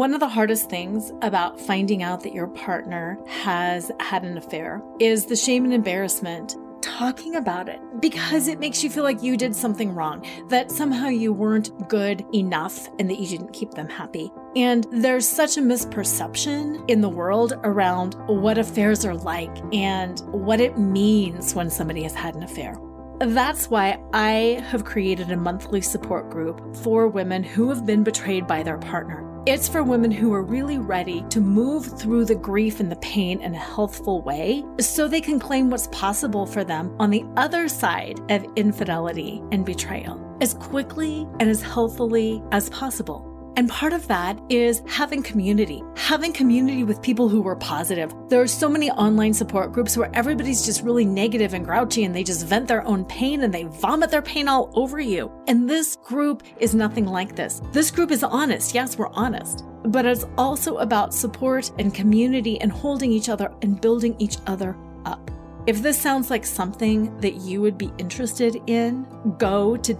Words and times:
One 0.00 0.14
of 0.14 0.20
the 0.20 0.28
hardest 0.28 0.70
things 0.70 1.12
about 1.20 1.60
finding 1.60 2.02
out 2.02 2.22
that 2.22 2.32
your 2.32 2.46
partner 2.46 3.18
has 3.28 3.92
had 4.00 4.22
an 4.22 4.38
affair 4.38 4.80
is 4.98 5.26
the 5.26 5.36
shame 5.36 5.66
and 5.66 5.74
embarrassment 5.74 6.56
talking 6.80 7.36
about 7.36 7.68
it 7.68 7.80
because 8.00 8.48
it 8.48 8.58
makes 8.58 8.82
you 8.82 8.88
feel 8.88 9.04
like 9.04 9.22
you 9.22 9.36
did 9.36 9.54
something 9.54 9.94
wrong, 9.94 10.26
that 10.48 10.70
somehow 10.70 11.08
you 11.08 11.34
weren't 11.34 11.86
good 11.90 12.24
enough 12.32 12.88
and 12.98 13.10
that 13.10 13.18
you 13.18 13.28
didn't 13.28 13.52
keep 13.52 13.72
them 13.72 13.90
happy. 13.90 14.32
And 14.56 14.86
there's 14.90 15.28
such 15.28 15.58
a 15.58 15.60
misperception 15.60 16.82
in 16.88 17.02
the 17.02 17.10
world 17.10 17.52
around 17.62 18.14
what 18.26 18.56
affairs 18.56 19.04
are 19.04 19.16
like 19.16 19.54
and 19.74 20.18
what 20.32 20.62
it 20.62 20.78
means 20.78 21.54
when 21.54 21.68
somebody 21.68 22.04
has 22.04 22.14
had 22.14 22.34
an 22.36 22.42
affair. 22.42 22.74
That's 23.18 23.68
why 23.68 24.02
I 24.14 24.64
have 24.70 24.86
created 24.86 25.30
a 25.30 25.36
monthly 25.36 25.82
support 25.82 26.30
group 26.30 26.74
for 26.76 27.06
women 27.06 27.42
who 27.42 27.68
have 27.68 27.84
been 27.84 28.02
betrayed 28.02 28.46
by 28.46 28.62
their 28.62 28.78
partner. 28.78 29.29
It's 29.50 29.68
for 29.68 29.82
women 29.82 30.12
who 30.12 30.32
are 30.32 30.44
really 30.44 30.78
ready 30.78 31.24
to 31.30 31.40
move 31.40 31.98
through 31.98 32.26
the 32.26 32.36
grief 32.36 32.78
and 32.78 32.88
the 32.88 32.94
pain 32.94 33.40
in 33.40 33.52
a 33.52 33.58
healthful 33.58 34.22
way 34.22 34.64
so 34.78 35.08
they 35.08 35.20
can 35.20 35.40
claim 35.40 35.70
what's 35.70 35.88
possible 35.88 36.46
for 36.46 36.62
them 36.62 36.94
on 37.00 37.10
the 37.10 37.24
other 37.36 37.66
side 37.66 38.20
of 38.30 38.46
infidelity 38.54 39.42
and 39.50 39.66
betrayal 39.66 40.24
as 40.40 40.54
quickly 40.54 41.26
and 41.40 41.50
as 41.50 41.62
healthily 41.62 42.40
as 42.52 42.70
possible. 42.70 43.29
And 43.56 43.68
part 43.68 43.92
of 43.92 44.06
that 44.08 44.40
is 44.48 44.82
having 44.86 45.22
community, 45.22 45.82
having 45.96 46.32
community 46.32 46.84
with 46.84 47.02
people 47.02 47.28
who 47.28 47.42
were 47.42 47.56
positive. 47.56 48.14
There 48.28 48.40
are 48.40 48.46
so 48.46 48.68
many 48.68 48.90
online 48.90 49.34
support 49.34 49.72
groups 49.72 49.96
where 49.96 50.10
everybody's 50.14 50.64
just 50.64 50.82
really 50.82 51.04
negative 51.04 51.54
and 51.54 51.64
grouchy 51.64 52.04
and 52.04 52.14
they 52.14 52.24
just 52.24 52.46
vent 52.46 52.68
their 52.68 52.86
own 52.86 53.04
pain 53.04 53.42
and 53.42 53.52
they 53.52 53.64
vomit 53.64 54.10
their 54.10 54.22
pain 54.22 54.48
all 54.48 54.70
over 54.74 55.00
you. 55.00 55.30
And 55.48 55.68
this 55.68 55.96
group 55.96 56.42
is 56.58 56.74
nothing 56.74 57.06
like 57.06 57.36
this. 57.36 57.60
This 57.72 57.90
group 57.90 58.10
is 58.10 58.22
honest. 58.22 58.74
Yes, 58.74 58.96
we're 58.96 59.12
honest. 59.12 59.64
But 59.84 60.06
it's 60.06 60.24
also 60.38 60.76
about 60.76 61.14
support 61.14 61.70
and 61.78 61.94
community 61.94 62.60
and 62.60 62.70
holding 62.70 63.12
each 63.12 63.28
other 63.28 63.52
and 63.62 63.80
building 63.80 64.14
each 64.18 64.36
other 64.46 64.76
up. 65.04 65.30
If 65.66 65.82
this 65.82 66.00
sounds 66.00 66.30
like 66.30 66.46
something 66.46 67.16
that 67.18 67.36
you 67.36 67.60
would 67.60 67.76
be 67.76 67.92
interested 67.98 68.56
in, 68.66 69.06
go 69.38 69.76
to 69.76 69.92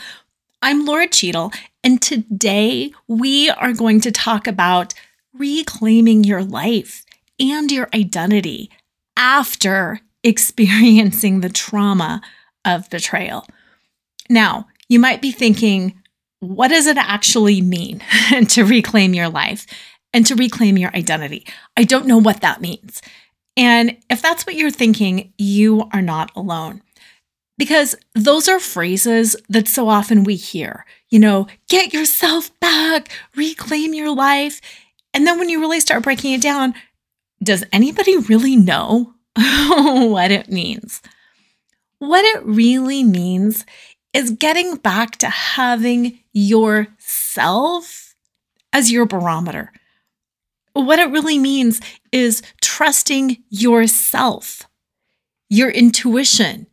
I'm 0.62 0.86
Laura 0.86 1.08
Cheadle, 1.08 1.52
and 1.84 2.02
today 2.02 2.92
we 3.08 3.50
are 3.50 3.74
going 3.74 4.02
to 4.02 4.12
talk 4.12 4.46
about 4.48 4.94
reclaiming 5.34 6.24
your 6.24 6.44
life 6.44 7.06
and 7.40 7.72
your 7.72 7.90
identity 7.94 8.70
after 9.16 10.02
experiencing 10.24 11.42
the 11.42 11.50
trauma 11.50 12.22
of 12.66 12.90
betrayal. 12.90 13.46
Now, 14.30 14.68
you 14.88 15.00
might 15.00 15.22
be 15.22 15.32
thinking, 15.32 15.99
what 16.40 16.70
does 16.70 16.88
it 16.88 16.98
actually 16.98 17.62
mean 17.62 18.02
to 18.50 18.64
reclaim 18.64 19.14
your 19.14 19.30
life 19.30 19.66
and 20.14 20.26
to 20.26 20.36
reclaim 20.36 20.78
your 20.78 20.96
identity? 20.96 21.46
I 21.78 21.84
don't 21.84 22.08
know 22.08 22.18
what 22.18 22.42
that 22.42 22.62
means. 22.62 23.02
And 23.58 23.98
if 24.10 24.22
that's 24.22 24.46
what 24.46 24.56
you're 24.56 24.72
thinking, 24.72 25.34
you 25.38 25.90
are 25.92 26.02
not 26.02 26.32
alone. 26.36 26.82
Because 27.58 27.96
those 28.16 28.48
are 28.48 28.60
phrases 28.60 29.36
that 29.50 29.68
so 29.68 29.90
often 29.90 30.24
we 30.24 30.36
hear, 30.36 30.86
you 31.10 31.20
know, 31.20 31.48
get 31.68 31.94
yourself 31.94 32.58
back, 32.62 33.10
reclaim 33.36 33.94
your 33.94 34.16
life. 34.16 34.62
And 35.14 35.28
then 35.28 35.38
when 35.40 35.50
you 35.50 35.60
really 35.60 35.82
start 35.82 36.04
breaking 36.04 36.32
it 36.32 36.42
down, 36.42 36.74
does 37.44 37.66
anybody 37.74 38.16
really 38.18 38.56
know 38.56 39.14
what 39.70 40.32
it 40.32 40.50
means. 40.50 41.02
What 42.00 42.26
it 42.26 42.46
really 42.46 43.04
means 43.04 43.66
is 44.14 44.32
getting 44.32 44.76
back 44.76 45.18
to 45.18 45.30
having 45.30 46.20
yourself 46.34 48.16
as 48.74 48.92
your 48.92 49.06
barometer. 49.06 49.72
What 50.74 51.00
it 51.00 51.12
really 51.12 51.40
means 51.40 51.82
is 52.12 52.42
trusting 52.62 53.44
yourself, 53.50 54.64
your 55.50 55.70
intuition, 55.70 56.68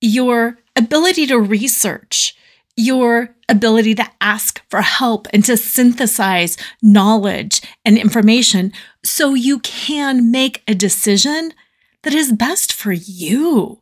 your 0.00 0.58
ability 0.76 1.26
to 1.26 1.38
research, 1.38 2.36
your 2.76 3.34
ability 3.48 3.94
to 3.94 4.10
ask 4.20 4.62
for 4.70 4.80
help 4.80 5.26
and 5.32 5.44
to 5.44 5.56
synthesize 5.56 6.56
knowledge 6.82 7.60
and 7.84 7.98
information 7.98 8.72
so 9.04 9.34
you 9.34 9.58
can 9.60 10.30
make 10.30 10.62
a 10.66 10.74
decision 10.74 11.52
that 12.02 12.14
is 12.14 12.32
best 12.32 12.72
for 12.72 12.92
you. 12.92 13.81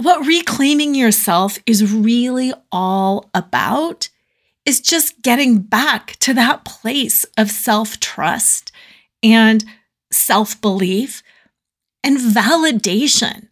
What 0.00 0.26
reclaiming 0.26 0.94
yourself 0.94 1.58
is 1.66 1.92
really 1.92 2.54
all 2.72 3.28
about 3.34 4.08
is 4.64 4.80
just 4.80 5.20
getting 5.20 5.58
back 5.58 6.16
to 6.20 6.32
that 6.32 6.64
place 6.64 7.26
of 7.36 7.50
self 7.50 8.00
trust 8.00 8.72
and 9.22 9.62
self 10.10 10.58
belief 10.62 11.22
and 12.02 12.16
validation. 12.16 13.48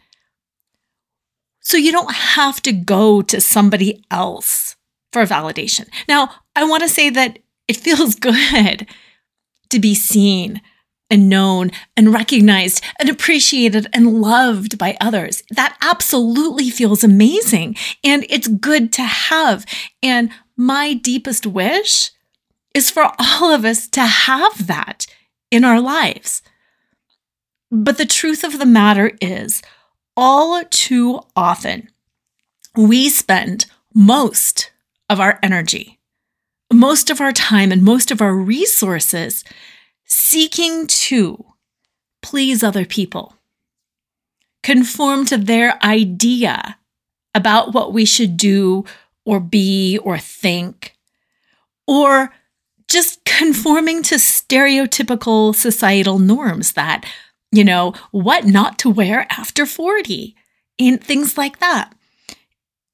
So 1.61 1.77
you 1.77 1.93
don't 1.93 2.15
have 2.15 2.63
to 2.63 2.73
go 2.73 3.21
to 3.21 3.43
somebody 3.43 4.03
else 4.11 4.77
for 5.13 5.27
validation. 5.27 5.87
Now, 6.09 6.31
I 6.57 6.65
want 6.65 6.83
to 6.83 6.89
say 6.89 7.11
that 7.11 7.41
it 7.67 7.77
feels 7.85 8.15
good 8.15 8.89
to 9.69 9.79
be 9.79 9.95
seen 9.95 10.63
and 11.11 11.29
known 11.29 11.71
and 11.97 12.13
recognized 12.13 12.83
and 12.99 13.09
appreciated 13.09 13.87
and 13.93 14.21
loved 14.21 14.79
by 14.79 14.97
others. 15.01 15.43
That 15.51 15.77
absolutely 15.81 16.71
feels 16.71 17.03
amazing 17.03 17.77
and 18.05 18.27
it's 18.29 18.49
good 18.49 18.93
to 18.95 19.03
have. 19.03 19.65
And 20.03 20.31
my 20.57 20.95
deepest 20.95 21.47
wish 21.47 22.11
is 22.75 22.91
for 22.91 23.11
all 23.19 23.53
of 23.53 23.65
us 23.65 23.89
to 23.89 24.03
have 24.03 24.67
that 24.67 25.07
in 25.51 25.65
our 25.65 25.81
lives. 25.81 26.43
But 27.71 27.99
the 27.99 28.07
truth 28.07 28.45
of 28.45 28.59
the 28.59 28.67
matter 28.67 29.13
is, 29.21 29.63
all 30.17 30.65
too 30.65 31.21
often, 31.37 31.91
we 32.77 33.09
spend 33.09 33.67
most 33.95 34.71
of 35.09 35.21
our 35.21 35.39
energy, 35.43 35.99
most 36.73 37.11
of 37.11 37.21
our 37.21 37.33
time, 37.33 37.71
and 37.73 37.83
most 37.83 38.11
of 38.11 38.21
our 38.21 38.35
resources 38.35 39.45
seeking 40.09 40.87
to 40.87 41.45
please 42.23 42.63
other 42.63 42.85
people, 42.85 43.35
conform 44.63 45.25
to 45.27 45.37
their 45.37 45.83
idea 45.85 46.79
about 47.35 47.73
what 47.73 47.93
we 47.93 48.05
should 48.05 48.37
do 48.37 48.85
or 49.25 49.39
be 49.39 49.99
or 49.99 50.19
think, 50.19 50.97
or 51.87 52.33
just 52.89 53.25
conforming 53.25 54.03
to 54.03 54.17
stereotypical 54.17 55.55
societal 55.55 56.19
norms 56.19 56.73
that, 56.73 57.05
you 57.53 57.63
know, 57.63 57.93
what 58.11 58.47
not 58.47 58.79
to 58.79 58.91
wear 58.91 59.27
after 59.31 59.67
40 59.67 60.35
and 60.79 61.03
things 61.03 61.37
like 61.37 61.59
that. 61.59 61.93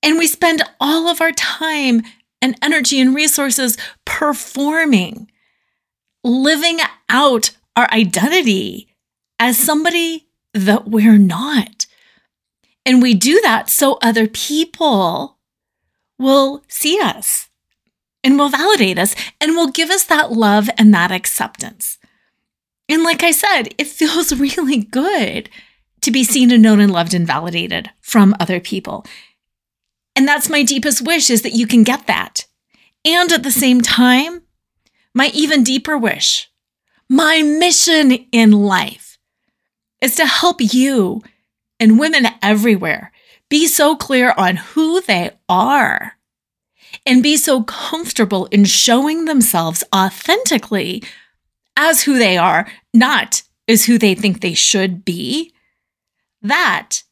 And 0.03 0.19
we 0.19 0.27
spend 0.27 0.63
all 0.81 1.09
of 1.09 1.21
our 1.21 1.33
time 1.33 2.03
and 2.43 2.59
energy 2.61 3.01
and 3.01 3.15
resources 3.15 3.79
performing 4.05 5.31
living 6.25 6.79
out 7.09 7.51
our 7.77 7.89
identity 7.93 8.89
as 9.39 9.59
somebody 9.59 10.27
that 10.53 10.89
we're 10.89 11.19
not. 11.19 11.87
And 12.87 13.03
we 13.03 13.15
do 13.15 13.41
that 13.43 13.69
so 13.69 13.99
other 14.03 14.27
people 14.27 15.39
will 16.19 16.63
see 16.69 17.01
us 17.01 17.49
and 18.23 18.39
will 18.39 18.49
validate 18.49 18.99
us 18.99 19.15
and 19.41 19.55
will 19.55 19.71
give 19.71 19.91
us 19.91 20.05
that 20.05 20.33
love 20.33 20.71
and 20.79 20.93
that 20.95 21.11
acceptance. 21.11 21.99
And 22.89 23.03
like 23.03 23.23
I 23.23 23.31
said, 23.31 23.75
it 23.79 23.87
feels 23.87 24.33
really 24.39 24.79
good 24.79 25.51
to 26.03 26.11
be 26.11 26.25
seen 26.25 26.51
and 26.51 26.63
known 26.63 26.81
and 26.81 26.93
loved 26.93 27.15
and 27.15 27.27
validated 27.27 27.91
from 28.01 28.35
other 28.39 28.61
people. 28.61 29.07
And 30.17 30.29
that's 30.29 30.51
my 30.51 30.63
deepest 30.63 31.03
wish 31.03 31.31
is 31.31 31.43
that 31.43 31.55
you 31.55 31.67
can 31.67 31.83
get 31.83 32.07
that. 32.07 32.47
And 33.05 33.33
at 33.33 33.43
the 33.43 33.51
same 33.51 33.81
time, 33.81 34.43
my 35.15 35.31
even 35.35 35.63
deeper 35.63 35.97
wish, 35.97 36.51
my 37.09 37.43
mission 37.43 38.13
in 38.33 38.53
life 38.53 39.19
is 40.01 40.17
to 40.17 40.27
help 40.27 40.57
you 40.61 41.23
and 41.79 41.99
women 41.99 42.27
everywhere 42.43 43.13
be 43.49 43.67
so 43.67 43.95
clear 43.95 44.35
on 44.37 44.57
who 44.57 45.01
they 45.01 45.31
are 45.49 46.15
and 47.07 47.23
be 47.23 47.37
so 47.37 47.63
comfortable 47.63 48.47
in 48.47 48.65
showing 48.65 49.25
themselves 49.25 49.85
authentically 49.95 51.03
as 51.77 52.03
who 52.03 52.19
they 52.19 52.37
are, 52.37 52.67
not 52.93 53.43
as 53.69 53.85
who 53.85 53.99
they 53.99 54.15
think 54.15 54.41
they 54.41 54.55
should 54.55 55.05
be 55.05 55.53
that, 56.43 57.03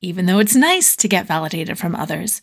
even 0.00 0.26
though 0.26 0.38
it's 0.38 0.56
nice 0.56 0.96
to 0.96 1.08
get 1.08 1.26
validated 1.26 1.78
from 1.78 1.94
others, 1.94 2.42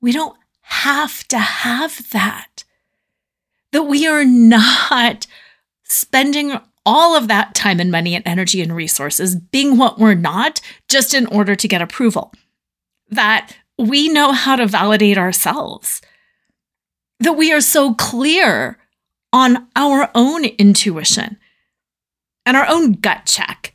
we 0.00 0.12
don't 0.12 0.36
have 0.60 1.26
to 1.28 1.38
have 1.38 2.10
that. 2.10 2.63
That 3.74 3.82
we 3.82 4.06
are 4.06 4.24
not 4.24 5.26
spending 5.82 6.60
all 6.86 7.16
of 7.16 7.26
that 7.26 7.56
time 7.56 7.80
and 7.80 7.90
money 7.90 8.14
and 8.14 8.24
energy 8.24 8.62
and 8.62 8.72
resources 8.72 9.34
being 9.34 9.76
what 9.76 9.98
we're 9.98 10.14
not 10.14 10.60
just 10.88 11.12
in 11.12 11.26
order 11.26 11.56
to 11.56 11.66
get 11.66 11.82
approval. 11.82 12.32
That 13.08 13.56
we 13.76 14.08
know 14.08 14.30
how 14.30 14.54
to 14.54 14.68
validate 14.68 15.18
ourselves. 15.18 16.00
That 17.18 17.32
we 17.32 17.52
are 17.52 17.60
so 17.60 17.94
clear 17.94 18.78
on 19.32 19.66
our 19.74 20.08
own 20.14 20.44
intuition 20.44 21.36
and 22.46 22.56
our 22.56 22.68
own 22.68 22.92
gut 22.92 23.26
check 23.26 23.74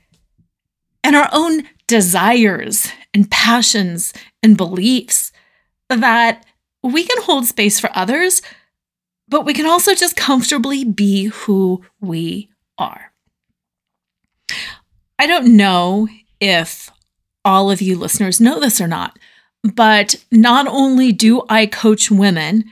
and 1.03 1.13
our 1.13 1.27
own 1.33 1.63
desires 1.87 2.89
and 3.13 3.29
passions 3.29 4.13
and 4.41 4.55
beliefs 4.55 5.33
that 5.89 6.45
we 6.81 7.03
can 7.03 7.21
hold 7.23 7.45
space 7.45 7.81
for 7.81 7.89
others, 7.93 8.41
but 9.29 9.45
we 9.45 9.53
can 9.53 9.65
also 9.65 9.93
just 9.93 10.15
comfortably 10.15 10.83
be 10.83 11.25
who 11.25 11.83
we 12.01 12.49
are. 12.77 13.13
I 15.17 15.27
don't 15.27 15.55
know 15.55 16.07
if 16.39 16.89
all 17.45 17.69
of 17.69 17.81
you 17.81 17.97
listeners 17.97 18.41
know 18.41 18.59
this 18.59 18.81
or 18.81 18.87
not, 18.87 19.17
but 19.63 20.15
not 20.31 20.67
only 20.67 21.11
do 21.11 21.43
I 21.49 21.65
coach 21.65 22.09
women 22.09 22.65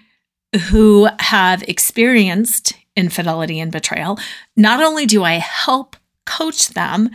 who 0.69 1.07
have 1.19 1.63
experienced 1.63 2.73
infidelity 2.95 3.59
and 3.59 3.71
betrayal, 3.71 4.17
not 4.55 4.81
only 4.81 5.05
do 5.05 5.23
I 5.23 5.33
help 5.33 5.95
coach 6.25 6.69
them 6.69 7.09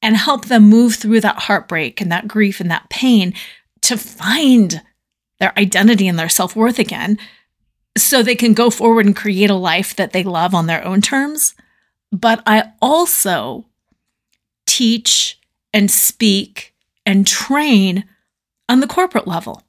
and 0.00 0.16
help 0.16 0.46
them 0.46 0.68
move 0.68 0.94
through 0.94 1.20
that 1.20 1.42
heartbreak 1.42 2.00
and 2.00 2.10
that 2.10 2.28
grief 2.28 2.60
and 2.60 2.70
that 2.70 2.88
pain 2.88 3.34
to 3.82 3.96
find 3.96 4.82
their 5.40 5.56
identity 5.58 6.08
and 6.08 6.18
their 6.18 6.28
self 6.28 6.56
worth 6.56 6.78
again 6.78 7.18
so 8.02 8.22
they 8.22 8.34
can 8.34 8.54
go 8.54 8.70
forward 8.70 9.06
and 9.06 9.16
create 9.16 9.50
a 9.50 9.54
life 9.54 9.94
that 9.96 10.12
they 10.12 10.22
love 10.22 10.54
on 10.54 10.66
their 10.66 10.84
own 10.84 11.00
terms. 11.00 11.54
But 12.10 12.42
I 12.46 12.72
also 12.80 13.66
teach 14.66 15.38
and 15.72 15.90
speak 15.90 16.74
and 17.04 17.26
train 17.26 18.04
on 18.68 18.80
the 18.80 18.86
corporate 18.86 19.26
level. 19.26 19.62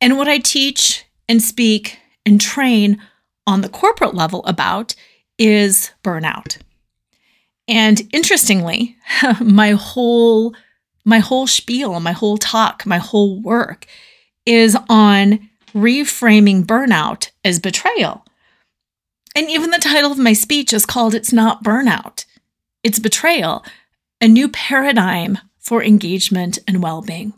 And 0.00 0.16
what 0.18 0.28
I 0.28 0.38
teach 0.38 1.04
and 1.28 1.42
speak 1.42 1.98
and 2.24 2.40
train 2.40 3.00
on 3.46 3.60
the 3.60 3.68
corporate 3.68 4.14
level 4.14 4.44
about 4.44 4.94
is 5.38 5.92
burnout. 6.02 6.58
And 7.68 8.02
interestingly, 8.12 8.96
my 9.40 9.72
whole 9.72 10.54
my 11.04 11.20
whole 11.20 11.46
spiel, 11.46 12.00
my 12.00 12.10
whole 12.10 12.36
talk, 12.36 12.84
my 12.84 12.98
whole 12.98 13.40
work 13.40 13.86
is 14.44 14.76
on 14.88 15.48
reframing 15.76 16.64
burnout 16.64 17.30
as 17.44 17.60
betrayal. 17.60 18.24
And 19.36 19.50
even 19.50 19.70
the 19.70 19.78
title 19.78 20.10
of 20.10 20.18
my 20.18 20.32
speech 20.32 20.72
is 20.72 20.86
called 20.86 21.14
It's 21.14 21.32
Not 21.32 21.62
Burnout, 21.62 22.24
It's 22.82 22.98
Betrayal, 22.98 23.62
a 24.20 24.26
new 24.26 24.48
paradigm 24.48 25.38
for 25.58 25.82
engagement 25.82 26.58
and 26.66 26.82
well 26.82 27.02
being. 27.02 27.34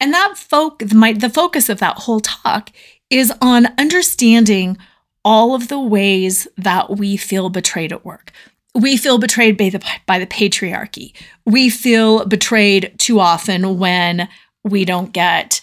And 0.00 0.12
that 0.12 0.36
folk, 0.36 0.92
my, 0.92 1.12
the 1.12 1.30
focus 1.30 1.68
of 1.68 1.78
that 1.78 1.98
whole 1.98 2.20
talk 2.20 2.70
is 3.08 3.32
on 3.40 3.68
understanding 3.78 4.76
all 5.24 5.54
of 5.54 5.68
the 5.68 5.80
ways 5.80 6.48
that 6.56 6.96
we 6.96 7.16
feel 7.16 7.50
betrayed 7.50 7.92
at 7.92 8.04
work, 8.04 8.32
we 8.74 8.96
feel 8.96 9.18
betrayed 9.18 9.56
by 9.56 9.70
the 9.70 9.84
by 10.06 10.18
the 10.18 10.26
patriarchy. 10.26 11.12
We 11.44 11.68
feel 11.68 12.24
betrayed 12.26 12.94
too 12.98 13.20
often 13.20 13.78
when 13.78 14.28
we 14.64 14.84
don't 14.84 15.12
get 15.12 15.62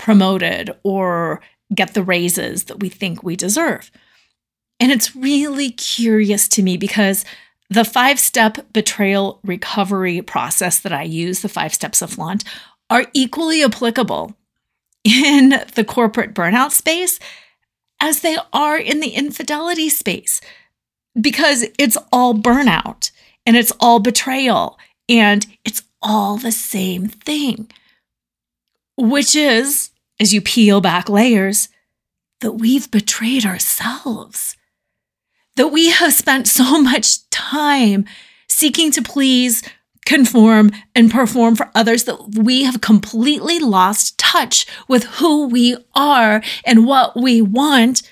promoted 0.00 0.70
or 0.82 1.40
get 1.74 1.94
the 1.94 2.02
raises 2.02 2.64
that 2.64 2.80
we 2.80 2.88
think 2.88 3.22
we 3.22 3.36
deserve. 3.36 3.90
And 4.80 4.90
it's 4.90 5.14
really 5.14 5.70
curious 5.70 6.48
to 6.48 6.62
me 6.62 6.76
because 6.76 7.24
the 7.68 7.84
five 7.84 8.18
step 8.18 8.72
betrayal 8.72 9.38
recovery 9.44 10.22
process 10.22 10.80
that 10.80 10.92
I 10.92 11.04
use, 11.04 11.40
the 11.40 11.48
five 11.48 11.72
steps 11.72 12.02
of 12.02 12.10
flaunt, 12.10 12.42
are 12.88 13.06
equally 13.12 13.62
applicable 13.62 14.34
in 15.04 15.62
the 15.74 15.84
corporate 15.84 16.34
burnout 16.34 16.72
space 16.72 17.20
as 18.00 18.20
they 18.20 18.36
are 18.52 18.78
in 18.78 19.00
the 19.00 19.10
infidelity 19.10 19.88
space 19.88 20.40
because 21.20 21.64
it's 21.78 21.98
all 22.10 22.34
burnout 22.34 23.10
and 23.46 23.56
it's 23.56 23.72
all 23.80 24.00
betrayal 24.00 24.78
and 25.08 25.46
it's 25.64 25.84
all 26.02 26.36
the 26.36 26.52
same 26.52 27.08
thing, 27.08 27.70
which 29.00 29.34
is, 29.34 29.90
as 30.18 30.34
you 30.34 30.40
peel 30.40 30.80
back 30.80 31.08
layers, 31.08 31.68
that 32.40 32.52
we've 32.52 32.90
betrayed 32.90 33.44
ourselves, 33.44 34.56
that 35.56 35.68
we 35.68 35.90
have 35.90 36.12
spent 36.12 36.48
so 36.48 36.80
much 36.82 37.28
time 37.30 38.04
seeking 38.48 38.90
to 38.92 39.02
please, 39.02 39.62
conform, 40.06 40.70
and 40.94 41.10
perform 41.10 41.54
for 41.56 41.70
others 41.74 42.04
that 42.04 42.34
we 42.36 42.64
have 42.64 42.80
completely 42.80 43.58
lost 43.58 44.18
touch 44.18 44.66
with 44.88 45.04
who 45.04 45.46
we 45.48 45.76
are 45.94 46.42
and 46.64 46.86
what 46.86 47.16
we 47.16 47.40
want. 47.40 48.02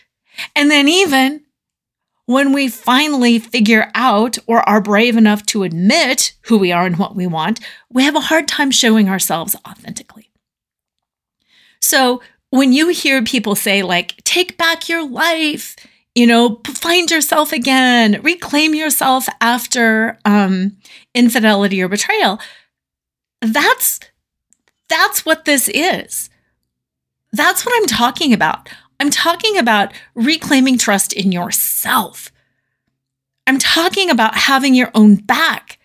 And 0.55 0.71
then, 0.71 0.89
even 0.89 1.45
when 2.27 2.53
we 2.53 2.69
finally 2.69 3.39
figure 3.39 3.91
out 3.95 4.37
or 4.47 4.61
are 4.69 4.83
brave 4.83 5.17
enough 5.17 5.47
to 5.47 5.63
admit 5.63 6.35
who 6.43 6.59
we 6.59 6.71
are 6.71 6.85
and 6.85 6.99
what 6.99 7.17
we 7.17 7.27
want, 7.27 7.59
we 7.91 8.03
have 8.05 8.15
a 8.15 8.21
hard 8.21 8.47
time 8.47 8.71
showing 8.71 9.09
ourselves 9.09 9.57
authentically. 9.67 10.28
So 11.81 12.23
when 12.51 12.73
you 12.73 12.89
hear 12.89 13.23
people 13.23 13.55
say, 13.55 13.83
like, 13.83 14.17
take 14.25 14.57
back 14.57 14.89
your 14.89 15.07
life, 15.09 15.77
you 16.15 16.27
know, 16.27 16.61
find 16.67 17.11
yourself 17.11 17.53
again, 17.53 18.21
reclaim 18.23 18.75
yourself 18.75 19.29
after 19.41 20.19
um, 20.25 20.77
infidelity 21.15 21.81
or 21.83 21.89
betrayal, 21.89 22.41
that's 23.41 24.01
that's 24.89 25.25
what 25.25 25.45
this 25.45 25.69
is. 25.69 26.31
That's 27.33 27.65
what 27.65 27.75
I'm 27.77 27.87
talking 27.87 28.33
about. 28.33 28.69
I'm 28.99 29.11
talking 29.11 29.59
about 29.59 29.93
reclaiming 30.15 30.79
trust 30.79 31.13
in 31.13 31.31
yourself. 31.31 32.33
I'm 33.47 33.59
talking 33.59 34.11
about 34.11 34.35
having 34.35 34.75
your 34.75 34.91
own 34.95 35.17
back. 35.17 35.78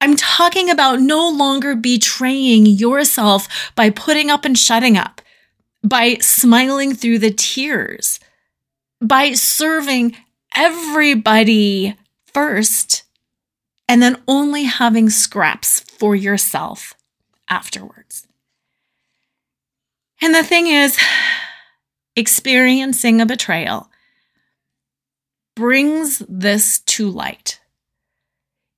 I'm 0.00 0.16
talking 0.16 0.70
about 0.70 1.00
no 1.00 1.28
longer 1.28 1.76
betraying 1.76 2.66
yourself 2.66 3.72
by 3.74 3.90
putting 3.90 4.30
up 4.30 4.44
and 4.44 4.58
shutting 4.58 4.96
up, 4.96 5.20
by 5.84 6.14
smiling 6.16 6.94
through 6.94 7.18
the 7.18 7.32
tears, 7.32 8.18
by 9.00 9.32
serving 9.32 10.16
everybody 10.54 11.96
first, 12.26 13.02
and 13.88 14.02
then 14.02 14.22
only 14.26 14.64
having 14.64 15.10
scraps 15.10 15.80
for 15.80 16.14
yourself 16.14 16.94
afterwards. 17.48 18.26
And 20.22 20.34
the 20.34 20.42
thing 20.42 20.66
is, 20.66 20.98
experiencing 22.16 23.20
a 23.20 23.26
betrayal 23.26 23.90
brings 25.56 26.22
this 26.28 26.80
to 26.80 27.08
light. 27.10 27.59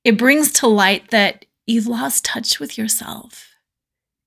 It 0.03 0.17
brings 0.17 0.51
to 0.53 0.67
light 0.67 1.11
that 1.11 1.45
you've 1.65 1.87
lost 1.87 2.25
touch 2.25 2.59
with 2.59 2.77
yourself. 2.77 3.49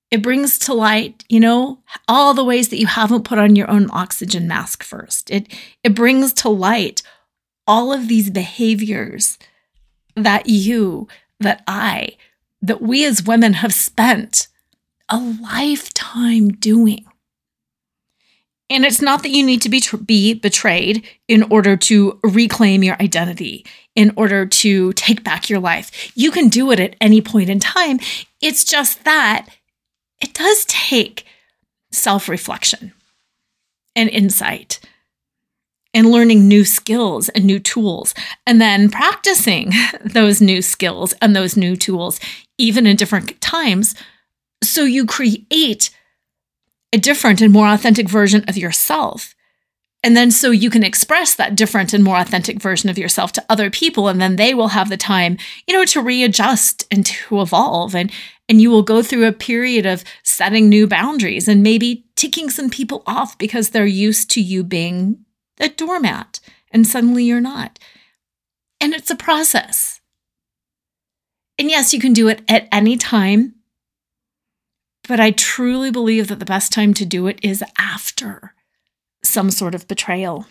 It 0.09 0.21
brings 0.21 0.57
to 0.59 0.73
light, 0.73 1.25
you 1.27 1.39
know, 1.39 1.79
all 2.07 2.33
the 2.33 2.45
ways 2.45 2.69
that 2.69 2.79
you 2.79 2.87
haven't 2.87 3.25
put 3.25 3.37
on 3.37 3.55
your 3.55 3.69
own 3.69 3.89
oxygen 3.91 4.47
mask 4.47 4.83
first. 4.83 5.29
It 5.29 5.53
it 5.83 5.93
brings 5.93 6.33
to 6.33 6.49
light 6.49 7.01
all 7.67 7.91
of 7.91 8.07
these 8.07 8.29
behaviors 8.29 9.37
that 10.15 10.47
you, 10.47 11.07
that 11.39 11.63
I, 11.67 12.17
that 12.61 12.81
we 12.81 13.05
as 13.05 13.23
women 13.23 13.53
have 13.53 13.73
spent 13.73 14.47
a 15.09 15.17
lifetime 15.17 16.49
doing. 16.49 17.06
And 18.69 18.83
it's 18.83 19.01
not 19.01 19.23
that 19.23 19.29
you 19.29 19.45
need 19.45 19.61
to 19.61 19.69
be, 19.69 19.81
be 20.05 20.33
betrayed 20.33 21.07
in 21.27 21.43
order 21.43 21.77
to 21.77 22.19
reclaim 22.23 22.83
your 22.83 23.01
identity, 23.01 23.65
in 23.95 24.11
order 24.17 24.45
to 24.45 24.93
take 24.93 25.23
back 25.23 25.49
your 25.49 25.59
life. 25.59 26.11
You 26.15 26.31
can 26.31 26.49
do 26.49 26.71
it 26.71 26.79
at 26.79 26.95
any 26.99 27.21
point 27.21 27.49
in 27.49 27.59
time. 27.59 27.99
It's 28.41 28.65
just 28.65 29.05
that 29.05 29.47
it 30.21 30.33
does 30.33 30.65
take 30.65 31.25
self 31.91 32.27
reflection 32.27 32.93
and 33.95 34.09
insight 34.09 34.79
and 35.93 36.11
learning 36.11 36.47
new 36.47 36.65
skills 36.65 37.29
and 37.29 37.45
new 37.45 37.59
tools, 37.59 38.13
and 38.45 38.61
then 38.61 38.89
practicing 38.89 39.71
those 40.03 40.41
new 40.41 40.61
skills 40.61 41.13
and 41.21 41.35
those 41.35 41.57
new 41.57 41.75
tools, 41.75 42.19
even 42.57 42.85
in 42.85 42.95
different 42.95 43.39
times. 43.41 43.95
So 44.63 44.83
you 44.83 45.05
create 45.05 45.89
a 46.93 46.97
different 46.97 47.41
and 47.41 47.51
more 47.51 47.67
authentic 47.67 48.09
version 48.09 48.43
of 48.47 48.57
yourself. 48.57 49.35
And 50.03 50.15
then 50.15 50.31
so 50.31 50.51
you 50.51 50.69
can 50.69 50.83
express 50.83 51.35
that 51.35 51.55
different 51.55 51.93
and 51.93 52.03
more 52.03 52.17
authentic 52.17 52.61
version 52.61 52.89
of 52.89 52.97
yourself 52.97 53.31
to 53.33 53.45
other 53.49 53.69
people. 53.69 54.07
And 54.07 54.21
then 54.21 54.35
they 54.35 54.53
will 54.53 54.69
have 54.69 54.89
the 54.89 54.97
time, 54.97 55.37
you 55.67 55.73
know, 55.73 55.85
to 55.85 56.01
readjust 56.01 56.85
and 56.91 57.05
to 57.05 57.41
evolve. 57.41 57.95
And, 57.95 58.11
and 58.47 58.61
you 58.61 58.69
will 58.69 58.83
go 58.83 59.01
through 59.01 59.25
a 59.25 59.33
period 59.33 59.85
of 59.85 60.03
setting 60.23 60.69
new 60.69 60.87
boundaries 60.87 61.47
and 61.47 61.63
maybe 61.63 62.05
ticking 62.15 62.49
some 62.49 62.69
people 62.69 63.03
off 63.07 63.37
because 63.37 63.71
they're 63.71 63.85
used 63.85 64.29
to 64.31 64.41
you 64.41 64.63
being 64.63 65.25
a 65.59 65.69
doormat 65.69 66.39
and 66.71 66.85
suddenly 66.85 67.23
you're 67.23 67.41
not. 67.41 67.79
And 68.79 68.93
it's 68.93 69.09
a 69.09 69.15
process. 69.15 69.99
And 71.57 71.69
yes, 71.69 71.93
you 71.93 71.99
can 71.99 72.13
do 72.13 72.27
it 72.27 72.43
at 72.47 72.67
any 72.71 72.97
time 72.97 73.55
but 75.07 75.19
I 75.19 75.31
truly 75.31 75.91
believe 75.91 76.27
that 76.27 76.39
the 76.39 76.45
best 76.45 76.71
time 76.71 76.93
to 76.95 77.05
do 77.05 77.27
it 77.27 77.39
is 77.41 77.63
after 77.77 78.53
some 79.23 79.49
sort 79.51 79.73
of 79.73 79.87
betrayal. 79.87 80.45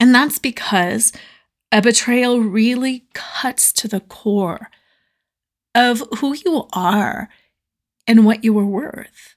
And 0.00 0.14
that's 0.14 0.38
because 0.38 1.12
a 1.70 1.80
betrayal 1.80 2.40
really 2.40 3.04
cuts 3.14 3.72
to 3.74 3.88
the 3.88 4.00
core 4.00 4.68
of 5.74 6.02
who 6.18 6.34
you 6.34 6.66
are 6.72 7.28
and 8.06 8.26
what 8.26 8.44
you 8.44 8.58
are 8.58 8.66
worth. 8.66 9.36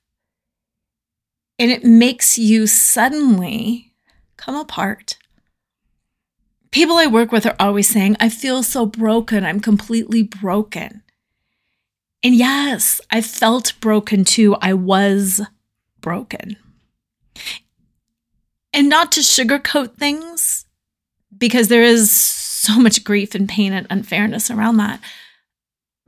And 1.57 1.71
it 1.71 1.83
makes 1.83 2.37
you 2.37 2.67
suddenly 2.67 3.93
come 4.37 4.55
apart. 4.55 5.17
People 6.71 6.97
I 6.97 7.07
work 7.07 7.31
with 7.31 7.45
are 7.45 7.55
always 7.57 7.87
saying, 7.87 8.17
I 8.19 8.27
feel 8.27 8.61
so 8.61 8.85
broken. 8.85 9.45
I'm 9.45 9.61
completely 9.61 10.23
broken. 10.23 11.03
And 12.23 12.35
yes, 12.35 13.01
I 13.11 13.21
felt 13.21 13.73
broken 13.79 14.23
too. 14.23 14.55
I 14.61 14.73
was 14.73 15.41
broken. 16.01 16.57
And 18.73 18.89
not 18.89 19.11
to 19.13 19.21
sugarcoat 19.21 19.95
things, 19.95 20.65
because 21.37 21.67
there 21.67 21.83
is 21.83 22.11
so 22.11 22.79
much 22.79 23.03
grief 23.03 23.35
and 23.35 23.47
pain 23.47 23.73
and 23.73 23.87
unfairness 23.89 24.49
around 24.49 24.77
that. 24.77 24.99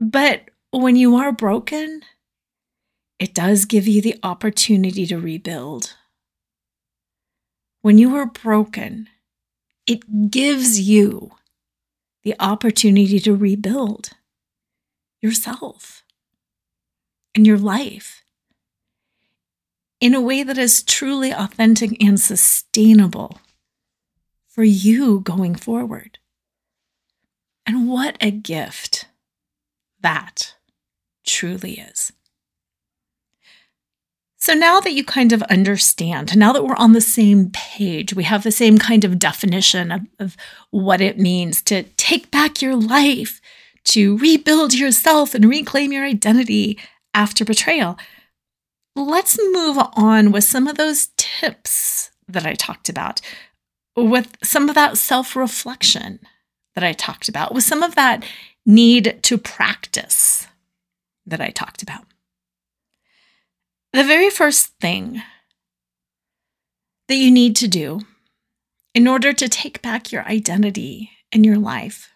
But 0.00 0.50
when 0.70 0.96
you 0.96 1.16
are 1.16 1.32
broken, 1.32 2.02
it 3.18 3.34
does 3.34 3.64
give 3.64 3.88
you 3.88 4.02
the 4.02 4.18
opportunity 4.22 5.06
to 5.06 5.18
rebuild. 5.18 5.94
When 7.80 7.98
you 7.98 8.16
are 8.16 8.26
broken, 8.26 9.08
it 9.86 10.30
gives 10.30 10.80
you 10.80 11.32
the 12.22 12.34
opportunity 12.38 13.18
to 13.20 13.34
rebuild 13.34 14.10
yourself 15.22 15.97
in 17.34 17.44
your 17.44 17.58
life 17.58 18.22
in 20.00 20.14
a 20.14 20.20
way 20.20 20.42
that 20.42 20.58
is 20.58 20.82
truly 20.82 21.32
authentic 21.32 22.02
and 22.02 22.20
sustainable 22.20 23.40
for 24.48 24.64
you 24.64 25.20
going 25.20 25.54
forward. 25.54 26.18
And 27.66 27.88
what 27.88 28.16
a 28.20 28.30
gift 28.30 29.06
that 30.00 30.54
truly 31.26 31.74
is. 31.74 32.12
So 34.40 34.54
now 34.54 34.78
that 34.80 34.92
you 34.92 35.04
kind 35.04 35.32
of 35.32 35.42
understand, 35.42 36.36
now 36.36 36.52
that 36.52 36.64
we're 36.64 36.76
on 36.76 36.92
the 36.92 37.00
same 37.00 37.50
page, 37.50 38.14
we 38.14 38.22
have 38.22 38.44
the 38.44 38.52
same 38.52 38.78
kind 38.78 39.04
of 39.04 39.18
definition 39.18 39.90
of, 39.90 40.02
of 40.20 40.36
what 40.70 41.00
it 41.00 41.18
means 41.18 41.60
to 41.62 41.82
take 41.82 42.30
back 42.30 42.62
your 42.62 42.76
life, 42.76 43.40
to 43.84 44.16
rebuild 44.18 44.74
yourself 44.74 45.34
and 45.34 45.44
reclaim 45.44 45.92
your 45.92 46.04
identity 46.04 46.78
after 47.14 47.44
betrayal. 47.44 47.98
Let's 48.96 49.38
move 49.52 49.78
on 49.94 50.32
with 50.32 50.44
some 50.44 50.66
of 50.66 50.76
those 50.76 51.10
tips 51.16 52.10
that 52.26 52.46
I 52.46 52.54
talked 52.54 52.88
about, 52.88 53.20
with 53.96 54.36
some 54.42 54.68
of 54.68 54.74
that 54.74 54.98
self 54.98 55.36
reflection 55.36 56.20
that 56.74 56.84
I 56.84 56.92
talked 56.92 57.28
about, 57.28 57.54
with 57.54 57.64
some 57.64 57.82
of 57.82 57.94
that 57.94 58.24
need 58.66 59.20
to 59.22 59.38
practice 59.38 60.46
that 61.26 61.40
I 61.40 61.50
talked 61.50 61.82
about. 61.82 62.04
The 63.92 64.04
very 64.04 64.30
first 64.30 64.74
thing 64.80 65.22
that 67.08 67.16
you 67.16 67.30
need 67.30 67.56
to 67.56 67.68
do 67.68 68.00
in 68.94 69.08
order 69.08 69.32
to 69.32 69.48
take 69.48 69.80
back 69.80 70.12
your 70.12 70.24
identity 70.24 71.10
and 71.32 71.44
your 71.44 71.56
life 71.56 72.10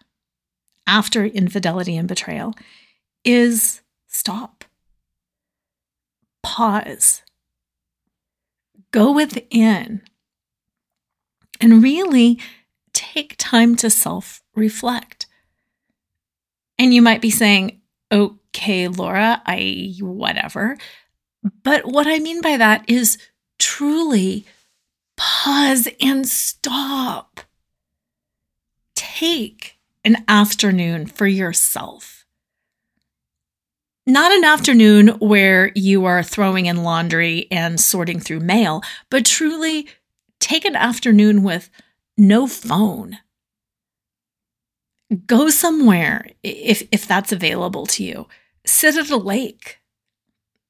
after 0.85 1.25
infidelity 1.25 1.97
and 1.97 2.07
betrayal 2.07 2.53
is 3.23 3.81
stop 4.07 4.62
pause, 6.53 7.23
go 8.91 9.11
within, 9.11 10.03
and 11.59 11.81
really 11.81 12.39
take 12.93 13.33
time 13.39 13.75
to 13.75 13.89
self 13.89 14.43
reflect. 14.53 15.25
And 16.77 16.93
you 16.93 17.01
might 17.01 17.21
be 17.21 17.31
saying, 17.31 17.81
okay, 18.11 18.87
Laura, 18.87 19.41
I 19.47 19.95
whatever. 19.99 20.77
But 21.63 21.85
what 21.87 22.05
I 22.05 22.19
mean 22.19 22.39
by 22.39 22.57
that 22.57 22.87
is 22.87 23.17
truly 23.57 24.45
pause 25.17 25.87
and 25.99 26.27
stop. 26.27 27.39
Take 28.93 29.79
an 30.05 30.23
afternoon 30.27 31.07
for 31.07 31.25
yourself 31.25 32.22
not 34.05 34.31
an 34.31 34.43
afternoon 34.43 35.07
where 35.19 35.71
you 35.75 36.05
are 36.05 36.23
throwing 36.23 36.65
in 36.65 36.83
laundry 36.83 37.47
and 37.49 37.79
sorting 37.79 38.19
through 38.19 38.41
mail, 38.41 38.81
but 39.09 39.25
truly 39.25 39.87
take 40.39 40.65
an 40.65 40.75
afternoon 40.75 41.43
with 41.43 41.69
no 42.17 42.47
phone. 42.47 43.17
Go 45.25 45.49
somewhere 45.49 46.27
if, 46.43 46.87
if 46.91 47.07
that's 47.07 47.31
available 47.31 47.85
to 47.87 48.03
you. 48.03 48.27
Sit 48.65 48.97
at 48.97 49.09
a 49.09 49.17
lake. 49.17 49.79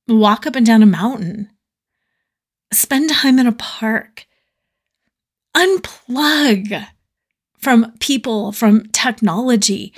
Walk 0.08 0.46
up 0.46 0.56
and 0.56 0.66
down 0.66 0.84
a 0.84 0.88
mountain. 0.88 1.50
Spend 2.72 3.10
time 3.10 3.40
in 3.40 3.48
a 3.48 3.54
park. 3.54 4.28
Unplug 5.56 6.88
from 7.58 7.94
people, 8.00 8.52
from 8.52 8.88
technology 8.92 9.94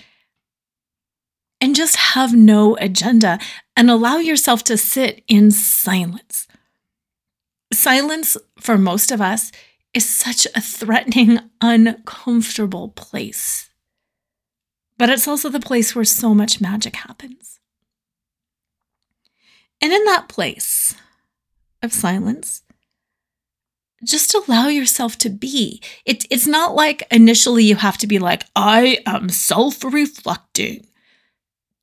and 1.66 1.76
just 1.76 1.96
have 1.96 2.32
no 2.32 2.78
agenda 2.80 3.40
and 3.76 3.90
allow 3.90 4.18
yourself 4.18 4.64
to 4.64 4.78
sit 4.78 5.24
in 5.28 5.50
silence. 5.50 6.48
Silence, 7.74 8.38
for 8.60 8.78
most 8.78 9.12
of 9.12 9.20
us, 9.20 9.52
is 9.92 10.08
such 10.08 10.46
a 10.54 10.62
threatening, 10.62 11.40
uncomfortable 11.62 12.90
place. 12.90 13.72
But 15.00 15.10
it's 15.10 15.28
also 15.28 15.50
the 15.50 15.60
place 15.60 15.96
where 15.96 16.06
so 16.06 16.36
much 16.36 16.62
magic 16.62 16.98
happens. 16.98 17.60
And 19.82 19.92
in 19.92 20.06
that 20.06 20.30
place 20.30 20.94
of 21.82 21.92
silence, 21.92 22.62
just 24.04 24.36
allow 24.36 24.68
yourself 24.68 25.18
to 25.18 25.32
be. 25.32 25.82
It, 26.06 26.28
it's 26.30 26.46
not 26.46 26.76
like 26.76 27.08
initially 27.10 27.64
you 27.64 27.76
have 27.78 27.98
to 27.98 28.06
be 28.06 28.20
like, 28.20 28.44
I 28.56 29.00
am 29.08 29.30
self 29.30 29.84
reflecting. 29.84 30.86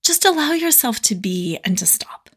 Just 0.03 0.25
allow 0.25 0.53
yourself 0.53 1.01
to 1.03 1.15
be 1.15 1.59
and 1.65 1.79
to 1.79 1.87
stop. 1.87 2.31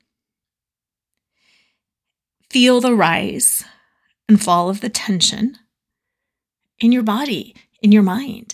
Feel 2.50 2.80
the 2.80 2.94
rise 2.94 3.64
and 4.30 4.42
fall 4.42 4.70
of 4.70 4.82
the 4.82 4.90
tension 4.90 5.58
in 6.80 6.92
your 6.92 7.04
body, 7.04 7.56
in 7.82 7.92
your 7.92 8.04
mind. 8.04 8.54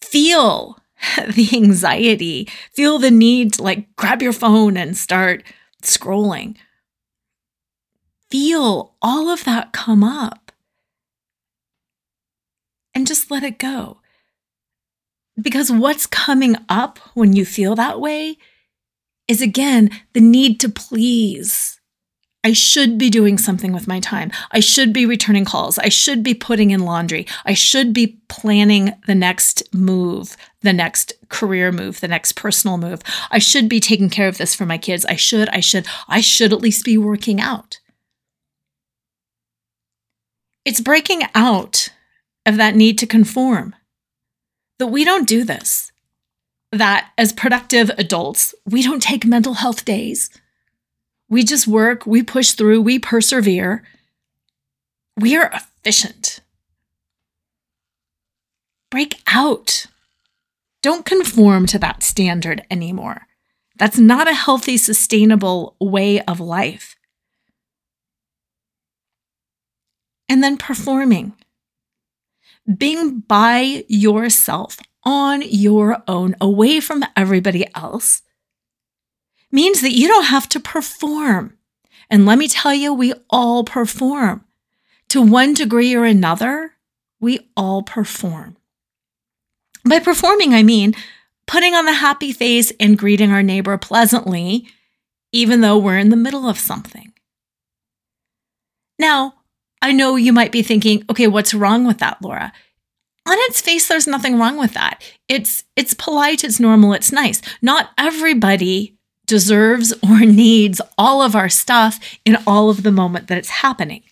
Feel 0.00 0.78
the 1.16 1.48
anxiety, 1.52 2.48
feel 2.72 2.98
the 2.98 3.10
need 3.10 3.54
to 3.54 3.62
like 3.62 3.94
grab 3.96 4.22
your 4.22 4.32
phone 4.32 4.76
and 4.76 4.96
start 4.96 5.44
scrolling. 5.82 6.56
Feel 8.30 8.94
all 9.00 9.28
of 9.30 9.44
that 9.44 9.72
come 9.72 10.02
up 10.02 10.50
and 12.94 13.06
just 13.06 13.30
let 13.30 13.44
it 13.44 13.58
go. 13.58 13.98
Because 15.40 15.70
what's 15.70 16.06
coming 16.06 16.56
up 16.68 16.98
when 17.14 17.32
you 17.32 17.44
feel 17.44 17.74
that 17.74 18.00
way 18.00 18.38
is 19.26 19.42
again 19.42 19.90
the 20.12 20.20
need 20.20 20.60
to 20.60 20.68
please. 20.68 21.80
I 22.44 22.52
should 22.52 22.98
be 22.98 23.08
doing 23.08 23.38
something 23.38 23.72
with 23.72 23.88
my 23.88 24.00
time. 24.00 24.30
I 24.52 24.60
should 24.60 24.92
be 24.92 25.06
returning 25.06 25.46
calls. 25.46 25.78
I 25.78 25.88
should 25.88 26.22
be 26.22 26.34
putting 26.34 26.72
in 26.72 26.80
laundry. 26.80 27.26
I 27.46 27.54
should 27.54 27.94
be 27.94 28.18
planning 28.28 28.92
the 29.06 29.14
next 29.14 29.62
move, 29.74 30.36
the 30.60 30.74
next 30.74 31.14
career 31.30 31.72
move, 31.72 32.00
the 32.00 32.08
next 32.08 32.32
personal 32.32 32.76
move. 32.76 33.00
I 33.30 33.38
should 33.38 33.66
be 33.66 33.80
taking 33.80 34.10
care 34.10 34.28
of 34.28 34.36
this 34.36 34.54
for 34.54 34.66
my 34.66 34.76
kids. 34.76 35.06
I 35.06 35.16
should, 35.16 35.48
I 35.48 35.60
should, 35.60 35.86
I 36.06 36.20
should 36.20 36.52
at 36.52 36.60
least 36.60 36.84
be 36.84 36.98
working 36.98 37.40
out. 37.40 37.80
It's 40.66 40.82
breaking 40.82 41.22
out 41.34 41.88
of 42.44 42.58
that 42.58 42.76
need 42.76 42.98
to 42.98 43.06
conform. 43.06 43.74
That 44.78 44.88
we 44.88 45.04
don't 45.04 45.28
do 45.28 45.44
this. 45.44 45.92
That 46.72 47.10
as 47.16 47.32
productive 47.32 47.90
adults, 47.96 48.54
we 48.66 48.82
don't 48.82 49.02
take 49.02 49.24
mental 49.24 49.54
health 49.54 49.84
days. 49.84 50.30
We 51.28 51.44
just 51.44 51.66
work, 51.66 52.06
we 52.06 52.22
push 52.22 52.52
through, 52.52 52.82
we 52.82 52.98
persevere. 52.98 53.84
We 55.18 55.36
are 55.36 55.50
efficient. 55.52 56.40
Break 58.90 59.20
out. 59.26 59.86
Don't 60.82 61.06
conform 61.06 61.66
to 61.66 61.78
that 61.78 62.02
standard 62.02 62.62
anymore. 62.70 63.26
That's 63.76 63.98
not 63.98 64.28
a 64.28 64.34
healthy, 64.34 64.76
sustainable 64.76 65.76
way 65.80 66.20
of 66.22 66.40
life. 66.40 66.94
And 70.28 70.42
then 70.42 70.56
performing 70.56 71.32
being 72.78 73.20
by 73.20 73.84
yourself 73.88 74.78
on 75.04 75.42
your 75.42 76.02
own, 76.08 76.34
away 76.40 76.80
from 76.80 77.04
everybody 77.16 77.66
else, 77.74 78.22
means 79.50 79.82
that 79.82 79.92
you 79.92 80.08
don't 80.08 80.24
have 80.24 80.48
to 80.50 80.60
perform. 80.60 81.56
And 82.10 82.26
let 82.26 82.38
me 82.38 82.48
tell 82.48 82.74
you, 82.74 82.92
we 82.92 83.12
all 83.30 83.64
perform. 83.64 84.44
To 85.08 85.20
one 85.20 85.54
degree 85.54 85.94
or 85.94 86.04
another, 86.04 86.72
we 87.20 87.50
all 87.56 87.82
perform. 87.82 88.56
By 89.84 89.98
performing, 89.98 90.54
I 90.54 90.62
mean 90.62 90.94
putting 91.46 91.74
on 91.74 91.84
the 91.84 91.92
happy 91.92 92.32
face 92.32 92.72
and 92.80 92.98
greeting 92.98 93.30
our 93.30 93.42
neighbor 93.42 93.76
pleasantly, 93.76 94.66
even 95.32 95.60
though 95.60 95.78
we're 95.78 95.98
in 95.98 96.08
the 96.08 96.16
middle 96.16 96.48
of 96.48 96.58
something. 96.58 97.12
Now, 98.98 99.34
I 99.84 99.92
know 99.92 100.16
you 100.16 100.32
might 100.32 100.50
be 100.50 100.62
thinking, 100.62 101.04
okay, 101.10 101.26
what's 101.26 101.52
wrong 101.52 101.86
with 101.86 101.98
that, 101.98 102.16
Laura? 102.22 102.54
On 103.26 103.36
its 103.40 103.60
face, 103.60 103.86
there's 103.86 104.06
nothing 104.06 104.38
wrong 104.38 104.56
with 104.56 104.72
that. 104.72 105.02
It's 105.28 105.62
it's 105.76 105.92
polite, 105.92 106.42
it's 106.42 106.58
normal, 106.58 106.94
it's 106.94 107.12
nice. 107.12 107.42
Not 107.60 107.90
everybody 107.98 108.96
deserves 109.26 109.92
or 110.02 110.20
needs 110.24 110.80
all 110.96 111.20
of 111.20 111.36
our 111.36 111.50
stuff 111.50 112.00
in 112.24 112.38
all 112.46 112.70
of 112.70 112.82
the 112.82 112.92
moment 112.92 113.28
that 113.28 113.36
it's 113.36 113.50
happening. 113.50 114.02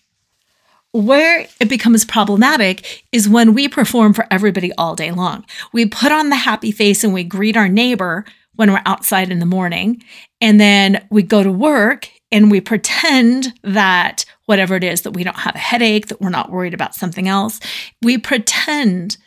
Where 0.91 1.47
it 1.59 1.69
becomes 1.69 2.05
problematic 2.05 3.03
is 3.11 3.27
when 3.27 3.55
we 3.55 3.67
perform 3.67 4.13
for 4.13 4.27
everybody 4.29 4.71
all 4.73 4.95
day 4.95 5.11
long. 5.11 5.43
We 5.71 5.87
put 5.87 6.11
on 6.11 6.29
the 6.29 6.35
happy 6.35 6.71
face 6.71 7.03
and 7.03 7.15
we 7.15 7.23
greet 7.23 7.57
our 7.57 7.67
neighbor 7.67 8.25
when 8.57 8.71
we're 8.71 8.83
outside 8.85 9.31
in 9.31 9.39
the 9.39 9.47
morning. 9.47 10.03
And 10.39 10.61
then 10.61 11.07
we 11.09 11.23
go 11.23 11.41
to 11.41 11.51
work 11.51 12.11
and 12.31 12.51
we 12.51 12.61
pretend 12.61 13.53
that 13.63 14.25
whatever 14.45 14.75
it 14.75 14.83
is 14.83 15.01
that 15.01 15.11
we 15.11 15.23
don't 15.23 15.39
have 15.39 15.55
a 15.55 15.59
headache, 15.59 16.07
that 16.07 16.21
we're 16.21 16.29
not 16.29 16.51
worried 16.51 16.73
about 16.73 16.95
something 16.95 17.27
else. 17.27 17.59
We 18.01 18.17
pretend 18.17 19.17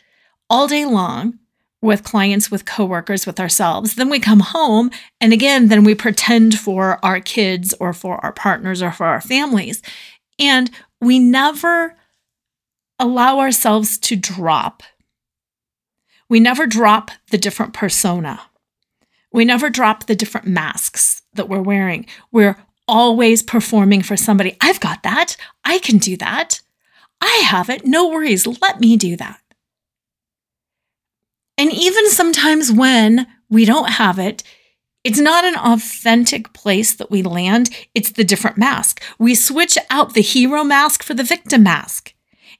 all 0.49 0.67
day 0.67 0.85
long 0.85 1.39
with 1.81 2.03
clients, 2.03 2.49
with 2.49 2.65
coworkers, 2.65 3.25
with 3.25 3.39
ourselves. 3.39 3.95
Then 3.95 4.09
we 4.09 4.19
come 4.19 4.39
home 4.39 4.89
and 5.21 5.33
again, 5.33 5.67
then 5.67 5.83
we 5.83 5.95
pretend 5.95 6.57
for 6.57 7.03
our 7.03 7.19
kids 7.19 7.73
or 7.79 7.93
for 7.93 8.23
our 8.23 8.33
partners 8.33 8.81
or 8.81 8.91
for 8.91 9.05
our 9.05 9.21
families. 9.21 9.81
And 10.39 10.71
we 10.99 11.19
never 11.19 11.95
allow 12.99 13.39
ourselves 13.39 13.97
to 13.99 14.15
drop. 14.15 14.83
We 16.29 16.39
never 16.39 16.65
drop 16.65 17.11
the 17.29 17.37
different 17.37 17.73
persona. 17.73 18.41
We 19.31 19.45
never 19.45 19.69
drop 19.69 20.05
the 20.05 20.15
different 20.15 20.47
masks 20.47 21.21
that 21.33 21.47
we're 21.47 21.61
wearing. 21.61 22.07
We're 22.31 22.57
always 22.87 23.43
performing 23.43 24.01
for 24.01 24.17
somebody. 24.17 24.57
I've 24.61 24.79
got 24.79 25.03
that. 25.03 25.35
I 25.63 25.79
can 25.79 25.97
do 25.97 26.17
that. 26.17 26.61
I 27.21 27.43
have 27.45 27.69
it. 27.69 27.85
No 27.85 28.07
worries. 28.07 28.45
Let 28.61 28.79
me 28.79 28.97
do 28.97 29.15
that. 29.17 29.39
And 31.57 31.71
even 31.73 32.09
sometimes 32.09 32.71
when 32.71 33.27
we 33.49 33.65
don't 33.65 33.89
have 33.91 34.19
it, 34.19 34.43
it's 35.03 35.19
not 35.19 35.45
an 35.45 35.55
authentic 35.55 36.53
place 36.53 36.93
that 36.95 37.09
we 37.09 37.23
land. 37.23 37.69
It's 37.95 38.11
the 38.11 38.23
different 38.23 38.57
mask. 38.57 39.01
We 39.17 39.35
switch 39.35 39.77
out 39.89 40.13
the 40.13 40.21
hero 40.21 40.63
mask 40.63 41.01
for 41.01 41.13
the 41.13 41.23
victim 41.23 41.63
mask. 41.63 42.13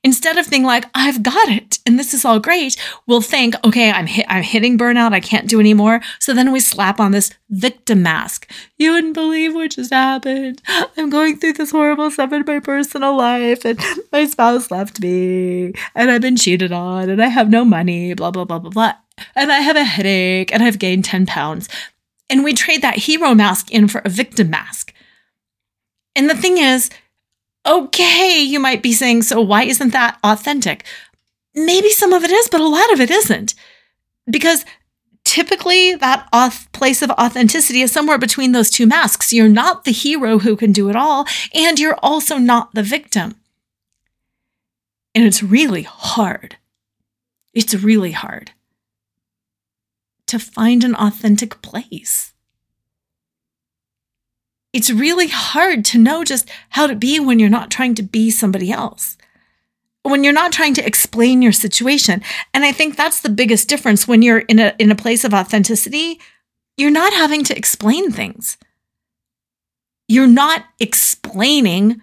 Instead 0.04 0.38
of 0.38 0.46
thinking 0.46 0.66
like, 0.66 0.86
I've 0.94 1.24
got 1.24 1.50
it 1.50 1.80
and 1.86 1.98
this 2.00 2.14
is 2.14 2.24
all 2.24 2.40
great, 2.40 2.78
we'll 3.08 3.22
think, 3.22 3.56
okay, 3.66 3.92
I'm 3.92 4.08
hit, 4.08 4.26
I'm 4.30 4.44
hitting 4.44 4.78
burnout. 4.78 5.14
I 5.14 5.20
can't 5.20 5.50
do 5.50 5.60
anymore. 5.60 6.02
So 6.20 6.34
then 6.34 6.52
we 6.52 6.60
slap 6.60 7.00
on 7.00 7.12
this 7.12 7.32
victim 7.50 8.04
mask. 8.04 8.50
You 8.78 8.94
wouldn't 8.94 9.16
believe 9.16 9.54
what 9.54 9.72
just 9.72 9.92
happened. 9.92 10.62
I'm 10.98 11.10
going 11.10 11.38
through 11.38 11.54
this 11.54 11.72
horrible 11.72 12.12
stuff 12.12 12.32
in 12.32 12.44
my 12.46 12.60
personal 12.60 13.18
life 13.18 13.66
and 13.66 13.80
my 14.12 14.26
spouse 14.26 14.70
left 14.72 15.02
me 15.02 15.74
and 15.96 16.12
I've 16.12 16.22
been 16.22 16.38
cheated 16.38 16.72
on 16.72 17.10
and 17.10 17.22
I 17.22 17.28
have 17.28 17.50
no 17.50 17.66
money, 17.66 18.14
blah, 18.14 18.32
blah, 18.32 18.46
blah, 18.46 18.60
blah, 18.60 18.72
blah. 18.72 18.94
And 19.36 19.52
I 19.52 19.60
have 19.60 19.76
a 19.76 19.84
headache 19.84 20.54
and 20.54 20.64
I've 20.64 20.80
gained 20.80 21.06
10 21.06 21.26
pounds. 21.26 21.68
And 22.30 22.44
we 22.44 22.54
trade 22.54 22.82
that 22.82 22.98
hero 22.98 23.34
mask 23.34 23.72
in 23.72 23.88
for 23.88 24.02
a 24.06 24.10
victim 24.10 24.50
mask. 24.50 24.94
And 26.16 26.30
the 26.30 26.36
thing 26.36 26.58
is, 26.58 26.90
Okay, 27.68 28.40
you 28.42 28.60
might 28.60 28.82
be 28.82 28.94
saying, 28.94 29.24
so 29.24 29.42
why 29.42 29.64
isn't 29.64 29.92
that 29.92 30.18
authentic? 30.24 30.86
Maybe 31.54 31.90
some 31.90 32.14
of 32.14 32.24
it 32.24 32.32
is, 32.32 32.48
but 32.48 32.62
a 32.62 32.68
lot 32.68 32.94
of 32.94 33.02
it 33.02 33.12
isn't. 33.12 33.54
Because 34.30 34.64
typically 35.26 35.96
that 35.96 36.30
place 36.72 37.02
of 37.02 37.12
authenticity 37.12 37.82
is 37.82 37.92
somewhere 37.92 38.18
between 38.18 38.54
those 38.54 38.70
two 38.70 38.88
masks. 38.88 39.34
You're 39.34 39.50
not 39.50 39.84
the 39.84 39.92
hero 39.92 40.40
who 40.40 40.56
can 40.56 40.72
do 40.72 40.90
it 40.90 40.96
all, 40.96 41.26
and 41.54 41.78
you're 41.78 42.00
also 42.02 42.38
not 42.38 42.74
the 42.74 42.84
victim. 42.84 43.36
And 45.14 45.26
it's 45.26 45.44
really 45.44 45.84
hard. 45.84 46.56
It's 47.54 47.74
really 47.74 48.12
hard 48.12 48.52
to 50.28 50.40
find 50.40 50.84
an 50.84 50.96
authentic 50.96 51.62
place 51.62 52.34
it's 54.78 54.92
really 54.92 55.28
hard 55.28 55.84
to 55.84 55.98
know 55.98 56.24
just 56.24 56.48
how 56.70 56.86
to 56.86 56.94
be 56.94 57.20
when 57.20 57.40
you're 57.40 57.50
not 57.50 57.72
trying 57.72 57.96
to 57.96 58.04
be 58.04 58.30
somebody 58.30 58.72
else. 58.72 59.18
When 60.04 60.24
you're 60.24 60.32
not 60.32 60.52
trying 60.52 60.76
to 60.76 60.86
explain 60.86 61.42
your 61.42 61.52
situation. 61.52 62.22
And 62.54 62.64
I 62.64 62.72
think 62.72 62.96
that's 62.96 63.22
the 63.22 63.30
biggest 63.30 63.68
difference 63.68 64.08
when 64.08 64.22
you're 64.22 64.42
in 64.42 64.60
a 64.60 64.76
in 64.78 64.92
a 64.92 64.96
place 64.96 65.24
of 65.24 65.34
authenticity, 65.34 66.20
you're 66.78 66.92
not 66.92 67.12
having 67.12 67.44
to 67.46 67.58
explain 67.58 68.12
things. 68.12 68.56
You're 70.08 70.28
not 70.28 70.64
explaining 70.80 72.00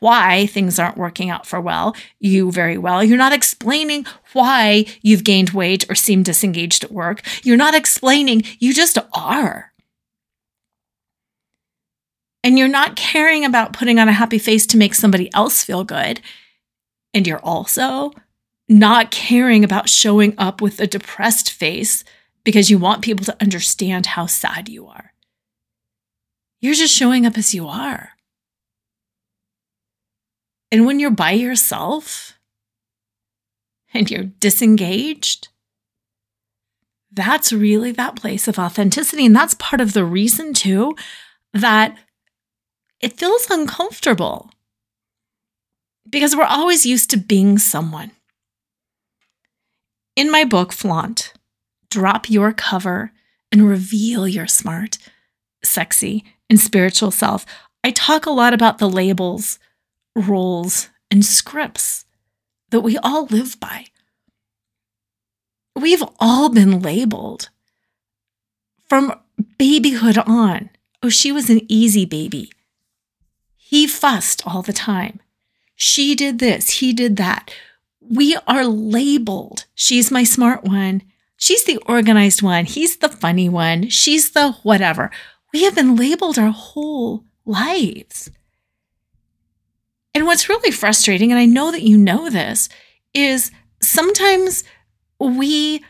why 0.00 0.44
things 0.44 0.78
aren't 0.78 0.98
working 0.98 1.30
out 1.30 1.46
for 1.46 1.58
well, 1.58 1.96
you 2.18 2.52
very 2.52 2.76
well. 2.76 3.02
You're 3.02 3.16
not 3.16 3.32
explaining 3.32 4.04
why 4.34 4.84
you've 5.00 5.24
gained 5.24 5.50
weight 5.50 5.90
or 5.90 5.94
seem 5.94 6.22
disengaged 6.22 6.84
at 6.84 6.92
work. 6.92 7.22
You're 7.44 7.56
not 7.56 7.74
explaining, 7.74 8.42
you 8.58 8.74
just 8.74 8.98
are 9.14 9.69
and 12.42 12.58
you're 12.58 12.68
not 12.68 12.96
caring 12.96 13.44
about 13.44 13.72
putting 13.72 13.98
on 13.98 14.08
a 14.08 14.12
happy 14.12 14.38
face 14.38 14.66
to 14.66 14.76
make 14.76 14.94
somebody 14.94 15.32
else 15.34 15.62
feel 15.62 15.84
good, 15.84 16.20
and 17.12 17.26
you're 17.26 17.44
also 17.44 18.12
not 18.68 19.10
caring 19.10 19.64
about 19.64 19.88
showing 19.88 20.34
up 20.38 20.60
with 20.62 20.80
a 20.80 20.86
depressed 20.86 21.50
face 21.50 22.04
because 22.44 22.70
you 22.70 22.78
want 22.78 23.02
people 23.02 23.24
to 23.24 23.36
understand 23.40 24.06
how 24.06 24.26
sad 24.26 24.68
you 24.68 24.86
are. 24.86 25.12
You're 26.60 26.74
just 26.74 26.94
showing 26.94 27.26
up 27.26 27.36
as 27.36 27.54
you 27.54 27.66
are. 27.66 28.10
And 30.70 30.86
when 30.86 31.00
you're 31.00 31.10
by 31.10 31.32
yourself 31.32 32.38
and 33.92 34.08
you're 34.10 34.24
disengaged, 34.24 35.48
that's 37.10 37.52
really 37.52 37.90
that 37.92 38.14
place 38.14 38.46
of 38.46 38.58
authenticity. 38.58 39.26
And 39.26 39.34
that's 39.34 39.54
part 39.54 39.80
of 39.80 39.94
the 39.94 40.04
reason, 40.04 40.54
too, 40.54 40.94
that 41.52 41.98
it 43.00 43.18
feels 43.18 43.48
uncomfortable 43.50 44.50
because 46.08 46.36
we're 46.36 46.44
always 46.44 46.84
used 46.84 47.10
to 47.10 47.16
being 47.16 47.58
someone. 47.58 48.12
In 50.16 50.30
my 50.30 50.44
book, 50.44 50.72
Flaunt, 50.72 51.32
drop 51.88 52.28
your 52.28 52.52
cover 52.52 53.12
and 53.52 53.68
reveal 53.68 54.28
your 54.28 54.46
smart, 54.46 54.98
sexy, 55.62 56.24
and 56.48 56.58
spiritual 56.58 57.10
self. 57.10 57.46
I 57.82 57.90
talk 57.90 58.26
a 58.26 58.30
lot 58.30 58.52
about 58.52 58.78
the 58.78 58.88
labels, 58.88 59.58
roles, 60.14 60.88
and 61.10 61.24
scripts 61.24 62.04
that 62.70 62.80
we 62.80 62.98
all 62.98 63.26
live 63.26 63.58
by. 63.60 63.86
we've 65.74 66.02
all 66.18 66.50
been 66.50 66.80
labeled 66.80 67.48
from 68.88 69.14
babyhood 69.56 70.18
on. 70.18 70.68
Oh, 71.02 71.08
she 71.08 71.32
was 71.32 71.48
an 71.48 71.60
easy 71.68 72.04
baby. 72.04 72.52
He 73.70 73.86
fussed 73.86 74.44
all 74.44 74.62
the 74.62 74.72
time. 74.72 75.20
She 75.76 76.16
did 76.16 76.40
this, 76.40 76.80
he 76.80 76.92
did 76.92 77.16
that. 77.18 77.54
We 78.00 78.36
are 78.48 78.64
labeled. 78.64 79.66
She's 79.76 80.10
my 80.10 80.24
smart 80.24 80.64
one. 80.64 81.02
She's 81.36 81.62
the 81.62 81.76
organized 81.86 82.42
one. 82.42 82.64
He's 82.64 82.96
the 82.96 83.08
funny 83.08 83.48
one. 83.48 83.88
She's 83.88 84.32
the 84.32 84.54
whatever. 84.64 85.12
We 85.52 85.62
have 85.62 85.76
been 85.76 85.94
labeled 85.94 86.36
our 86.36 86.50
whole 86.50 87.22
lives. 87.46 88.28
And 90.16 90.26
what's 90.26 90.48
really 90.48 90.72
frustrating, 90.72 91.30
and 91.30 91.38
I 91.38 91.46
know 91.46 91.70
that 91.70 91.82
you 91.82 91.96
know 91.96 92.28
this, 92.28 92.68
is 93.14 93.52
sometimes 93.80 94.64
we 95.20 95.84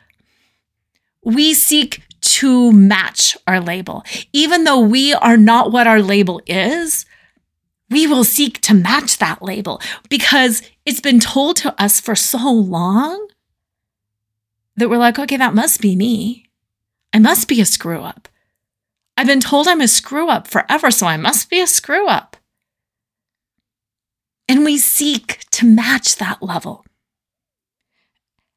we 1.24 1.54
seek 1.54 2.02
to 2.20 2.72
match 2.72 3.38
our 3.46 3.58
label. 3.58 4.04
Even 4.34 4.64
though 4.64 4.80
we 4.80 5.14
are 5.14 5.38
not 5.38 5.72
what 5.72 5.86
our 5.86 6.02
label 6.02 6.42
is, 6.46 7.06
we 7.90 8.06
will 8.06 8.24
seek 8.24 8.60
to 8.62 8.74
match 8.74 9.18
that 9.18 9.42
label 9.42 9.80
because 10.08 10.62
it's 10.86 11.00
been 11.00 11.20
told 11.20 11.56
to 11.56 11.82
us 11.82 12.00
for 12.00 12.14
so 12.14 12.50
long 12.50 13.28
that 14.76 14.88
we're 14.88 14.96
like, 14.98 15.18
okay, 15.18 15.36
that 15.36 15.54
must 15.54 15.80
be 15.80 15.96
me. 15.96 16.46
I 17.12 17.18
must 17.18 17.48
be 17.48 17.60
a 17.60 17.66
screw 17.66 18.00
up. 18.00 18.28
I've 19.16 19.26
been 19.26 19.40
told 19.40 19.66
I'm 19.66 19.80
a 19.80 19.88
screw 19.88 20.28
up 20.28 20.46
forever, 20.46 20.90
so 20.90 21.06
I 21.06 21.16
must 21.16 21.50
be 21.50 21.60
a 21.60 21.66
screw 21.66 22.06
up. 22.06 22.36
And 24.48 24.64
we 24.64 24.78
seek 24.78 25.44
to 25.50 25.66
match 25.66 26.16
that 26.16 26.42
level. 26.42 26.84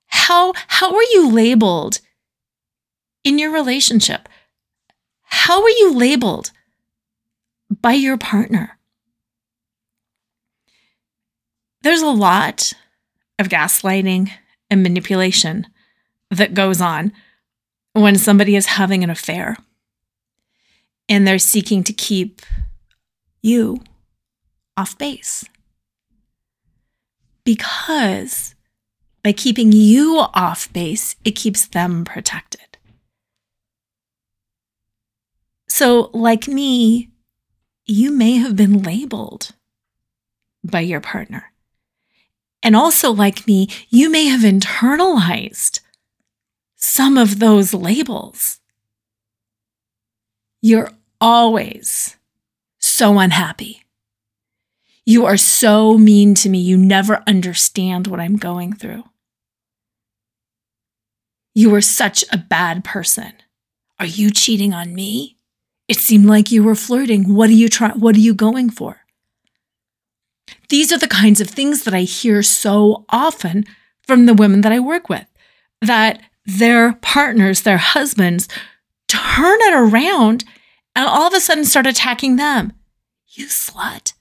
How, 0.07 0.53
how 0.67 0.95
are 0.95 1.03
you 1.03 1.29
labeled 1.29 1.99
in 3.23 3.39
your 3.39 3.51
relationship? 3.51 4.29
How 5.23 5.61
are 5.63 5.69
you 5.69 5.93
labeled 5.93 6.51
by 7.81 7.93
your 7.93 8.17
partner? 8.17 8.77
There's 11.83 12.01
a 12.01 12.07
lot 12.07 12.73
of 13.37 13.49
gaslighting 13.49 14.31
and 14.69 14.81
manipulation 14.81 15.67
that 16.31 16.53
goes 16.53 16.81
on 16.81 17.11
when 17.93 18.17
somebody 18.17 18.55
is 18.55 18.65
having 18.65 19.03
an 19.03 19.09
affair 19.09 19.57
and 21.09 21.27
they're 21.27 21.39
seeking 21.39 21.83
to 21.83 21.93
keep 21.93 22.41
you 23.41 23.81
off 24.77 24.97
base. 24.97 25.45
Because 27.43 28.55
by 29.21 29.33
keeping 29.33 29.71
you 29.71 30.25
off 30.33 30.71
base, 30.71 31.15
it 31.25 31.31
keeps 31.31 31.67
them 31.67 32.05
protected. 32.05 32.77
So, 35.67 36.09
like 36.13 36.47
me, 36.47 37.09
you 37.85 38.11
may 38.11 38.37
have 38.37 38.55
been 38.55 38.83
labeled 38.83 39.51
by 40.63 40.81
your 40.81 41.01
partner. 41.01 41.52
And 42.63 42.75
also, 42.77 43.11
like 43.11 43.45
me, 43.45 43.67
you 43.89 44.09
may 44.09 44.25
have 44.27 44.41
internalized 44.41 45.81
some 46.77 47.17
of 47.17 47.39
those 47.39 47.73
labels. 47.73 48.59
You're 50.61 50.91
always 51.19 52.15
so 52.79 53.19
unhappy. 53.19 53.83
You 55.05 55.25
are 55.25 55.35
so 55.35 55.97
mean 55.97 56.33
to 56.35 56.49
me. 56.49 56.59
You 56.59 56.77
never 56.77 57.21
understand 57.27 58.07
what 58.07 58.21
I'm 58.21 58.37
going 58.37 58.73
through. 58.73 59.03
You 61.53 61.75
are 61.75 61.81
such 61.81 62.23
a 62.31 62.37
bad 62.37 62.85
person. 62.85 63.33
Are 63.99 64.05
you 64.05 64.31
cheating 64.31 64.73
on 64.73 64.95
me? 64.95 65.37
It 65.89 65.97
seemed 65.97 66.25
like 66.25 66.51
you 66.51 66.63
were 66.63 66.75
flirting. 66.75 67.35
What 67.35 67.49
are 67.49 67.53
you 67.53 67.67
trying? 67.67 67.99
What 67.99 68.15
are 68.15 68.19
you 68.19 68.33
going 68.33 68.69
for? 68.69 69.02
These 70.69 70.91
are 70.91 70.97
the 70.97 71.07
kinds 71.07 71.41
of 71.41 71.49
things 71.49 71.83
that 71.83 71.93
I 71.93 72.01
hear 72.01 72.43
so 72.43 73.05
often 73.09 73.65
from 74.03 74.25
the 74.25 74.33
women 74.33 74.61
that 74.61 74.71
I 74.71 74.79
work 74.79 75.09
with 75.09 75.25
that 75.81 76.21
their 76.45 76.93
partners, 76.93 77.61
their 77.61 77.77
husbands, 77.77 78.47
turn 79.07 79.59
it 79.61 79.73
around 79.73 80.43
and 80.95 81.07
all 81.07 81.27
of 81.27 81.33
a 81.33 81.39
sudden 81.39 81.65
start 81.65 81.87
attacking 81.87 82.35
them. 82.35 82.73
You 83.27 83.47
slut. 83.47 84.13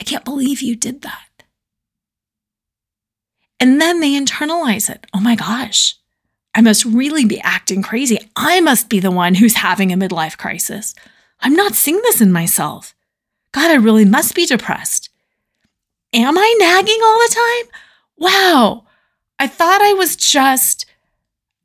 I 0.00 0.04
can't 0.04 0.24
believe 0.24 0.62
you 0.62 0.76
did 0.76 1.02
that. 1.02 1.44
And 3.58 3.80
then 3.80 4.00
they 4.00 4.18
internalize 4.18 4.88
it. 4.88 5.06
Oh 5.12 5.20
my 5.20 5.34
gosh, 5.34 5.94
I 6.54 6.62
must 6.62 6.84
really 6.84 7.26
be 7.26 7.40
acting 7.40 7.82
crazy. 7.82 8.18
I 8.34 8.60
must 8.60 8.88
be 8.88 9.00
the 9.00 9.10
one 9.10 9.34
who's 9.34 9.54
having 9.54 9.92
a 9.92 9.96
midlife 9.96 10.38
crisis. 10.38 10.94
I'm 11.40 11.54
not 11.54 11.74
seeing 11.74 11.98
this 11.98 12.20
in 12.20 12.32
myself. 12.32 12.94
God, 13.52 13.70
I 13.70 13.74
really 13.74 14.04
must 14.04 14.34
be 14.34 14.46
depressed. 14.46 15.09
Am 16.12 16.36
I 16.36 16.56
nagging 16.58 17.00
all 17.02 17.18
the 17.18 17.34
time? 17.34 17.80
Wow. 18.16 18.84
I 19.38 19.46
thought 19.46 19.80
I 19.80 19.92
was 19.92 20.16
just 20.16 20.86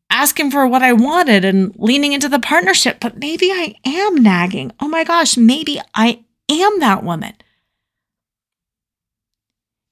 asking 0.10 0.52
for 0.52 0.68
what 0.68 0.82
I 0.84 0.94
wanted 0.94 1.44
and 1.44 1.74
leaning 1.78 2.14
into 2.14 2.30
the 2.30 2.40
partnership, 2.40 3.00
but 3.00 3.18
maybe 3.18 3.48
I 3.52 3.76
am 3.86 4.16
nagging. 4.16 4.72
Oh 4.80 4.88
my 4.88 5.04
gosh, 5.04 5.36
maybe 5.36 5.82
I 5.94 6.24
am 6.50 6.80
that 6.80 7.04
woman. 7.04 7.34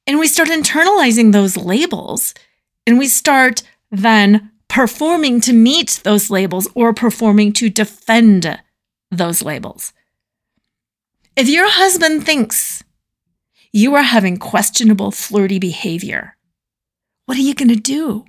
And 0.06 0.20
we 0.20 0.28
start 0.28 0.50
internalizing 0.50 1.32
those 1.32 1.58
labels 1.58 2.34
and 2.86 2.98
we 2.98 3.08
start 3.08 3.64
then 3.90 4.52
performing 4.68 5.40
to 5.42 5.54
meet 5.54 6.02
those 6.04 6.30
labels 6.30 6.68
or 6.76 6.94
performing 6.94 7.54
to 7.54 7.70
defend 7.70 8.60
those 9.12 9.42
labels. 9.42 9.94
If 11.36 11.48
your 11.48 11.70
husband 11.70 12.26
thinks 12.26 12.83
you 13.74 13.96
are 13.96 14.04
having 14.04 14.38
questionable 14.38 15.12
flirty 15.12 15.60
behavior. 15.60 16.38
What 17.26 17.38
are 17.38 17.42
you 17.42 17.56
going 17.56 17.70
to 17.70 17.76
do? 17.76 18.26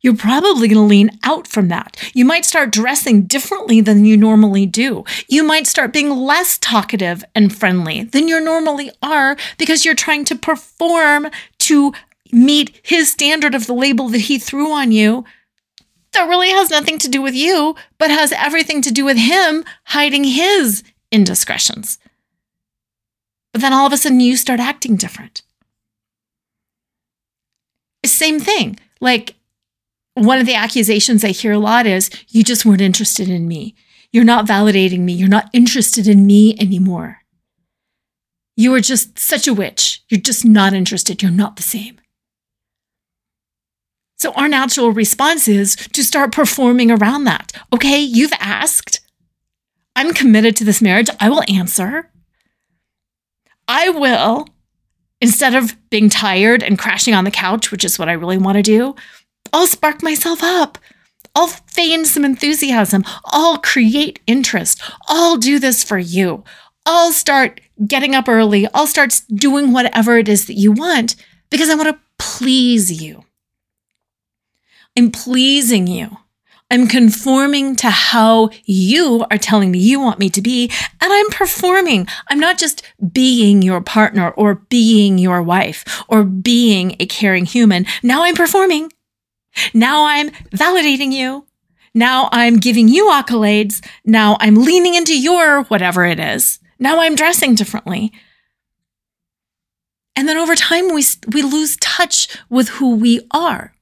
You're 0.00 0.16
probably 0.16 0.66
going 0.66 0.82
to 0.82 0.82
lean 0.82 1.10
out 1.22 1.46
from 1.46 1.68
that. 1.68 1.96
You 2.12 2.24
might 2.24 2.44
start 2.44 2.72
dressing 2.72 3.22
differently 3.22 3.80
than 3.80 4.04
you 4.04 4.16
normally 4.16 4.66
do. 4.66 5.04
You 5.28 5.44
might 5.44 5.68
start 5.68 5.92
being 5.92 6.10
less 6.10 6.58
talkative 6.58 7.24
and 7.36 7.56
friendly 7.56 8.02
than 8.02 8.26
you 8.26 8.40
normally 8.40 8.90
are 9.00 9.36
because 9.58 9.84
you're 9.84 9.94
trying 9.94 10.24
to 10.24 10.34
perform 10.34 11.28
to 11.60 11.92
meet 12.32 12.80
his 12.82 13.12
standard 13.12 13.54
of 13.54 13.68
the 13.68 13.74
label 13.74 14.08
that 14.08 14.22
he 14.22 14.38
threw 14.38 14.72
on 14.72 14.90
you 14.90 15.24
that 16.12 16.28
really 16.28 16.50
has 16.50 16.70
nothing 16.70 16.98
to 16.98 17.08
do 17.08 17.22
with 17.22 17.34
you, 17.34 17.74
but 17.98 18.10
has 18.10 18.32
everything 18.32 18.82
to 18.82 18.90
do 18.90 19.04
with 19.04 19.16
him 19.16 19.64
hiding 19.84 20.24
his 20.24 20.82
indiscretions. 21.10 21.98
But 23.52 23.60
then 23.60 23.72
all 23.72 23.86
of 23.86 23.92
a 23.92 23.96
sudden 23.96 24.20
you 24.20 24.36
start 24.36 24.60
acting 24.60 24.96
different. 24.96 25.42
Same 28.04 28.40
thing. 28.40 28.78
Like 29.00 29.34
one 30.14 30.38
of 30.38 30.46
the 30.46 30.54
accusations 30.54 31.24
I 31.24 31.28
hear 31.28 31.52
a 31.52 31.58
lot 31.58 31.86
is 31.86 32.10
you 32.28 32.42
just 32.42 32.64
weren't 32.64 32.80
interested 32.80 33.28
in 33.28 33.48
me. 33.48 33.74
You're 34.12 34.24
not 34.24 34.46
validating 34.46 35.00
me. 35.00 35.12
You're 35.12 35.28
not 35.28 35.48
interested 35.52 36.06
in 36.06 36.26
me 36.26 36.56
anymore. 36.58 37.18
You 38.56 38.74
are 38.74 38.80
just 38.80 39.18
such 39.18 39.48
a 39.48 39.54
witch. 39.54 40.02
You're 40.08 40.20
just 40.20 40.44
not 40.44 40.74
interested. 40.74 41.22
You're 41.22 41.30
not 41.30 41.56
the 41.56 41.62
same. 41.62 41.98
So, 44.18 44.32
our 44.34 44.48
natural 44.48 44.92
response 44.92 45.48
is 45.48 45.74
to 45.74 46.04
start 46.04 46.30
performing 46.30 46.90
around 46.90 47.24
that. 47.24 47.52
Okay, 47.72 47.98
you've 48.00 48.32
asked. 48.38 49.00
I'm 49.96 50.14
committed 50.14 50.54
to 50.56 50.64
this 50.64 50.80
marriage. 50.80 51.08
I 51.18 51.28
will 51.28 51.42
answer. 51.48 52.11
I 53.74 53.88
will, 53.88 54.48
instead 55.22 55.54
of 55.54 55.74
being 55.88 56.10
tired 56.10 56.62
and 56.62 56.78
crashing 56.78 57.14
on 57.14 57.24
the 57.24 57.30
couch, 57.30 57.70
which 57.70 57.86
is 57.86 57.98
what 57.98 58.10
I 58.10 58.12
really 58.12 58.36
want 58.36 58.56
to 58.56 58.62
do, 58.62 58.94
I'll 59.50 59.66
spark 59.66 60.02
myself 60.02 60.42
up. 60.42 60.76
I'll 61.34 61.46
feign 61.46 62.04
some 62.04 62.22
enthusiasm. 62.22 63.02
I'll 63.24 63.56
create 63.56 64.20
interest. 64.26 64.82
I'll 65.08 65.38
do 65.38 65.58
this 65.58 65.82
for 65.82 65.96
you. 65.96 66.44
I'll 66.84 67.12
start 67.12 67.62
getting 67.86 68.14
up 68.14 68.28
early. 68.28 68.68
I'll 68.74 68.86
start 68.86 69.22
doing 69.34 69.72
whatever 69.72 70.18
it 70.18 70.28
is 70.28 70.46
that 70.48 70.58
you 70.58 70.72
want 70.72 71.16
because 71.48 71.70
I 71.70 71.74
want 71.74 71.88
to 71.88 71.98
please 72.18 73.02
you. 73.02 73.24
I'm 74.98 75.10
pleasing 75.10 75.86
you. 75.86 76.18
I'm 76.72 76.88
conforming 76.88 77.76
to 77.76 77.90
how 77.90 78.48
you 78.64 79.26
are 79.30 79.36
telling 79.36 79.70
me 79.70 79.78
you 79.78 80.00
want 80.00 80.18
me 80.18 80.30
to 80.30 80.40
be, 80.40 80.70
and 81.02 81.12
I'm 81.12 81.28
performing. 81.28 82.06
I'm 82.28 82.40
not 82.40 82.56
just 82.56 82.82
being 83.12 83.60
your 83.60 83.82
partner 83.82 84.30
or 84.30 84.54
being 84.54 85.18
your 85.18 85.42
wife 85.42 86.02
or 86.08 86.24
being 86.24 86.96
a 86.98 87.04
caring 87.04 87.44
human. 87.44 87.84
Now 88.02 88.22
I'm 88.22 88.34
performing. 88.34 88.90
Now 89.74 90.06
I'm 90.06 90.30
validating 90.30 91.12
you. 91.12 91.44
Now 91.92 92.30
I'm 92.32 92.56
giving 92.56 92.88
you 92.88 93.10
accolades. 93.10 93.84
Now 94.06 94.38
I'm 94.40 94.54
leaning 94.54 94.94
into 94.94 95.20
your 95.20 95.64
whatever 95.64 96.06
it 96.06 96.18
is. 96.18 96.58
Now 96.78 97.02
I'm 97.02 97.16
dressing 97.16 97.54
differently. 97.54 98.12
And 100.16 100.26
then 100.26 100.38
over 100.38 100.54
time, 100.54 100.94
we, 100.94 101.04
we 101.30 101.42
lose 101.42 101.76
touch 101.82 102.34
with 102.48 102.70
who 102.70 102.96
we 102.96 103.28
are. 103.30 103.74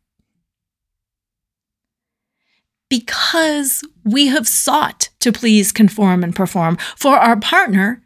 Because 2.91 3.83
we 4.05 4.27
have 4.27 4.47
sought 4.47 5.09
to 5.21 5.33
please, 5.33 5.73
conform, 5.73 6.23
and 6.23 6.37
perform 6.37 6.77
for 6.97 7.17
our 7.17 7.39
partner 7.39 8.03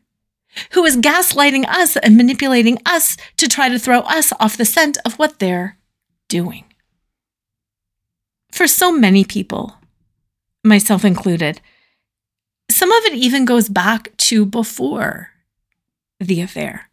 who 0.73 0.85
is 0.85 0.97
gaslighting 0.97 1.67
us 1.67 1.97
and 1.97 2.17
manipulating 2.17 2.79
us 2.87 3.17
to 3.39 3.49
try 3.49 3.69
to 3.69 3.79
throw 3.79 4.01
us 4.01 4.33
off 4.39 4.57
the 4.57 4.65
scent 4.65 4.99
of 5.05 5.15
what 5.19 5.41
they're 5.41 5.77
doing. 6.29 6.65
For 8.53 8.69
so 8.69 8.93
many 8.93 9.25
people, 9.25 9.75
myself 10.63 11.05
included, 11.05 11.61
some 12.71 12.93
of 12.93 13.05
it 13.07 13.15
even 13.15 13.45
goes 13.45 13.69
back 13.69 14.17
to 14.19 14.47
before 14.47 15.31
the 16.21 16.41
affair, 16.41 16.89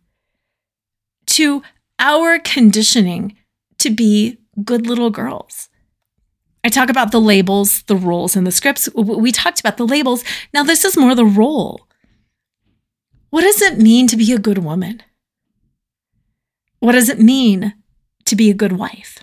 to 1.28 1.62
our 2.00 2.40
conditioning 2.40 3.38
to 3.78 3.90
be 3.90 4.40
good 4.64 4.88
little 4.88 5.12
girls. 5.12 5.70
I 6.64 6.70
talk 6.70 6.90
about 6.90 7.12
the 7.12 7.22
labels, 7.22 7.84
the 7.84 7.96
roles, 7.96 8.36
and 8.36 8.46
the 8.46 8.52
scripts. 8.52 8.88
We 8.94 9.32
talked 9.32 9.60
about 9.60 9.78
the 9.78 9.88
labels. 9.88 10.24
Now, 10.54 10.64
this 10.64 10.86
is 10.86 10.98
more 10.98 11.16
the 11.16 11.26
role. 11.26 11.88
What 13.32 13.42
does 13.42 13.62
it 13.62 13.80
mean 13.80 14.08
to 14.08 14.18
be 14.18 14.32
a 14.32 14.38
good 14.38 14.60
woman? 14.60 15.02
What 16.80 16.92
does 16.92 17.10
it 17.10 17.20
mean 17.20 17.74
to 18.26 18.36
be 18.36 18.50
a 18.50 18.56
good 18.56 18.74
wife? 18.74 19.20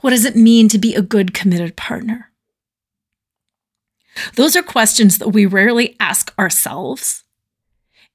What 0.00 0.10
does 0.10 0.24
it 0.24 0.36
mean 0.36 0.68
to 0.68 0.78
be 0.78 0.94
a 0.94 1.02
good 1.02 1.34
committed 1.34 1.76
partner? 1.76 2.30
Those 4.36 4.56
are 4.56 4.62
questions 4.62 5.18
that 5.18 5.28
we 5.28 5.46
rarely 5.46 5.96
ask 5.98 6.34
ourselves, 6.38 7.24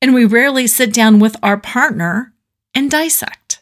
and 0.02 0.14
we 0.14 0.26
rarely 0.26 0.68
sit 0.68 0.94
down 0.94 1.20
with 1.20 1.36
our 1.42 1.58
partner 1.58 2.34
and 2.74 2.92
dissect. 2.92 3.62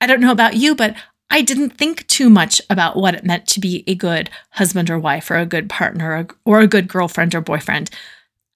I 0.00 0.06
don't 0.06 0.20
know 0.20 0.32
about 0.32 0.56
you, 0.56 0.74
but 0.74 0.94
I 1.30 1.42
didn't 1.42 1.70
think 1.70 2.06
too 2.08 2.28
much 2.28 2.60
about 2.68 2.96
what 2.96 3.14
it 3.14 3.24
meant 3.24 3.46
to 3.48 3.60
be 3.60 3.84
a 3.86 3.94
good 3.94 4.30
husband 4.50 4.90
or 4.90 4.98
wife 4.98 5.30
or 5.30 5.36
a 5.36 5.46
good 5.46 5.68
partner 5.70 6.26
or 6.44 6.60
a 6.60 6.66
good 6.66 6.88
girlfriend 6.88 7.34
or 7.34 7.40
boyfriend. 7.40 7.90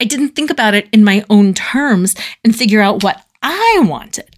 I 0.00 0.04
didn't 0.04 0.30
think 0.30 0.50
about 0.50 0.74
it 0.74 0.88
in 0.92 1.04
my 1.04 1.24
own 1.30 1.54
terms 1.54 2.16
and 2.42 2.54
figure 2.54 2.80
out 2.80 3.04
what 3.04 3.24
I 3.42 3.80
wanted. 3.84 4.34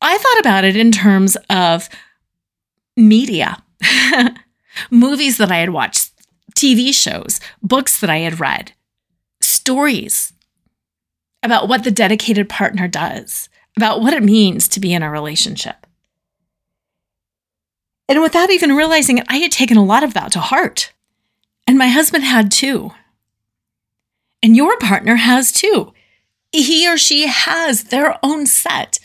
I 0.00 0.16
thought 0.16 0.40
about 0.40 0.64
it 0.64 0.76
in 0.76 0.92
terms 0.92 1.36
of 1.50 1.88
media, 2.96 3.62
movies 4.90 5.36
that 5.38 5.50
I 5.50 5.56
had 5.56 5.70
watched, 5.70 6.12
TV 6.54 6.94
shows, 6.94 7.40
books 7.62 8.00
that 8.00 8.10
I 8.10 8.18
had 8.18 8.40
read, 8.40 8.72
stories 9.40 10.32
about 11.42 11.68
what 11.68 11.84
the 11.84 11.90
dedicated 11.90 12.48
partner 12.48 12.86
does, 12.86 13.48
about 13.76 14.00
what 14.00 14.14
it 14.14 14.22
means 14.22 14.68
to 14.68 14.80
be 14.80 14.92
in 14.92 15.02
a 15.02 15.10
relationship. 15.10 15.79
And 18.10 18.20
without 18.20 18.50
even 18.50 18.74
realizing 18.74 19.18
it, 19.18 19.26
I 19.28 19.36
had 19.36 19.52
taken 19.52 19.76
a 19.76 19.84
lot 19.84 20.02
of 20.02 20.14
that 20.14 20.32
to 20.32 20.40
heart. 20.40 20.92
And 21.68 21.78
my 21.78 21.86
husband 21.86 22.24
had 22.24 22.50
too. 22.50 22.90
And 24.42 24.56
your 24.56 24.76
partner 24.78 25.14
has 25.14 25.52
too. 25.52 25.92
He 26.50 26.88
or 26.88 26.98
she 26.98 27.28
has 27.28 27.84
their 27.84 28.18
own 28.24 28.46
set 28.46 28.98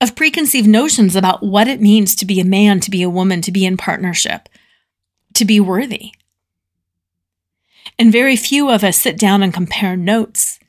of 0.00 0.14
preconceived 0.14 0.68
notions 0.68 1.16
about 1.16 1.42
what 1.42 1.66
it 1.66 1.80
means 1.80 2.14
to 2.14 2.24
be 2.24 2.38
a 2.38 2.44
man, 2.44 2.78
to 2.80 2.90
be 2.90 3.02
a 3.02 3.10
woman, 3.10 3.42
to 3.42 3.50
be 3.50 3.66
in 3.66 3.76
partnership, 3.76 4.48
to 5.34 5.44
be 5.44 5.58
worthy. 5.58 6.12
And 7.98 8.12
very 8.12 8.36
few 8.36 8.70
of 8.70 8.84
us 8.84 8.96
sit 8.96 9.18
down 9.18 9.42
and 9.42 9.52
compare 9.52 9.96
notes 9.96 10.60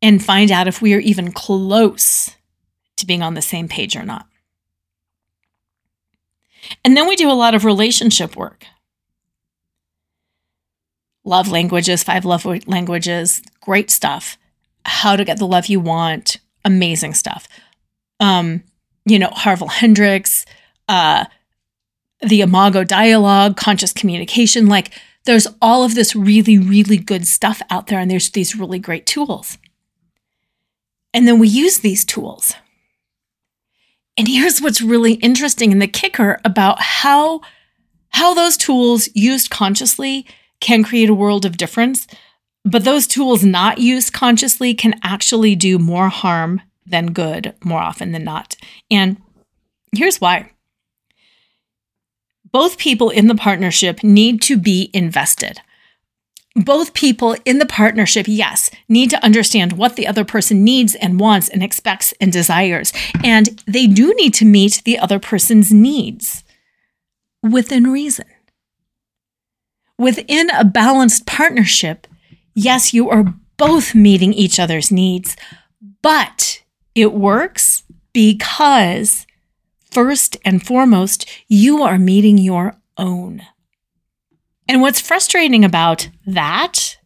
and 0.00 0.24
find 0.24 0.50
out 0.50 0.68
if 0.68 0.80
we 0.80 0.94
are 0.94 1.00
even 1.00 1.32
close 1.32 2.30
to 2.96 3.04
being 3.04 3.22
on 3.22 3.34
the 3.34 3.42
same 3.42 3.68
page 3.68 3.94
or 3.94 4.04
not. 4.04 4.26
And 6.84 6.96
then 6.96 7.08
we 7.08 7.16
do 7.16 7.30
a 7.30 7.32
lot 7.32 7.54
of 7.54 7.64
relationship 7.64 8.36
work. 8.36 8.66
Love 11.24 11.48
languages, 11.48 12.02
five 12.02 12.24
love 12.24 12.44
languages, 12.44 13.42
great 13.60 13.90
stuff. 13.90 14.36
How 14.84 15.16
to 15.16 15.24
get 15.24 15.38
the 15.38 15.46
love 15.46 15.66
you 15.66 15.80
want, 15.80 16.38
amazing 16.64 17.14
stuff 17.14 17.48
um, 18.20 18.62
you 19.04 19.18
know, 19.18 19.28
Harville 19.28 19.68
Hendrix, 19.68 20.44
uh, 20.88 21.24
the 22.20 22.40
Imago 22.40 22.84
dialogue, 22.84 23.56
conscious 23.56 23.92
communication. 23.92 24.66
Like 24.66 24.92
there's 25.24 25.46
all 25.60 25.84
of 25.84 25.94
this 25.94 26.16
really, 26.16 26.58
really 26.58 26.96
good 26.96 27.26
stuff 27.26 27.60
out 27.70 27.88
there, 27.88 27.98
and 27.98 28.10
there's 28.10 28.30
these 28.30 28.56
really 28.56 28.78
great 28.78 29.06
tools. 29.06 29.58
And 31.12 31.28
then 31.28 31.38
we 31.38 31.48
use 31.48 31.78
these 31.78 32.04
tools. 32.04 32.54
And 34.16 34.28
here's 34.28 34.60
what's 34.60 34.80
really 34.80 35.14
interesting 35.14 35.72
and 35.72 35.82
the 35.82 35.88
kicker 35.88 36.40
about 36.44 36.80
how 36.80 37.40
how 38.10 38.32
those 38.32 38.56
tools 38.56 39.08
used 39.12 39.50
consciously 39.50 40.24
can 40.60 40.84
create 40.84 41.08
a 41.08 41.14
world 41.14 41.44
of 41.44 41.56
difference, 41.56 42.06
but 42.64 42.84
those 42.84 43.08
tools 43.08 43.44
not 43.44 43.78
used 43.78 44.12
consciously 44.12 44.72
can 44.72 44.94
actually 45.02 45.56
do 45.56 45.80
more 45.80 46.08
harm 46.08 46.62
than 46.86 47.12
good 47.12 47.54
more 47.64 47.80
often 47.80 48.12
than 48.12 48.22
not. 48.22 48.56
And 48.88 49.20
here's 49.96 50.20
why 50.20 50.50
both 52.52 52.78
people 52.78 53.10
in 53.10 53.26
the 53.26 53.34
partnership 53.34 54.04
need 54.04 54.40
to 54.42 54.56
be 54.56 54.90
invested. 54.94 55.60
Both 56.56 56.94
people 56.94 57.36
in 57.44 57.58
the 57.58 57.66
partnership, 57.66 58.26
yes, 58.28 58.70
need 58.88 59.10
to 59.10 59.24
understand 59.24 59.72
what 59.72 59.96
the 59.96 60.06
other 60.06 60.24
person 60.24 60.62
needs 60.62 60.94
and 60.94 61.18
wants 61.18 61.48
and 61.48 61.62
expects 61.62 62.14
and 62.20 62.32
desires. 62.32 62.92
And 63.24 63.60
they 63.66 63.88
do 63.88 64.14
need 64.14 64.34
to 64.34 64.44
meet 64.44 64.82
the 64.84 64.98
other 64.98 65.18
person's 65.18 65.72
needs 65.72 66.44
within 67.42 67.90
reason. 67.90 68.26
Within 69.98 70.48
a 70.50 70.64
balanced 70.64 71.26
partnership, 71.26 72.06
yes, 72.54 72.94
you 72.94 73.10
are 73.10 73.34
both 73.56 73.94
meeting 73.94 74.32
each 74.32 74.58
other's 74.60 74.92
needs, 74.92 75.36
but 76.02 76.62
it 76.94 77.12
works 77.12 77.82
because, 78.12 79.26
first 79.90 80.36
and 80.44 80.64
foremost, 80.64 81.28
you 81.48 81.82
are 81.82 81.98
meeting 81.98 82.38
your 82.38 82.76
own. 82.96 83.42
And 84.68 84.80
what's 84.80 85.00
frustrating 85.00 85.64
about 85.64 86.08
that 86.26 86.98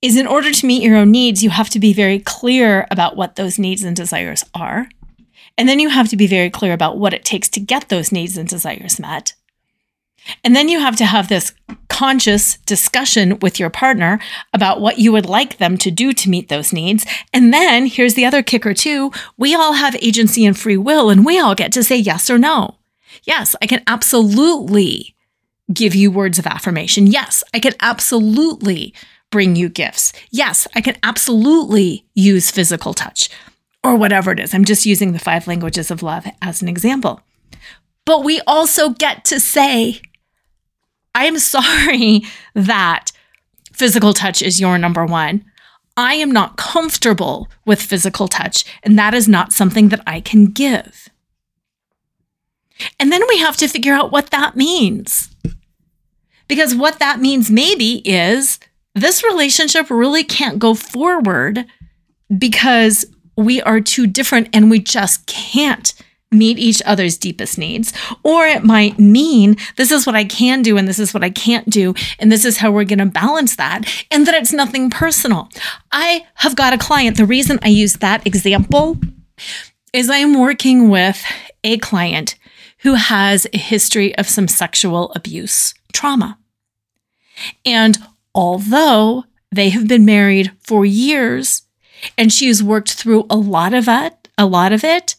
is 0.00 0.16
in 0.16 0.26
order 0.26 0.52
to 0.52 0.66
meet 0.66 0.82
your 0.82 0.96
own 0.96 1.10
needs, 1.10 1.42
you 1.42 1.50
have 1.50 1.70
to 1.70 1.78
be 1.78 1.92
very 1.92 2.18
clear 2.18 2.86
about 2.90 3.16
what 3.16 3.36
those 3.36 3.58
needs 3.58 3.82
and 3.82 3.96
desires 3.96 4.44
are. 4.54 4.88
And 5.56 5.68
then 5.68 5.80
you 5.80 5.88
have 5.88 6.08
to 6.10 6.16
be 6.16 6.26
very 6.26 6.50
clear 6.50 6.72
about 6.72 6.98
what 6.98 7.14
it 7.14 7.24
takes 7.24 7.48
to 7.50 7.60
get 7.60 7.88
those 7.88 8.12
needs 8.12 8.36
and 8.36 8.48
desires 8.48 9.00
met. 9.00 9.34
And 10.42 10.56
then 10.56 10.68
you 10.68 10.80
have 10.80 10.96
to 10.96 11.06
have 11.06 11.28
this 11.28 11.52
conscious 11.88 12.56
discussion 12.66 13.38
with 13.40 13.60
your 13.60 13.70
partner 13.70 14.18
about 14.52 14.80
what 14.80 14.98
you 14.98 15.12
would 15.12 15.26
like 15.26 15.58
them 15.58 15.76
to 15.78 15.90
do 15.90 16.12
to 16.12 16.30
meet 16.30 16.48
those 16.48 16.72
needs. 16.72 17.06
And 17.32 17.52
then 17.52 17.86
here's 17.86 18.14
the 18.14 18.24
other 18.24 18.42
kicker, 18.42 18.74
too 18.74 19.12
we 19.36 19.54
all 19.54 19.74
have 19.74 19.96
agency 19.96 20.44
and 20.44 20.58
free 20.58 20.76
will, 20.76 21.10
and 21.10 21.24
we 21.24 21.38
all 21.38 21.54
get 21.54 21.72
to 21.72 21.84
say 21.84 21.96
yes 21.96 22.30
or 22.30 22.38
no. 22.38 22.76
Yes, 23.24 23.54
I 23.62 23.66
can 23.66 23.82
absolutely 23.86 25.14
give 25.72 25.94
you 25.94 26.10
words 26.10 26.38
of 26.38 26.46
affirmation. 26.46 27.06
Yes, 27.06 27.42
I 27.52 27.60
can 27.60 27.74
absolutely 27.80 28.94
bring 29.30 29.56
you 29.56 29.68
gifts. 29.68 30.12
Yes, 30.30 30.68
I 30.74 30.80
can 30.80 30.96
absolutely 31.02 32.06
use 32.14 32.50
physical 32.50 32.94
touch 32.94 33.28
or 33.82 33.96
whatever 33.96 34.32
it 34.32 34.40
is. 34.40 34.54
I'm 34.54 34.64
just 34.64 34.86
using 34.86 35.12
the 35.12 35.18
five 35.18 35.46
languages 35.46 35.90
of 35.90 36.02
love 36.02 36.26
as 36.40 36.62
an 36.62 36.68
example. 36.68 37.20
But 38.04 38.24
we 38.24 38.40
also 38.46 38.90
get 38.90 39.24
to 39.26 39.40
say, 39.40 40.00
I 41.14 41.26
am 41.26 41.38
sorry 41.40 42.22
that 42.54 43.10
physical 43.72 44.12
touch 44.12 44.42
is 44.42 44.60
your 44.60 44.78
number 44.78 45.04
one. 45.04 45.44
I 45.96 46.14
am 46.14 46.30
not 46.30 46.56
comfortable 46.56 47.48
with 47.64 47.80
physical 47.80 48.26
touch, 48.26 48.64
and 48.82 48.98
that 48.98 49.14
is 49.14 49.28
not 49.28 49.52
something 49.52 49.90
that 49.90 50.02
I 50.06 50.20
can 50.20 50.46
give. 50.46 51.08
And 52.98 53.12
then 53.12 53.22
we 53.28 53.38
have 53.38 53.56
to 53.58 53.68
figure 53.68 53.94
out 53.94 54.12
what 54.12 54.30
that 54.30 54.56
means. 54.56 55.30
Because 56.48 56.74
what 56.74 56.98
that 56.98 57.20
means 57.20 57.50
maybe 57.50 58.02
is 58.04 58.58
this 58.94 59.24
relationship 59.24 59.90
really 59.90 60.24
can't 60.24 60.58
go 60.58 60.74
forward 60.74 61.64
because 62.36 63.04
we 63.36 63.60
are 63.62 63.80
too 63.80 64.06
different 64.06 64.48
and 64.52 64.70
we 64.70 64.78
just 64.78 65.26
can't 65.26 65.94
meet 66.30 66.58
each 66.58 66.82
other's 66.84 67.16
deepest 67.16 67.58
needs. 67.58 67.92
Or 68.22 68.44
it 68.46 68.64
might 68.64 68.98
mean 68.98 69.56
this 69.76 69.90
is 69.90 70.06
what 70.06 70.16
I 70.16 70.24
can 70.24 70.62
do 70.62 70.76
and 70.76 70.86
this 70.86 70.98
is 70.98 71.14
what 71.14 71.24
I 71.24 71.30
can't 71.30 71.68
do. 71.70 71.94
And 72.18 72.30
this 72.30 72.44
is 72.44 72.58
how 72.58 72.70
we're 72.72 72.84
going 72.84 72.98
to 72.98 73.06
balance 73.06 73.56
that. 73.56 73.84
And 74.10 74.26
that 74.26 74.34
it's 74.34 74.52
nothing 74.52 74.90
personal. 74.90 75.48
I 75.92 76.26
have 76.34 76.56
got 76.56 76.72
a 76.72 76.78
client. 76.78 77.16
The 77.16 77.26
reason 77.26 77.58
I 77.62 77.68
use 77.68 77.94
that 77.94 78.26
example 78.26 78.98
is 79.92 80.10
I'm 80.10 80.38
working 80.38 80.90
with 80.90 81.24
a 81.62 81.78
client 81.78 82.34
who 82.84 82.94
has 82.94 83.46
a 83.52 83.58
history 83.58 84.14
of 84.16 84.28
some 84.28 84.46
sexual 84.46 85.10
abuse 85.14 85.74
trauma. 85.92 86.38
And 87.64 87.98
although 88.34 89.24
they 89.50 89.70
have 89.70 89.88
been 89.88 90.04
married 90.04 90.52
for 90.60 90.84
years 90.84 91.62
and 92.16 92.32
she 92.32 92.46
has 92.48 92.62
worked 92.62 92.92
through 92.92 93.26
a 93.30 93.36
lot 93.36 93.74
of 93.74 93.88
it, 93.88 94.28
a 94.36 94.46
lot 94.46 94.72
of 94.72 94.84
it, 94.84 95.16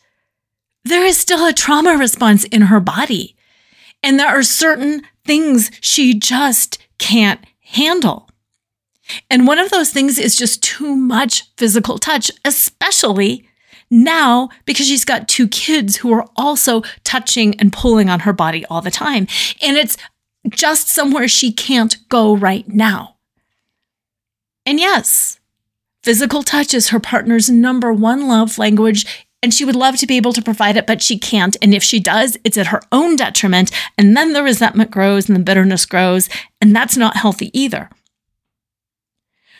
there 0.83 1.03
is 1.03 1.17
still 1.17 1.45
a 1.45 1.53
trauma 1.53 1.97
response 1.97 2.43
in 2.45 2.63
her 2.63 2.79
body. 2.79 3.35
And 4.03 4.19
there 4.19 4.27
are 4.27 4.43
certain 4.43 5.01
things 5.25 5.71
she 5.81 6.13
just 6.13 6.77
can't 6.99 7.43
handle. 7.61 8.29
And 9.29 9.47
one 9.47 9.57
of 9.57 9.71
those 9.71 9.91
things 9.91 10.19
is 10.19 10.35
just 10.35 10.61
too 10.61 10.95
much 10.95 11.43
physical 11.57 11.97
touch, 11.97 12.29
especially 12.43 13.47
now 13.95 14.49
because 14.65 14.87
she's 14.87 15.05
got 15.05 15.27
two 15.27 15.47
kids 15.47 15.97
who 15.97 16.13
are 16.13 16.27
also 16.35 16.83
touching 17.03 17.59
and 17.59 17.73
pulling 17.73 18.09
on 18.09 18.21
her 18.21 18.33
body 18.33 18.65
all 18.65 18.81
the 18.81 18.91
time. 18.91 19.27
And 19.61 19.77
it's 19.77 19.97
just 20.49 20.89
somewhere 20.89 21.27
she 21.27 21.51
can't 21.51 21.97
go 22.09 22.35
right 22.35 22.67
now. 22.67 23.15
And 24.65 24.79
yes, 24.79 25.39
physical 26.03 26.43
touch 26.43 26.73
is 26.73 26.89
her 26.89 26.99
partner's 26.99 27.49
number 27.49 27.93
one 27.93 28.27
love 28.27 28.57
language. 28.57 29.25
And 29.41 29.53
she 29.53 29.65
would 29.65 29.75
love 29.75 29.97
to 29.97 30.07
be 30.07 30.17
able 30.17 30.33
to 30.33 30.41
provide 30.41 30.75
it, 30.75 30.87
but 30.87 31.03
she 31.03 31.19
can't. 31.19 31.55
And 31.61 31.73
if 31.73 31.83
she 31.83 31.99
does, 31.99 32.35
it's 32.43 32.57
at 32.57 32.67
her 32.67 32.81
own 32.91 33.15
detriment. 33.15 33.69
And 33.95 34.17
then 34.17 34.33
the 34.33 34.41
resentment 34.41 34.89
grows 34.89 35.29
and 35.29 35.35
the 35.35 35.43
bitterness 35.43 35.85
grows. 35.85 36.29
And 36.59 36.75
that's 36.75 36.97
not 36.97 37.17
healthy 37.17 37.51
either. 37.53 37.89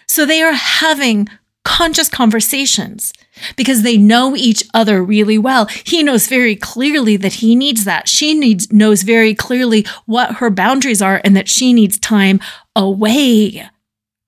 So 0.08 0.26
they 0.26 0.42
are 0.42 0.54
having 0.54 1.28
conscious 1.64 2.10
conversations 2.10 3.14
because 3.56 3.82
they 3.82 3.98
know 3.98 4.36
each 4.36 4.64
other 4.74 5.04
really 5.04 5.38
well. 5.38 5.66
He 5.66 6.04
knows 6.04 6.28
very 6.28 6.56
clearly 6.56 7.18
that 7.18 7.34
he 7.34 7.56
needs 7.56 7.84
that. 7.86 8.08
She 8.08 8.34
needs 8.34 8.72
knows 8.72 9.04
very 9.04 9.34
clearly 9.34 9.86
what 10.06 10.36
her 10.36 10.50
boundaries 10.50 11.02
are 11.02 11.22
and 11.24 11.36
that 11.36 11.50
she 11.50 11.74
needs 11.74 12.00
time 12.00 12.40
away 12.76 13.68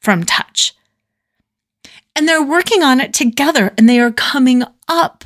from 0.02 0.24
touch. 0.24 0.74
And 2.16 2.28
they're 2.28 2.44
working 2.44 2.84
on 2.84 3.00
it 3.00 3.14
together 3.14 3.74
and 3.78 3.88
they 3.88 4.00
are 4.00 4.12
coming 4.12 4.64
up 4.88 5.24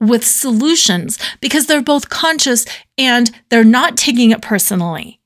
with 0.00 0.24
solutions 0.26 1.18
because 1.40 1.66
they're 1.66 1.82
both 1.82 2.08
conscious 2.08 2.64
and 2.96 3.30
they're 3.50 3.64
not 3.64 3.96
taking 3.96 4.30
it 4.30 4.40
personally. 4.40 5.20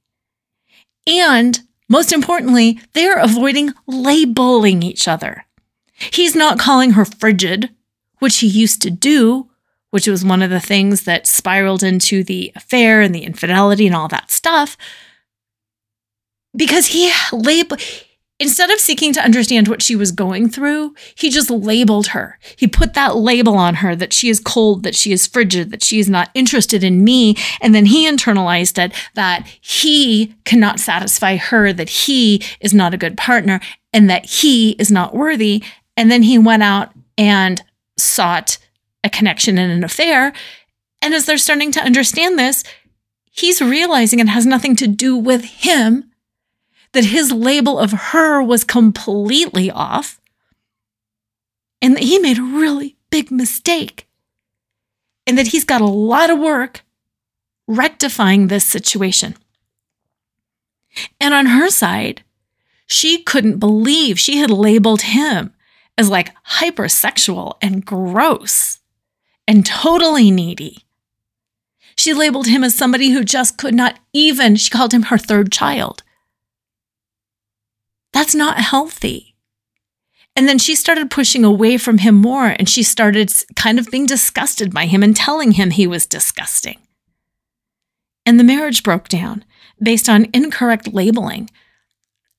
And 1.07 1.61
most 1.89 2.13
importantly, 2.13 2.81
they 2.93 3.07
are 3.07 3.19
avoiding 3.19 3.73
labeling 3.87 4.83
each 4.83 5.07
other. 5.07 5.45
He's 5.95 6.35
not 6.35 6.59
calling 6.59 6.93
her 6.93 7.05
frigid, 7.05 7.71
which 8.25 8.39
he 8.39 8.47
used 8.47 8.81
to 8.81 8.91
do, 8.91 9.51
which 9.91 10.09
was 10.09 10.25
one 10.25 10.41
of 10.41 10.49
the 10.49 10.59
things 10.59 11.03
that 11.03 11.27
spiraled 11.27 11.83
into 11.83 12.25
the 12.25 12.51
affair 12.57 13.03
and 13.03 13.15
the 13.15 13.23
infidelity 13.23 13.87
and 13.87 13.95
all 13.95 14.09
that 14.09 14.31
stuff. 14.31 14.79
Because 16.57 16.87
he 16.87 17.13
labeled, 17.33 17.83
instead 18.41 18.71
of 18.71 18.81
seeking 18.81 19.13
to 19.13 19.23
understand 19.23 19.69
what 19.69 19.83
she 19.83 19.95
was 19.95 20.11
going 20.11 20.49
through, 20.49 20.95
he 21.15 21.29
just 21.29 21.51
labeled 21.51 22.09
her. 22.09 22.39
He 22.57 22.67
put 22.67 22.95
that 22.95 23.15
label 23.15 23.57
on 23.57 23.75
her 23.77 23.95
that 23.95 24.15
she 24.15 24.31
is 24.31 24.41
cold, 24.41 24.85
that 24.85 24.97
she 24.97 25.13
is 25.13 25.27
frigid, 25.27 25.71
that 25.71 25.85
she 25.85 26.01
is 26.01 26.09
not 26.09 26.31
interested 26.33 26.83
in 26.83 27.05
me. 27.05 27.37
And 27.61 27.75
then 27.75 27.85
he 27.85 28.09
internalized 28.11 28.83
it 28.83 28.95
that 29.15 29.47
he 29.61 30.35
cannot 30.47 30.81
satisfy 30.81 31.37
her, 31.37 31.75
that 31.75 31.91
he 31.91 32.43
is 32.59 32.73
not 32.73 32.95
a 32.95 32.99
good 32.99 33.19
partner, 33.19 33.61
and 33.93 34.09
that 34.09 34.25
he 34.25 34.71
is 34.73 34.91
not 34.91 35.15
worthy. 35.15 35.63
And 35.95 36.11
then 36.11 36.23
he 36.23 36.39
went 36.39 36.63
out 36.63 36.91
and 37.19 37.63
sought 37.97 38.59
a 39.03 39.11
connection 39.11 39.59
in 39.59 39.71
an 39.71 39.85
affair. 39.85 40.33
And 41.03 41.15
as 41.15 41.27
they're 41.27 41.39
starting 41.39 41.71
to 41.73 41.81
understand 41.81 42.39
this, 42.39 42.65
he's 43.31 43.61
realizing 43.61 44.21
it 44.21 44.29
has 44.29 44.47
nothing 44.47 44.77
to 44.77 44.87
do 44.87 45.17
with 45.17 45.45
him, 45.45 46.11
that 46.93 47.07
his 47.07 47.33
label 47.33 47.79
of 47.79 47.93
her 47.93 48.43
was 48.43 48.65
completely 48.65 49.71
off, 49.71 50.21
and 51.83 51.97
that 51.97 52.05
he 52.05 52.19
made 52.19 52.39
a 52.39 52.43
really 52.43 52.97
big 53.11 53.31
mistake, 53.31 54.09
and 55.27 55.37
that 55.37 55.49
he's 55.49 55.65
got 55.65 55.81
a 55.81 55.87
lot 55.87 56.31
of 56.31 56.39
work 56.39 56.85
rectifying 57.67 58.47
this 58.47 58.65
situation. 58.65 59.35
And 61.21 61.35
on 61.35 61.47
her 61.47 61.71
side, 61.71 62.23
she 62.87 63.23
couldn't 63.23 63.59
believe 63.59 64.19
she 64.19 64.39
had 64.39 64.51
labeled 64.51 65.03
him 65.03 65.53
as 65.97 66.09
like 66.09 66.35
hypersexual 66.45 67.55
and 67.63 67.85
gross 67.85 68.81
and 69.47 69.65
totally 69.65 70.31
needy. 70.31 70.79
She 71.97 72.13
labeled 72.13 72.47
him 72.47 72.65
as 72.65 72.75
somebody 72.75 73.11
who 73.11 73.25
just 73.25 73.57
could 73.57 73.75
not 73.75 73.99
even, 74.13 74.57
she 74.57 74.71
called 74.71 74.93
him 74.93 75.05
her 75.05 75.19
third 75.19 75.53
child. 75.53 76.03
That's 78.13 78.35
not 78.35 78.59
healthy. 78.59 79.35
And 80.37 80.49
then 80.49 80.59
she 80.59 80.75
started 80.75 81.11
pushing 81.11 81.45
away 81.45 81.79
from 81.79 81.99
him 81.99 82.17
more 82.17 82.49
and 82.49 82.69
she 82.69 82.83
started 82.83 83.33
kind 83.55 83.79
of 83.79 83.91
being 83.91 84.07
disgusted 84.07 84.75
by 84.75 84.87
him 84.87 85.03
and 85.03 85.15
telling 85.15 85.53
him 85.53 85.71
he 85.71 85.87
was 85.87 86.07
disgusting. 86.07 86.79
And 88.27 88.41
the 88.41 88.45
marriage 88.45 88.83
broke 88.83 89.09
down 89.09 89.45
based 89.81 90.09
on 90.09 90.27
incorrect 90.33 90.93
labeling, 90.93 91.51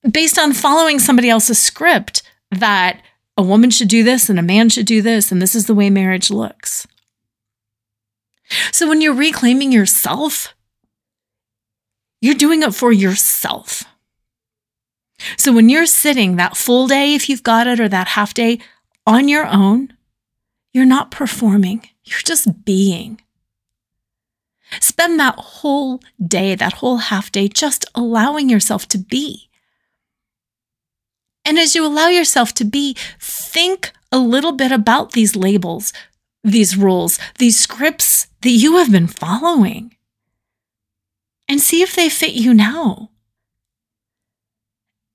based 0.09 0.37
on 0.37 0.51
following 0.51 0.99
somebody 0.99 1.29
else's 1.29 1.61
script 1.61 2.23
that 2.51 3.01
a 3.37 3.43
woman 3.43 3.69
should 3.69 3.87
do 3.87 4.03
this 4.03 4.29
and 4.29 4.39
a 4.39 4.43
man 4.43 4.69
should 4.69 4.85
do 4.85 5.01
this, 5.01 5.31
and 5.31 5.41
this 5.41 5.55
is 5.55 5.65
the 5.65 5.75
way 5.75 5.89
marriage 5.89 6.31
looks. 6.31 6.87
So 8.71 8.87
when 8.87 9.01
you're 9.01 9.13
reclaiming 9.13 9.71
yourself, 9.71 10.53
you're 12.21 12.35
doing 12.35 12.63
it 12.63 12.73
for 12.73 12.91
yourself. 12.91 13.83
So 15.37 15.53
when 15.53 15.69
you're 15.69 15.85
sitting 15.85 16.35
that 16.35 16.57
full 16.57 16.87
day, 16.87 17.13
if 17.13 17.29
you've 17.29 17.43
got 17.43 17.67
it, 17.67 17.79
or 17.79 17.89
that 17.89 18.09
half 18.09 18.33
day 18.33 18.59
on 19.07 19.27
your 19.27 19.45
own, 19.45 19.93
you're 20.73 20.85
not 20.85 21.11
performing, 21.11 21.87
you're 22.03 22.19
just 22.19 22.65
being. 22.65 23.21
Spend 24.79 25.19
that 25.19 25.35
whole 25.35 26.01
day, 26.25 26.55
that 26.55 26.73
whole 26.73 26.97
half 26.97 27.31
day, 27.31 27.47
just 27.47 27.85
allowing 27.95 28.49
yourself 28.49 28.87
to 28.89 28.97
be. 28.97 29.49
And 31.45 31.59
as 31.59 31.75
you 31.75 31.85
allow 31.85 32.07
yourself 32.07 32.53
to 32.55 32.65
be, 32.65 32.97
think 33.19 33.91
a 34.11 34.17
little 34.17 34.51
bit 34.51 34.71
about 34.71 35.11
these 35.11 35.35
labels, 35.35 35.93
these 36.43 36.75
rules, 36.75 37.19
these 37.37 37.59
scripts 37.59 38.27
that 38.41 38.49
you 38.49 38.77
have 38.77 38.91
been 38.91 39.07
following, 39.07 39.95
and 41.47 41.61
see 41.61 41.81
if 41.81 41.95
they 41.95 42.09
fit 42.09 42.33
you 42.33 42.53
now. 42.53 43.11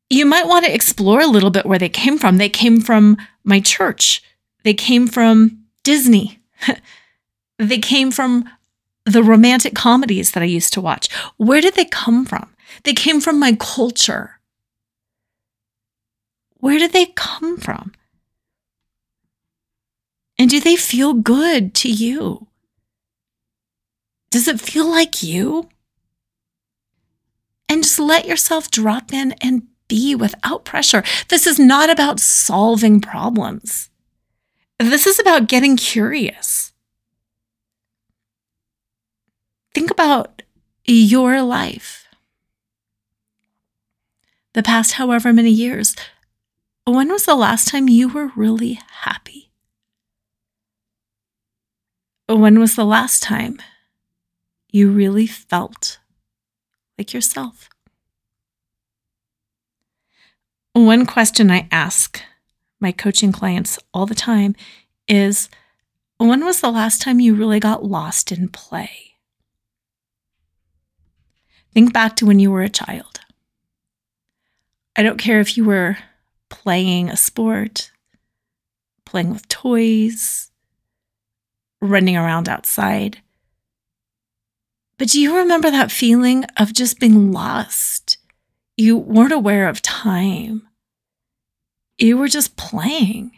You 0.08 0.26
might 0.26 0.46
want 0.46 0.64
to 0.64 0.74
explore 0.74 1.20
a 1.20 1.26
little 1.26 1.50
bit 1.50 1.66
where 1.66 1.78
they 1.78 1.88
came 1.88 2.18
from. 2.18 2.36
They 2.36 2.48
came 2.48 2.80
from 2.80 3.16
my 3.44 3.60
church, 3.60 4.22
they 4.64 4.74
came 4.74 5.06
from 5.06 5.64
Disney, 5.82 6.40
they 7.58 7.78
came 7.78 8.10
from 8.10 8.48
the 9.06 9.22
romantic 9.22 9.74
comedies 9.74 10.32
that 10.32 10.42
I 10.42 10.46
used 10.46 10.72
to 10.74 10.80
watch. 10.80 11.08
Where 11.36 11.60
did 11.60 11.74
they 11.74 11.84
come 11.86 12.24
from? 12.24 12.54
They 12.84 12.92
came 12.92 13.20
from 13.20 13.38
my 13.38 13.56
culture. 13.58 14.39
Where 16.60 16.78
do 16.78 16.88
they 16.88 17.06
come 17.06 17.56
from? 17.56 17.92
And 20.38 20.48
do 20.48 20.60
they 20.60 20.76
feel 20.76 21.14
good 21.14 21.74
to 21.76 21.90
you? 21.90 22.46
Does 24.30 24.46
it 24.46 24.60
feel 24.60 24.88
like 24.88 25.22
you? 25.22 25.68
And 27.68 27.82
just 27.82 27.98
let 27.98 28.26
yourself 28.26 28.70
drop 28.70 29.12
in 29.12 29.32
and 29.40 29.64
be 29.88 30.14
without 30.14 30.64
pressure. 30.64 31.02
This 31.28 31.46
is 31.46 31.58
not 31.58 31.90
about 31.90 32.20
solving 32.20 33.00
problems. 33.00 33.90
This 34.78 35.06
is 35.06 35.18
about 35.18 35.48
getting 35.48 35.76
curious. 35.76 36.72
Think 39.74 39.90
about 39.90 40.42
your 40.84 41.42
life. 41.42 42.06
The 44.54 44.62
past 44.62 44.92
however 44.92 45.32
many 45.32 45.50
years, 45.50 45.94
when 46.90 47.08
was 47.08 47.26
the 47.26 47.34
last 47.34 47.68
time 47.68 47.88
you 47.88 48.08
were 48.08 48.32
really 48.36 48.80
happy? 49.02 49.50
When 52.28 52.58
was 52.58 52.76
the 52.76 52.84
last 52.84 53.22
time 53.22 53.60
you 54.70 54.90
really 54.90 55.26
felt 55.26 55.98
like 56.96 57.12
yourself? 57.12 57.68
One 60.72 61.04
question 61.06 61.50
I 61.50 61.68
ask 61.70 62.22
my 62.80 62.92
coaching 62.92 63.32
clients 63.32 63.78
all 63.92 64.06
the 64.06 64.14
time 64.14 64.54
is 65.08 65.48
when 66.18 66.44
was 66.44 66.60
the 66.60 66.70
last 66.70 67.02
time 67.02 67.20
you 67.20 67.34
really 67.34 67.60
got 67.60 67.84
lost 67.84 68.30
in 68.30 68.48
play? 68.48 69.16
Think 71.72 71.92
back 71.92 72.16
to 72.16 72.26
when 72.26 72.38
you 72.38 72.50
were 72.50 72.62
a 72.62 72.68
child. 72.68 73.20
I 74.96 75.02
don't 75.02 75.18
care 75.18 75.40
if 75.40 75.56
you 75.56 75.64
were 75.64 75.98
playing 76.50 77.08
a 77.08 77.16
sport, 77.16 77.90
playing 79.06 79.30
with 79.30 79.48
toys, 79.48 80.50
running 81.80 82.16
around 82.16 82.48
outside. 82.48 83.22
But 84.98 85.08
do 85.08 85.20
you 85.20 85.34
remember 85.34 85.70
that 85.70 85.90
feeling 85.90 86.44
of 86.58 86.74
just 86.74 87.00
being 87.00 87.32
lost? 87.32 88.18
You 88.76 88.98
weren't 88.98 89.32
aware 89.32 89.66
of 89.68 89.80
time. 89.80 90.68
You 91.96 92.18
were 92.18 92.28
just 92.28 92.56
playing. 92.56 93.32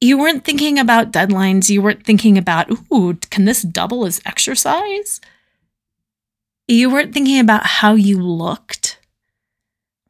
You 0.00 0.18
weren't 0.18 0.44
thinking 0.44 0.78
about 0.78 1.12
deadlines. 1.12 1.68
You 1.68 1.82
weren't 1.82 2.04
thinking 2.04 2.38
about, 2.38 2.70
ooh, 2.92 3.18
can 3.30 3.44
this 3.44 3.62
double 3.62 4.06
as 4.06 4.20
exercise? 4.24 5.20
You 6.68 6.90
weren't 6.90 7.14
thinking 7.14 7.38
about 7.38 7.66
how 7.66 7.94
you 7.94 8.20
looked 8.20 8.95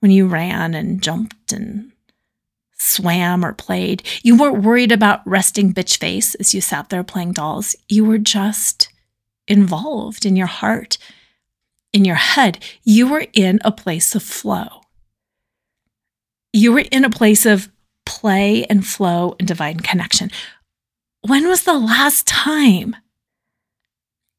when 0.01 0.11
you 0.11 0.27
ran 0.27 0.75
and 0.75 1.03
jumped 1.03 1.53
and 1.53 1.93
swam 2.79 3.45
or 3.45 3.53
played. 3.53 4.03
You 4.23 4.37
weren't 4.37 4.63
worried 4.63 4.93
about 4.93 5.27
resting 5.27 5.73
bitch 5.73 5.99
face 5.99 6.35
as 6.37 6.55
you 6.55 6.61
sat 6.61 6.89
there 6.89 7.05
playing 7.05 7.33
dolls. 7.33 7.75
You 7.89 8.05
were 8.05 8.19
just 8.19 8.89
involved 9.49 10.27
in 10.27 10.37
your 10.37 10.47
heart, 10.47 10.99
in 11.93 12.05
your 12.05 12.17
head. 12.17 12.59
You 12.85 13.09
were 13.09 13.27
in 13.33 13.59
a 13.65 13.73
place 13.73 14.15
of 14.15 14.23
flow. 14.23 14.83
You 16.53 16.73
were 16.73 16.85
in 16.91 17.05
a 17.05 17.11
place 17.11 17.47
of 17.47 17.71
play 18.05 18.65
and 18.65 18.87
flow 18.87 19.37
and 19.39 19.49
divine 19.49 19.81
connection. 19.81 20.31
When 21.23 21.49
was 21.49 21.65
the 21.65 21.79
last 21.79 22.27
time 22.27 22.97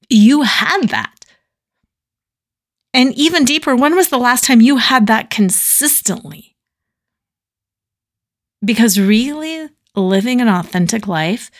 you 0.09 0.43
had 0.43 0.89
that? 0.89 1.16
And 2.97 3.13
even 3.13 3.45
deeper, 3.45 3.75
when 3.75 3.95
was 3.95 4.09
the 4.09 4.17
last 4.17 4.43
time 4.43 4.59
you 4.59 4.77
had 4.77 5.05
that 5.05 5.29
consistently? 5.29 6.55
Because 8.65 8.99
really 8.99 9.69
living 9.95 10.41
an 10.41 10.47
authentic 10.47 11.07
life, 11.07 11.51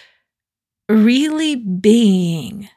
really 0.90 1.56
being, 1.56 2.70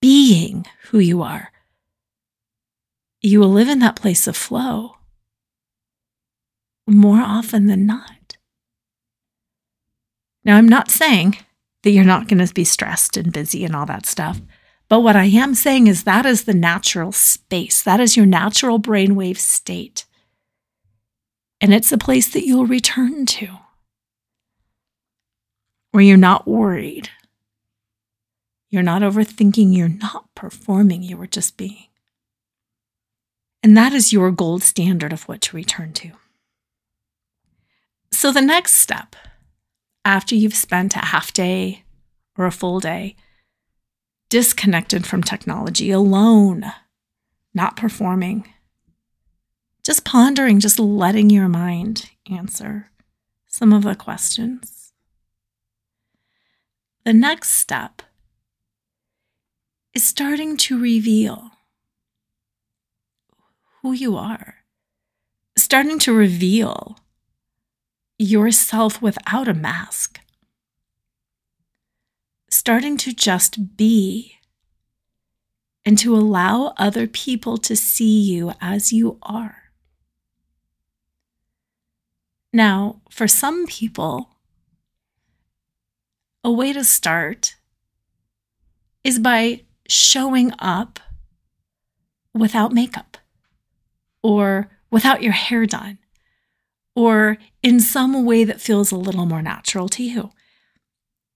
being 0.00 0.64
who 0.90 1.00
you 1.00 1.22
are, 1.22 1.50
you 3.20 3.40
will 3.40 3.50
live 3.50 3.68
in 3.68 3.80
that 3.80 3.96
place 3.96 4.28
of 4.28 4.36
flow 4.36 4.94
more 6.86 7.18
often 7.18 7.66
than 7.66 7.84
not. 7.84 8.36
Now, 10.44 10.56
I'm 10.56 10.68
not 10.68 10.88
saying 10.88 11.36
that 11.82 11.90
you're 11.90 12.04
not 12.04 12.28
going 12.28 12.46
to 12.46 12.54
be 12.54 12.62
stressed 12.62 13.16
and 13.16 13.32
busy 13.32 13.64
and 13.64 13.74
all 13.74 13.86
that 13.86 14.06
stuff. 14.06 14.40
But 14.90 15.00
what 15.00 15.14
I 15.14 15.26
am 15.26 15.54
saying 15.54 15.86
is 15.86 16.02
that 16.02 16.26
is 16.26 16.44
the 16.44 16.52
natural 16.52 17.12
space. 17.12 17.80
That 17.80 18.00
is 18.00 18.16
your 18.16 18.26
natural 18.26 18.80
brainwave 18.80 19.38
state. 19.38 20.04
And 21.60 21.72
it's 21.72 21.92
a 21.92 21.98
place 21.98 22.28
that 22.32 22.44
you'll 22.44 22.66
return 22.66 23.24
to 23.26 23.60
where 25.92 26.02
you're 26.02 26.16
not 26.16 26.48
worried. 26.48 27.08
You're 28.68 28.82
not 28.82 29.02
overthinking. 29.02 29.76
You're 29.76 29.88
not 29.88 30.26
performing. 30.34 31.04
You 31.04 31.20
are 31.22 31.26
just 31.28 31.56
being. 31.56 31.86
And 33.62 33.76
that 33.76 33.92
is 33.92 34.12
your 34.12 34.32
gold 34.32 34.64
standard 34.64 35.12
of 35.12 35.28
what 35.28 35.40
to 35.42 35.56
return 35.56 35.92
to. 35.94 36.10
So, 38.10 38.32
the 38.32 38.40
next 38.40 38.74
step 38.74 39.14
after 40.04 40.34
you've 40.34 40.54
spent 40.54 40.96
a 40.96 41.00
half 41.00 41.32
day 41.32 41.84
or 42.36 42.46
a 42.46 42.52
full 42.52 42.80
day 42.80 43.14
disconnected 44.30 45.06
from 45.06 45.22
technology, 45.22 45.90
alone, 45.90 46.64
not 47.52 47.76
performing, 47.76 48.48
just 49.84 50.04
pondering, 50.04 50.60
just 50.60 50.78
letting 50.78 51.28
your 51.28 51.48
mind 51.48 52.10
answer 52.30 52.90
some 53.48 53.72
of 53.72 53.82
the 53.82 53.96
questions. 53.96 54.92
The 57.04 57.12
next 57.12 57.50
step 57.50 58.02
is 59.94 60.04
starting 60.04 60.56
to 60.58 60.80
reveal 60.80 61.50
who 63.82 63.92
you 63.92 64.16
are, 64.16 64.56
starting 65.56 65.98
to 66.00 66.12
reveal 66.12 66.98
yourself 68.18 69.02
without 69.02 69.48
a 69.48 69.54
mask 69.54 70.20
starting 72.50 72.96
to 72.98 73.12
just 73.12 73.76
be 73.76 74.36
and 75.84 75.98
to 75.98 76.14
allow 76.14 76.74
other 76.76 77.06
people 77.06 77.56
to 77.58 77.74
see 77.74 78.20
you 78.20 78.52
as 78.60 78.92
you 78.92 79.18
are. 79.22 79.56
Now, 82.52 83.00
for 83.10 83.28
some 83.28 83.66
people, 83.66 84.36
a 86.42 86.50
way 86.50 86.72
to 86.72 86.84
start 86.84 87.54
is 89.04 89.18
by 89.18 89.62
showing 89.88 90.52
up 90.58 90.98
without 92.34 92.72
makeup 92.72 93.16
or 94.22 94.70
without 94.90 95.22
your 95.22 95.32
hair 95.32 95.66
done 95.66 95.98
or 96.94 97.38
in 97.62 97.80
some 97.80 98.24
way 98.24 98.44
that 98.44 98.60
feels 98.60 98.90
a 98.90 98.96
little 98.96 99.26
more 99.26 99.42
natural 99.42 99.88
to 99.88 100.02
you. 100.02 100.30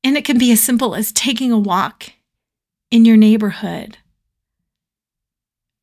And 0.05 0.17
it 0.19 0.25
can 0.25 0.39
be 0.39 0.53
as 0.53 0.63
simple 0.63 0.95
as 0.95 1.11
taking 1.11 1.51
a 1.51 1.59
walk 1.59 2.13
in 2.91 3.05
your 3.07 3.17
neighborhood 3.17 3.99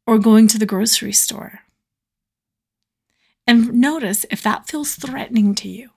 or 0.05 0.19
going 0.19 0.47
to 0.47 0.59
the 0.59 0.65
grocery 0.65 1.11
store. 1.11 1.61
And 3.47 3.73
notice 3.73 4.25
if 4.29 4.43
that 4.43 4.67
feels 4.67 4.93
threatening 4.93 5.55
to 5.55 5.67
you. 5.67 5.89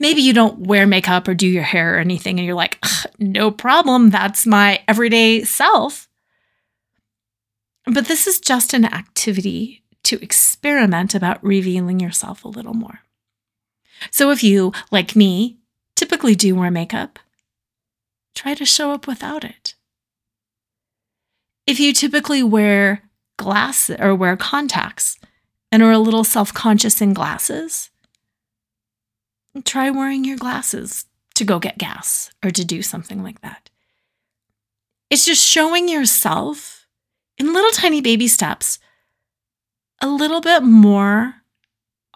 Maybe 0.00 0.20
you 0.20 0.32
don't 0.32 0.66
wear 0.66 0.86
makeup 0.86 1.28
or 1.28 1.34
do 1.34 1.46
your 1.46 1.62
hair 1.62 1.94
or 1.94 1.98
anything, 1.98 2.38
and 2.38 2.44
you're 2.44 2.56
like, 2.56 2.84
no 3.18 3.50
problem, 3.50 4.10
that's 4.10 4.44
my 4.44 4.82
everyday 4.88 5.44
self. 5.44 6.08
But 7.86 8.06
this 8.06 8.26
is 8.26 8.40
just 8.40 8.74
an 8.74 8.84
activity 8.84 9.84
to 10.02 10.22
experiment 10.22 11.14
about 11.14 11.42
revealing 11.42 12.00
yourself 12.00 12.44
a 12.44 12.48
little 12.48 12.74
more. 12.74 13.00
So 14.10 14.30
if 14.30 14.42
you, 14.42 14.72
like 14.90 15.16
me, 15.16 15.57
typically 15.98 16.36
do 16.36 16.54
wear 16.54 16.70
makeup, 16.70 17.18
try 18.34 18.54
to 18.54 18.64
show 18.64 18.92
up 18.92 19.08
without 19.08 19.42
it. 19.42 19.74
If 21.66 21.80
you 21.80 21.92
typically 21.92 22.42
wear 22.42 23.02
glasses 23.36 23.96
or 23.98 24.14
wear 24.14 24.36
contacts 24.36 25.18
and 25.72 25.82
are 25.82 25.90
a 25.90 25.98
little 25.98 26.24
self 26.24 26.54
conscious 26.54 27.02
in 27.02 27.14
glasses, 27.14 27.90
try 29.64 29.90
wearing 29.90 30.24
your 30.24 30.38
glasses 30.38 31.06
to 31.34 31.44
go 31.44 31.58
get 31.58 31.78
gas 31.78 32.30
or 32.44 32.52
to 32.52 32.64
do 32.64 32.80
something 32.80 33.22
like 33.22 33.40
that. 33.40 33.68
It's 35.10 35.26
just 35.26 35.44
showing 35.44 35.88
yourself 35.88 36.86
in 37.38 37.52
little 37.52 37.72
tiny 37.72 38.00
baby 38.00 38.28
steps 38.28 38.78
a 40.00 40.06
little 40.06 40.40
bit 40.40 40.62
more 40.62 41.42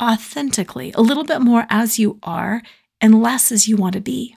authentically, 0.01 0.93
a 0.93 1.01
little 1.01 1.25
bit 1.25 1.41
more 1.41 1.67
as 1.69 1.99
you 1.99 2.21
are 2.23 2.63
and 3.03 3.21
less 3.21 3.51
as 3.51 3.67
you 3.69 3.77
want 3.77 3.95
to 3.95 4.01
be. 4.01 4.37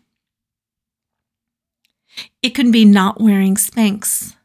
It 2.41 2.55
can 2.55 2.71
be 2.71 2.83
not 2.83 3.21
wearing 3.21 3.55
Spanx 3.55 4.35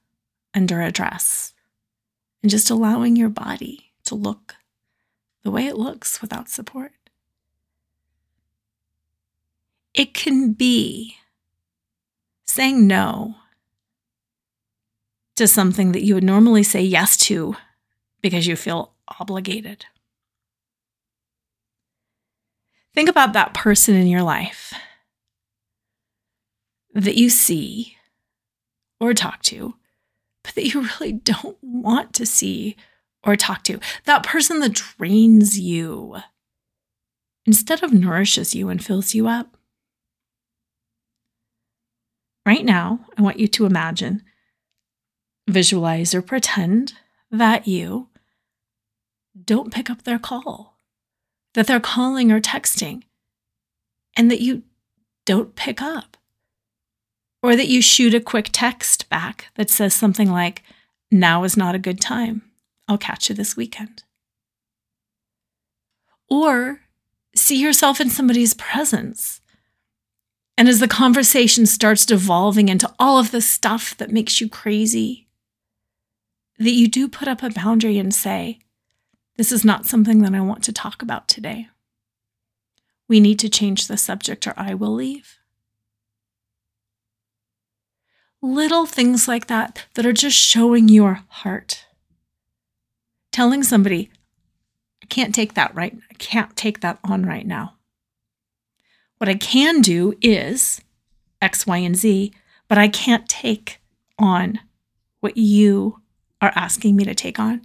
under 0.55 0.83
a 0.83 0.93
dress 0.93 1.55
and 2.43 2.51
just 2.51 2.71
allowing 2.71 3.16
your 3.16 3.31
body 3.31 3.93
to 4.05 4.14
look 4.14 4.57
the 5.43 5.51
way 5.51 5.66
it 5.66 5.77
looks 5.77 6.21
without 6.21 6.49
support. 6.49 6.93
It 9.95 10.12
can 10.12 10.53
be 10.53 11.16
saying 12.45 12.87
no 12.87 13.37
to 15.37 15.49
something 15.49 15.93
that 15.93 16.03
you 16.03 16.14
would 16.14 16.25
normally 16.25 16.62
say 16.62 16.83
yes 16.83 17.16
to 17.16 17.57
because 18.21 18.47
you 18.47 18.57
feel 18.57 18.93
obligated. 19.18 19.87
Think 23.01 23.09
about 23.09 23.32
that 23.32 23.55
person 23.55 23.94
in 23.94 24.09
your 24.09 24.22
life 24.22 24.74
that 26.92 27.16
you 27.16 27.30
see 27.30 27.96
or 29.01 29.14
talk 29.14 29.40
to, 29.44 29.74
but 30.44 30.55
that 30.55 30.66
you 30.66 30.82
really 31.01 31.12
don't 31.12 31.57
want 31.62 32.12
to 32.12 32.26
see 32.26 32.76
or 33.24 33.36
talk 33.36 33.64
to. 33.64 33.80
That 34.05 34.22
person 34.22 34.61
that 34.61 34.74
drains 34.74 35.59
you 35.59 36.18
instead 37.46 37.82
of 37.82 37.94
nourishes 37.94 38.55
you 38.55 38.68
and 38.68 38.84
fills 38.84 39.14
you 39.14 39.26
up. 39.26 39.57
Right 42.44 42.66
now, 42.66 43.07
I 43.16 43.22
want 43.22 43.40
you 43.40 43.48
to 43.48 43.64
imagine, 43.64 44.24
visualize, 45.48 46.14
or 46.14 46.20
pretend 46.20 46.92
that 47.30 47.66
you 47.66 48.09
don't 49.42 49.72
pick 49.72 49.88
up 49.88 50.03
their 50.03 50.18
call 50.18 50.70
that 51.55 51.66
they're 51.66 51.80
calling 51.80 52.30
or 52.30 52.40
texting 52.40 53.03
and 54.16 54.30
that 54.30 54.40
you 54.40 54.62
don't 55.24 55.55
pick 55.55 55.80
up. 55.80 56.16
Or 57.42 57.57
that 57.57 57.68
you 57.68 57.80
shoot 57.80 58.14
a 58.14 58.20
quick 58.20 58.51
text 58.53 59.09
back 59.09 59.46
that 59.55 59.70
says 59.70 59.94
something 59.94 60.30
like, 60.30 60.62
Now 61.11 61.44
is 61.44 61.57
not 61.57 61.74
a 61.74 61.78
good 61.78 62.01
time. 62.01 62.42
I'll 62.86 62.98
catch 62.98 63.28
you 63.28 63.34
this 63.34 63.57
weekend. 63.57 64.03
Or 66.28 66.80
see 67.34 67.61
yourself 67.61 68.01
in 68.01 68.11
somebody's 68.11 68.55
presence. 68.55 69.40
And 70.59 70.68
as 70.68 70.80
the 70.80 70.88
conversation 70.88 71.64
starts 71.64 72.05
devolving 72.05 72.68
into 72.68 72.92
all 72.98 73.18
of 73.18 73.30
the 73.30 73.40
stuff 73.40 73.96
that 73.96 74.12
makes 74.12 74.40
you 74.40 74.48
crazy, 74.48 75.26
that 76.59 76.72
you 76.72 76.86
do 76.88 77.09
put 77.09 77.28
up 77.28 77.42
a 77.42 77.48
boundary 77.48 77.96
and 77.96 78.14
say, 78.14 78.59
this 79.41 79.53
is 79.53 79.64
not 79.64 79.86
something 79.86 80.20
that 80.20 80.34
I 80.34 80.43
want 80.43 80.62
to 80.64 80.72
talk 80.72 81.01
about 81.01 81.26
today. 81.26 81.68
We 83.09 83.20
need 83.20 83.38
to 83.38 83.49
change 83.49 83.86
the 83.86 83.97
subject 83.97 84.47
or 84.47 84.53
I 84.55 84.74
will 84.74 84.93
leave. 84.93 85.38
Little 88.43 88.84
things 88.84 89.26
like 89.26 89.47
that 89.47 89.86
that 89.95 90.05
are 90.05 90.12
just 90.12 90.36
showing 90.36 90.91
your 90.91 91.20
heart. 91.28 91.86
Telling 93.32 93.62
somebody, 93.62 94.11
I 95.03 95.07
can't 95.07 95.34
take 95.34 95.55
that 95.55 95.74
right. 95.74 95.97
I 96.11 96.14
can't 96.18 96.55
take 96.55 96.80
that 96.80 96.99
on 97.03 97.24
right 97.24 97.47
now. 97.47 97.76
What 99.16 99.30
I 99.30 99.36
can 99.36 99.80
do 99.80 100.18
is 100.20 100.82
X, 101.41 101.66
Y, 101.66 101.78
and 101.78 101.97
Z, 101.97 102.34
but 102.68 102.76
I 102.76 102.88
can't 102.88 103.26
take 103.26 103.80
on 104.18 104.61
what 105.20 105.38
you 105.38 106.03
are 106.43 106.53
asking 106.55 106.95
me 106.95 107.05
to 107.05 107.14
take 107.14 107.38
on. 107.38 107.64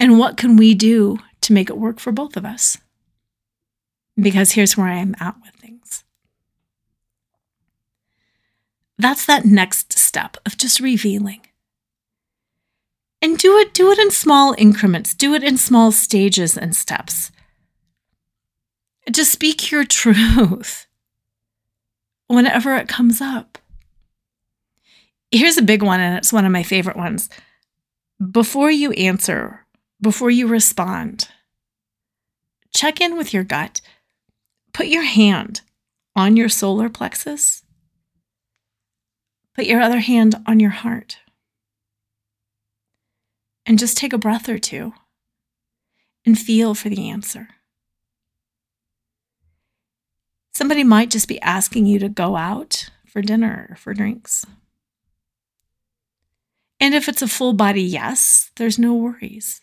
And 0.00 0.18
what 0.18 0.36
can 0.36 0.56
we 0.56 0.74
do 0.74 1.18
to 1.40 1.52
make 1.52 1.70
it 1.70 1.78
work 1.78 1.98
for 1.98 2.12
both 2.12 2.36
of 2.36 2.44
us? 2.44 2.78
Because 4.16 4.52
here's 4.52 4.76
where 4.76 4.88
I 4.88 4.96
am 4.96 5.14
at 5.20 5.36
with 5.42 5.54
things. 5.54 6.04
That's 8.98 9.24
that 9.26 9.44
next 9.44 9.98
step 9.98 10.36
of 10.44 10.56
just 10.56 10.80
revealing. 10.80 11.40
And 13.20 13.36
do 13.38 13.56
it 13.58 13.74
do 13.74 13.90
it 13.90 13.98
in 13.98 14.10
small 14.10 14.54
increments. 14.58 15.14
Do 15.14 15.34
it 15.34 15.42
in 15.42 15.56
small 15.56 15.90
stages 15.90 16.56
and 16.56 16.74
steps. 16.74 17.32
Just 19.10 19.32
speak 19.32 19.70
your 19.70 19.84
truth 19.86 20.86
whenever 22.28 22.76
it 22.76 22.88
comes 22.88 23.20
up. 23.20 23.58
Here's 25.30 25.58
a 25.58 25.62
big 25.62 25.82
one, 25.82 26.00
and 26.00 26.16
it's 26.16 26.32
one 26.32 26.46
of 26.46 26.52
my 26.52 26.62
favorite 26.62 26.96
ones. 26.96 27.28
Before 28.30 28.70
you 28.70 28.92
answer, 28.92 29.66
before 30.00 30.30
you 30.30 30.46
respond, 30.46 31.28
check 32.74 33.00
in 33.00 33.16
with 33.16 33.32
your 33.32 33.44
gut. 33.44 33.80
Put 34.72 34.86
your 34.86 35.02
hand 35.02 35.62
on 36.14 36.36
your 36.36 36.48
solar 36.48 36.88
plexus. 36.88 37.62
Put 39.54 39.66
your 39.66 39.80
other 39.80 40.00
hand 40.00 40.36
on 40.46 40.60
your 40.60 40.70
heart. 40.70 41.18
And 43.66 43.78
just 43.78 43.96
take 43.96 44.12
a 44.12 44.18
breath 44.18 44.48
or 44.48 44.58
two 44.58 44.94
and 46.24 46.38
feel 46.38 46.74
for 46.74 46.88
the 46.88 47.10
answer. 47.10 47.48
Somebody 50.52 50.84
might 50.84 51.10
just 51.10 51.28
be 51.28 51.40
asking 51.40 51.86
you 51.86 51.98
to 51.98 52.08
go 52.08 52.36
out 52.36 52.90
for 53.06 53.22
dinner 53.22 53.68
or 53.70 53.76
for 53.76 53.94
drinks. 53.94 54.44
And 56.80 56.94
if 56.94 57.08
it's 57.08 57.22
a 57.22 57.28
full 57.28 57.52
body 57.52 57.82
yes, 57.82 58.50
there's 58.56 58.78
no 58.78 58.94
worries. 58.94 59.60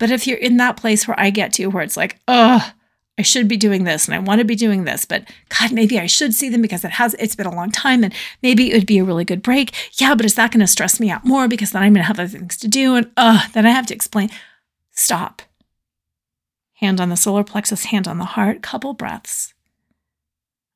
But 0.00 0.10
if 0.10 0.26
you're 0.26 0.38
in 0.38 0.56
that 0.56 0.78
place 0.78 1.06
where 1.06 1.20
I 1.20 1.28
get 1.30 1.52
to, 1.52 1.66
where 1.66 1.84
it's 1.84 1.96
like, 1.96 2.18
oh, 2.26 2.72
I 3.18 3.22
should 3.22 3.48
be 3.48 3.58
doing 3.58 3.84
this 3.84 4.08
and 4.08 4.14
I 4.14 4.18
want 4.18 4.38
to 4.38 4.46
be 4.46 4.56
doing 4.56 4.84
this, 4.84 5.04
but 5.04 5.24
God, 5.60 5.72
maybe 5.72 6.00
I 6.00 6.06
should 6.06 6.34
see 6.34 6.48
them 6.48 6.62
because 6.62 6.86
it 6.86 6.92
has 6.92 7.14
it's 7.18 7.36
been 7.36 7.46
a 7.46 7.54
long 7.54 7.70
time 7.70 8.02
and 8.02 8.14
maybe 8.42 8.70
it 8.70 8.74
would 8.74 8.86
be 8.86 8.98
a 8.98 9.04
really 9.04 9.26
good 9.26 9.42
break. 9.42 9.74
Yeah, 10.00 10.14
but 10.14 10.24
is 10.24 10.36
that 10.36 10.52
going 10.52 10.60
to 10.60 10.66
stress 10.66 10.98
me 10.98 11.10
out 11.10 11.26
more 11.26 11.48
because 11.48 11.72
then 11.72 11.82
I'm 11.82 11.92
going 11.92 12.02
to 12.02 12.06
have 12.06 12.18
other 12.18 12.28
things 12.28 12.56
to 12.56 12.66
do 12.66 12.94
and 12.94 13.10
uh 13.18 13.46
then 13.52 13.66
I 13.66 13.70
have 13.70 13.86
to 13.88 13.94
explain. 13.94 14.30
Stop. 14.92 15.42
Hand 16.76 16.98
on 16.98 17.10
the 17.10 17.16
solar 17.16 17.44
plexus, 17.44 17.84
hand 17.84 18.08
on 18.08 18.16
the 18.16 18.24
heart, 18.24 18.62
couple 18.62 18.94
breaths. 18.94 19.52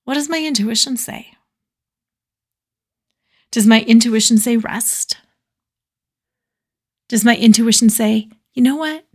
What 0.04 0.14
does 0.14 0.28
my 0.28 0.44
intuition 0.44 0.98
say? 0.98 1.30
Does 3.50 3.66
my 3.66 3.80
intuition 3.80 4.36
say 4.36 4.58
rest? 4.58 5.16
Does 7.08 7.24
my 7.24 7.36
intuition 7.36 7.88
say, 7.88 8.28
you 8.52 8.62
know 8.62 8.76
what? 8.76 9.06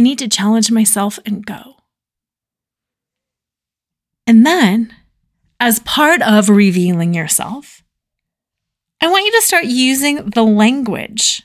I 0.00 0.02
need 0.02 0.18
to 0.20 0.28
challenge 0.28 0.70
myself 0.70 1.18
and 1.26 1.44
go. 1.44 1.76
And 4.26 4.46
then, 4.46 4.94
as 5.60 5.78
part 5.80 6.22
of 6.22 6.48
revealing 6.48 7.12
yourself, 7.12 7.82
I 9.02 9.08
want 9.08 9.26
you 9.26 9.32
to 9.32 9.42
start 9.42 9.66
using 9.66 10.30
the 10.30 10.42
language 10.42 11.42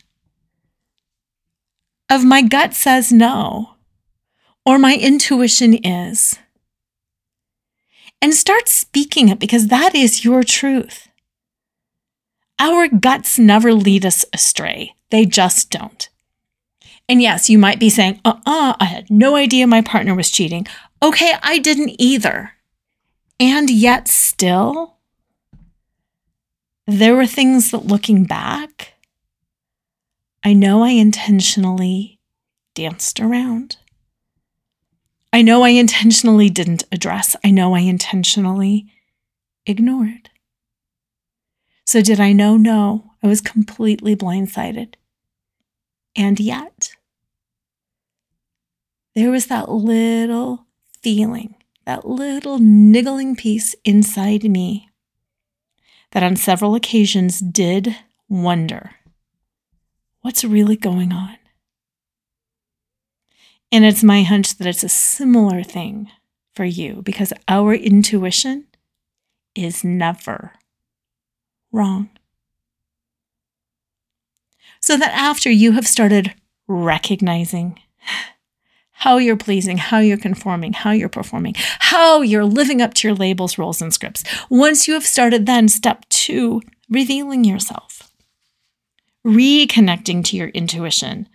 of 2.10 2.24
my 2.24 2.42
gut 2.42 2.74
says 2.74 3.12
no, 3.12 3.72
or 4.66 4.80
my 4.80 4.96
intuition 4.96 5.74
is. 5.74 6.40
And 8.22 8.34
start 8.34 8.70
speaking 8.70 9.28
it 9.28 9.38
because 9.38 9.68
that 9.68 9.94
is 9.94 10.24
your 10.24 10.44
truth. 10.44 11.10
Our 12.58 12.88
guts 12.88 13.38
never 13.38 13.74
lead 13.74 14.06
us 14.06 14.24
astray, 14.32 14.96
they 15.12 15.26
just 15.26 15.70
don't. 15.72 16.08
And 17.08 17.22
yes, 17.22 17.50
you 17.50 17.60
might 17.60 17.80
be 17.80 17.90
saying, 17.90 18.20
uh 18.26 18.40
uh-uh, 18.46 18.70
uh 18.72 18.76
I 18.80 18.86
had 18.86 19.10
no 19.10 19.36
idea 19.36 19.68
my 19.68 19.82
partner 19.82 20.16
was 20.16 20.32
cheating. 20.32 20.66
Okay, 21.02 21.34
I 21.44 21.60
didn't 21.60 21.96
either. 22.00 22.54
And 23.40 23.70
yet, 23.70 24.08
still, 24.08 24.96
there 26.88 27.16
were 27.16 27.28
things 27.28 27.72
that 27.72 27.86
looking 27.86 28.24
back, 28.24 28.94
I 30.44 30.54
know 30.54 30.84
I 30.84 30.90
intentionally 30.90 32.20
danced 32.74 33.20
around. 33.20 33.78
I 35.34 35.42
know 35.42 35.64
I 35.64 35.70
intentionally 35.70 36.50
didn't 36.50 36.86
address. 36.92 37.36
I 37.44 37.52
know 37.52 37.76
I 37.76 37.80
intentionally 37.80 38.88
ignored. 39.66 40.30
So, 41.86 42.02
did 42.02 42.20
I 42.20 42.32
know? 42.32 42.58
No, 42.58 43.12
I 43.22 43.28
was 43.28 43.42
completely 43.42 44.16
blindsided. 44.16 44.94
And 46.16 46.40
yet, 46.40 46.95
there 49.16 49.32
was 49.32 49.48
that 49.48 49.70
little 49.70 50.66
feeling, 51.02 51.56
that 51.86 52.08
little 52.08 52.60
niggling 52.60 53.36
piece 53.36 53.76
inside 53.84 54.44
me 54.44 54.90
that 56.12 56.24
on 56.24 56.36
several 56.36 56.76
occasions 56.76 57.40
did 57.40 57.96
wonder 58.30 58.92
what's 60.22 60.44
really 60.44 60.76
going 60.76 61.12
on. 61.12 61.38
And 63.72 63.84
it's 63.84 64.04
my 64.04 64.24
hunch 64.24 64.58
that 64.58 64.68
it's 64.68 64.84
a 64.84 64.90
similar 64.90 65.64
thing 65.64 66.10
for 66.54 66.66
you 66.66 67.02
because 67.02 67.34
our 67.48 67.74
intuition 67.74 68.66
is 69.54 69.84
never 69.84 70.54
wrong 71.72 72.10
so 74.80 74.96
that 74.98 75.12
after 75.14 75.50
you 75.50 75.74
have 75.74 75.88
started 75.88 76.34
recognizing 76.68 77.80
how 78.98 79.18
you're 79.18 79.36
pleasing, 79.36 79.78
how 79.78 80.00
you're 80.00 80.18
conforming, 80.18 80.74
how 80.74 80.92
you're 80.92 81.10
performing, 81.10 81.54
how 81.58 82.22
you're 82.22 82.46
living 82.46 82.82
up 82.82 82.94
to 82.96 83.08
your 83.08 83.16
labels, 83.16 83.58
roles, 83.58 83.82
and 83.82 83.94
scripts. 83.94 84.24
Once 84.50 84.88
you 84.88 84.94
have 84.94 85.06
started, 85.06 85.46
then 85.46 85.68
step 85.68 86.06
two, 86.10 86.62
revealing 86.90 87.44
yourself, 87.44 88.10
reconnecting 89.26 90.24
to 90.24 90.38
your 90.38 90.48
intuition, 90.50 91.28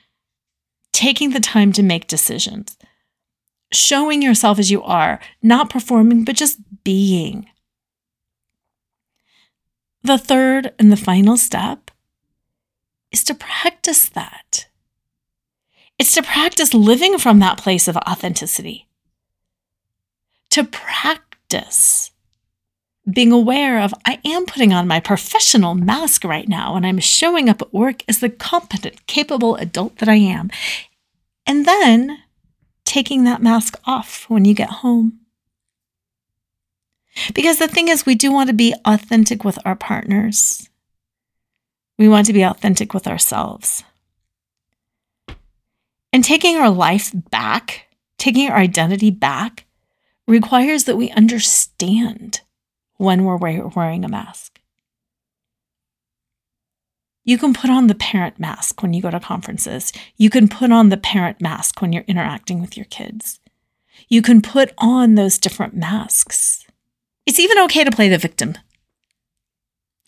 taking 0.92 1.30
the 1.30 1.40
time 1.40 1.70
to 1.72 1.82
make 1.82 2.06
decisions, 2.06 2.78
showing 3.72 4.22
yourself 4.22 4.58
as 4.58 4.70
you 4.70 4.82
are, 4.82 5.20
not 5.42 5.70
performing, 5.70 6.24
but 6.24 6.36
just 6.36 6.58
being. 6.82 7.46
The 10.02 10.16
third 10.16 10.72
and 10.78 10.90
the 10.90 10.96
final 10.96 11.36
step 11.36 11.90
is 13.12 13.22
to 13.24 13.34
practice 13.34 14.08
that. 14.08 14.69
It's 16.01 16.12
to 16.12 16.22
practice 16.22 16.72
living 16.72 17.18
from 17.18 17.40
that 17.40 17.59
place 17.59 17.86
of 17.86 17.94
authenticity. 17.98 18.88
To 20.48 20.64
practice 20.64 22.11
being 23.12 23.32
aware 23.32 23.82
of, 23.82 23.92
I 24.07 24.18
am 24.24 24.46
putting 24.46 24.72
on 24.72 24.88
my 24.88 24.98
professional 24.98 25.74
mask 25.74 26.24
right 26.24 26.48
now, 26.48 26.74
and 26.74 26.86
I'm 26.86 27.01
showing 27.01 27.51
up 27.51 27.61
at 27.61 27.74
work 27.74 28.03
as 28.09 28.20
the 28.20 28.30
competent, 28.30 29.07
capable 29.07 29.57
adult 29.57 29.98
that 29.98 30.09
I 30.09 30.14
am. 30.14 30.48
And 31.46 31.66
then 31.66 32.22
taking 32.86 33.24
that 33.24 33.42
mask 33.42 33.78
off 33.84 34.24
when 34.30 34.46
you 34.46 34.55
get 34.55 34.70
home. 34.70 35.20
Because 37.34 37.59
the 37.59 37.68
thing 37.68 37.88
is, 37.88 38.07
we 38.07 38.14
do 38.14 38.32
want 38.32 38.48
to 38.48 38.55
be 38.55 38.74
authentic 38.86 39.44
with 39.44 39.59
our 39.66 39.76
partners. 39.76 40.70
We 41.98 42.09
want 42.09 42.26
to 42.28 42.32
be 42.32 42.42
authentic 42.42 42.94
with 42.94 43.07
ourselves. 43.07 43.84
And 46.12 46.24
taking 46.24 46.56
our 46.56 46.70
life 46.70 47.12
back, 47.30 47.86
taking 48.18 48.48
our 48.48 48.56
identity 48.56 49.11
back, 49.11 49.66
requires 50.26 50.84
that 50.84 50.96
we 50.96 51.11
understand 51.11 52.40
when 52.96 53.24
we're 53.24 53.36
wearing 53.36 54.04
a 54.04 54.08
mask. 54.08 54.61
You 57.24 57.38
can 57.38 57.54
put 57.54 57.70
on 57.70 57.86
the 57.86 57.94
parent 57.94 58.38
mask 58.38 58.82
when 58.82 58.92
you 58.92 59.02
go 59.02 59.11
to 59.11 59.20
conferences. 59.20 59.92
You 60.16 60.30
can 60.30 60.48
put 60.48 60.72
on 60.72 60.88
the 60.88 60.96
parent 60.96 61.40
mask 61.40 61.80
when 61.80 61.92
you're 61.92 62.04
interacting 62.08 62.61
with 62.61 62.76
your 62.76 62.86
kids. 62.86 63.40
You 64.08 64.22
can 64.22 64.42
put 64.42 64.72
on 64.78 65.14
those 65.14 65.38
different 65.38 65.74
masks. 65.74 66.66
It's 67.26 67.38
even 67.38 67.58
okay 67.58 67.84
to 67.84 67.90
play 67.90 68.08
the 68.08 68.18
victim 68.18 68.56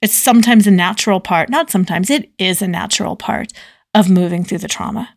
it's 0.03 0.15
sometimes 0.15 0.67
a 0.67 0.73
natural 0.73 1.21
part, 1.21 1.49
not 1.49 1.71
sometimes, 1.71 2.11
it 2.11 2.31
is 2.37 2.61
a 2.61 2.67
natural 2.67 3.15
part 3.15 3.53
of 3.95 4.11
moving 4.11 4.43
through 4.45 4.59
the 4.59 4.69
trauma. 4.69 5.15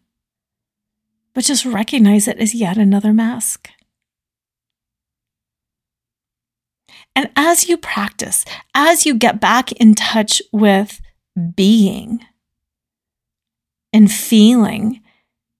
But 1.35 1.43
just 1.43 1.65
recognize 1.65 2.27
it 2.27 2.39
as 2.39 2.55
yet 2.55 2.77
another 2.77 3.13
mask. 3.13 3.69
And 7.15 7.29
as 7.35 7.69
you 7.69 7.77
practice, 7.77 8.45
as 8.73 9.05
you 9.05 9.15
get 9.15 9.39
back 9.39 9.71
in 9.73 9.95
touch 9.95 10.41
with 10.51 11.01
being 11.55 12.25
and 13.93 14.11
feeling 14.11 15.01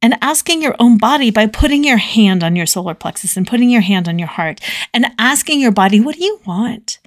and 0.02 0.18
asking 0.22 0.62
your 0.62 0.76
own 0.80 0.98
body 0.98 1.32
by 1.32 1.48
putting 1.48 1.84
your 1.84 1.98
hand 1.98 2.44
on 2.44 2.56
your 2.56 2.66
solar 2.66 2.94
plexus 2.94 3.36
and 3.38 3.48
putting 3.48 3.70
your 3.70 3.82
hand 3.82 4.08
on 4.08 4.20
your 4.20 4.28
heart 4.28 4.60
and 4.94 5.08
asking 5.18 5.60
your 5.60 5.72
body, 5.72 6.00
what 6.00 6.16
do 6.16 6.24
you 6.24 6.40
want? 6.46 7.00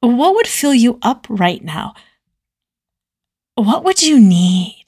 What 0.00 0.34
would 0.34 0.46
fill 0.46 0.74
you 0.74 0.98
up 1.02 1.26
right 1.28 1.62
now? 1.62 1.94
What 3.54 3.84
would 3.84 4.02
you 4.02 4.20
need? 4.20 4.83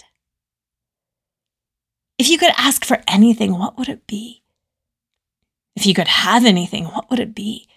If 2.19 2.29
you 2.31 2.39
could 2.39 2.53
ask 2.57 2.85
for 2.85 3.03
anything, 3.09 3.59
what 3.59 3.77
would 3.79 3.89
it 3.89 4.07
be? 4.07 4.43
If 5.75 5.85
you 5.85 5.93
could 5.93 6.09
have 6.09 6.45
anything, 6.45 6.87
what 6.87 7.11
would 7.11 7.21
it 7.21 7.35
be? 7.35 7.69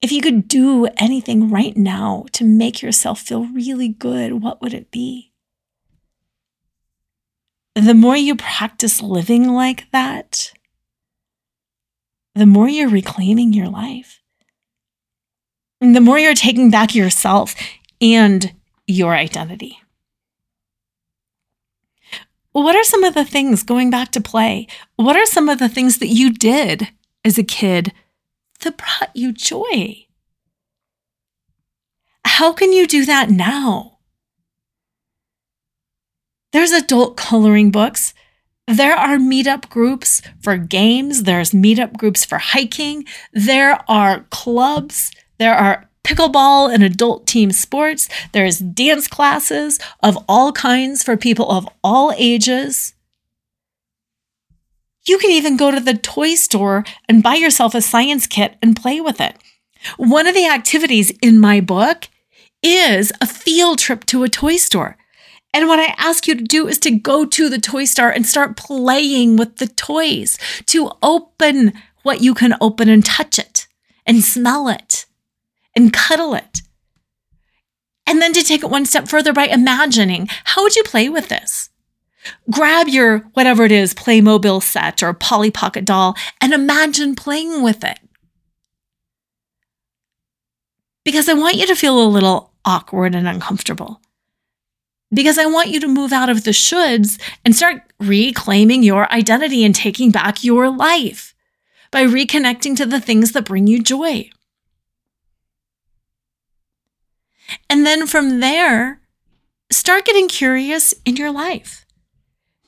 If 0.00 0.10
you 0.10 0.22
could 0.22 0.48
do 0.48 0.88
anything 0.96 1.50
right 1.50 1.76
now 1.76 2.24
to 2.32 2.44
make 2.44 2.82
yourself 2.82 3.20
feel 3.20 3.44
really 3.46 3.88
good, 3.88 4.42
what 4.42 4.60
would 4.62 4.74
it 4.74 4.90
be? 4.90 5.32
The 7.74 7.94
more 7.94 8.16
you 8.16 8.34
practice 8.34 9.00
living 9.00 9.48
like 9.52 9.90
that, 9.92 10.52
the 12.34 12.46
more 12.46 12.68
you're 12.68 12.88
reclaiming 12.88 13.52
your 13.52 13.68
life. 13.68 14.20
And 15.80 15.94
the 15.94 16.00
more 16.00 16.18
you're 16.18 16.34
taking 16.34 16.70
back 16.70 16.94
yourself 16.94 17.54
and 18.00 18.54
your 18.86 19.14
identity. 19.14 19.81
What 22.52 22.76
are 22.76 22.84
some 22.84 23.02
of 23.02 23.14
the 23.14 23.24
things 23.24 23.62
going 23.62 23.90
back 23.90 24.12
to 24.12 24.20
play? 24.20 24.66
What 24.96 25.16
are 25.16 25.26
some 25.26 25.48
of 25.48 25.58
the 25.58 25.68
things 25.68 25.98
that 25.98 26.08
you 26.08 26.30
did 26.30 26.88
as 27.24 27.38
a 27.38 27.42
kid 27.42 27.92
that 28.60 28.76
brought 28.76 29.14
you 29.14 29.32
joy? 29.32 30.06
How 32.24 32.52
can 32.52 32.72
you 32.72 32.86
do 32.86 33.04
that 33.06 33.30
now? 33.30 33.98
There's 36.52 36.72
adult 36.72 37.16
coloring 37.16 37.70
books. 37.70 38.12
There 38.68 38.94
are 38.94 39.16
meetup 39.16 39.70
groups 39.70 40.20
for 40.40 40.56
games. 40.56 41.22
There's 41.22 41.52
meetup 41.52 41.96
groups 41.96 42.24
for 42.24 42.38
hiking. 42.38 43.06
There 43.32 43.80
are 43.90 44.26
clubs. 44.30 45.10
There 45.38 45.54
are 45.54 45.88
pickleball 46.04 46.72
and 46.72 46.82
adult 46.82 47.26
team 47.26 47.52
sports. 47.52 48.08
There's 48.32 48.58
dance 48.58 49.08
classes 49.08 49.78
of 50.02 50.18
all 50.28 50.52
kinds 50.52 51.02
for 51.02 51.16
people 51.16 51.50
of 51.50 51.68
all 51.82 52.12
ages. 52.16 52.94
You 55.04 55.18
can 55.18 55.30
even 55.30 55.56
go 55.56 55.70
to 55.70 55.80
the 55.80 55.94
toy 55.94 56.34
store 56.34 56.84
and 57.08 57.22
buy 57.22 57.34
yourself 57.34 57.74
a 57.74 57.80
science 57.80 58.26
kit 58.26 58.56
and 58.62 58.76
play 58.76 59.00
with 59.00 59.20
it. 59.20 59.36
One 59.96 60.26
of 60.28 60.34
the 60.34 60.46
activities 60.46 61.10
in 61.20 61.40
my 61.40 61.60
book 61.60 62.08
is 62.62 63.12
a 63.20 63.26
field 63.26 63.78
trip 63.80 64.04
to 64.06 64.22
a 64.22 64.28
toy 64.28 64.56
store. 64.56 64.96
And 65.52 65.68
what 65.68 65.80
I 65.80 65.94
ask 65.98 66.26
you 66.26 66.36
to 66.36 66.44
do 66.44 66.68
is 66.68 66.78
to 66.78 66.90
go 66.90 67.26
to 67.26 67.48
the 67.48 67.58
toy 67.58 67.84
store 67.84 68.08
and 68.08 68.24
start 68.24 68.56
playing 68.56 69.36
with 69.36 69.56
the 69.56 69.66
toys, 69.66 70.38
to 70.66 70.92
open 71.02 71.72
what 72.04 72.22
you 72.22 72.32
can 72.32 72.54
open 72.60 72.88
and 72.88 73.04
touch 73.04 73.38
it 73.38 73.66
and 74.06 74.24
smell 74.24 74.68
it 74.68 75.06
and 75.74 75.92
cuddle 75.92 76.34
it. 76.34 76.62
And 78.06 78.20
then 78.20 78.32
to 78.32 78.42
take 78.42 78.62
it 78.62 78.70
one 78.70 78.86
step 78.86 79.08
further 79.08 79.32
by 79.32 79.46
imagining 79.46 80.28
how 80.44 80.62
would 80.62 80.76
you 80.76 80.82
play 80.82 81.08
with 81.08 81.28
this? 81.28 81.70
Grab 82.50 82.88
your 82.88 83.18
whatever 83.34 83.64
it 83.64 83.72
is, 83.72 83.94
Playmobil 83.94 84.62
set 84.62 85.02
or 85.02 85.12
Polly 85.12 85.50
Pocket 85.50 85.84
doll 85.84 86.16
and 86.40 86.52
imagine 86.52 87.14
playing 87.14 87.62
with 87.62 87.84
it. 87.84 87.98
Because 91.04 91.28
I 91.28 91.34
want 91.34 91.56
you 91.56 91.66
to 91.66 91.74
feel 91.74 92.00
a 92.00 92.06
little 92.06 92.52
awkward 92.64 93.14
and 93.14 93.26
uncomfortable. 93.26 94.00
Because 95.12 95.36
I 95.36 95.46
want 95.46 95.68
you 95.68 95.80
to 95.80 95.88
move 95.88 96.12
out 96.12 96.28
of 96.28 96.44
the 96.44 96.52
shoulds 96.52 97.20
and 97.44 97.54
start 97.54 97.82
reclaiming 97.98 98.82
your 98.82 99.10
identity 99.12 99.64
and 99.64 99.74
taking 99.74 100.10
back 100.10 100.44
your 100.44 100.70
life 100.70 101.34
by 101.90 102.04
reconnecting 102.04 102.76
to 102.76 102.86
the 102.86 103.00
things 103.00 103.32
that 103.32 103.44
bring 103.44 103.66
you 103.66 103.82
joy. 103.82 104.30
And 107.68 107.86
then 107.86 108.06
from 108.06 108.40
there, 108.40 109.00
start 109.70 110.04
getting 110.04 110.28
curious 110.28 110.94
in 111.04 111.16
your 111.16 111.30
life. 111.30 111.84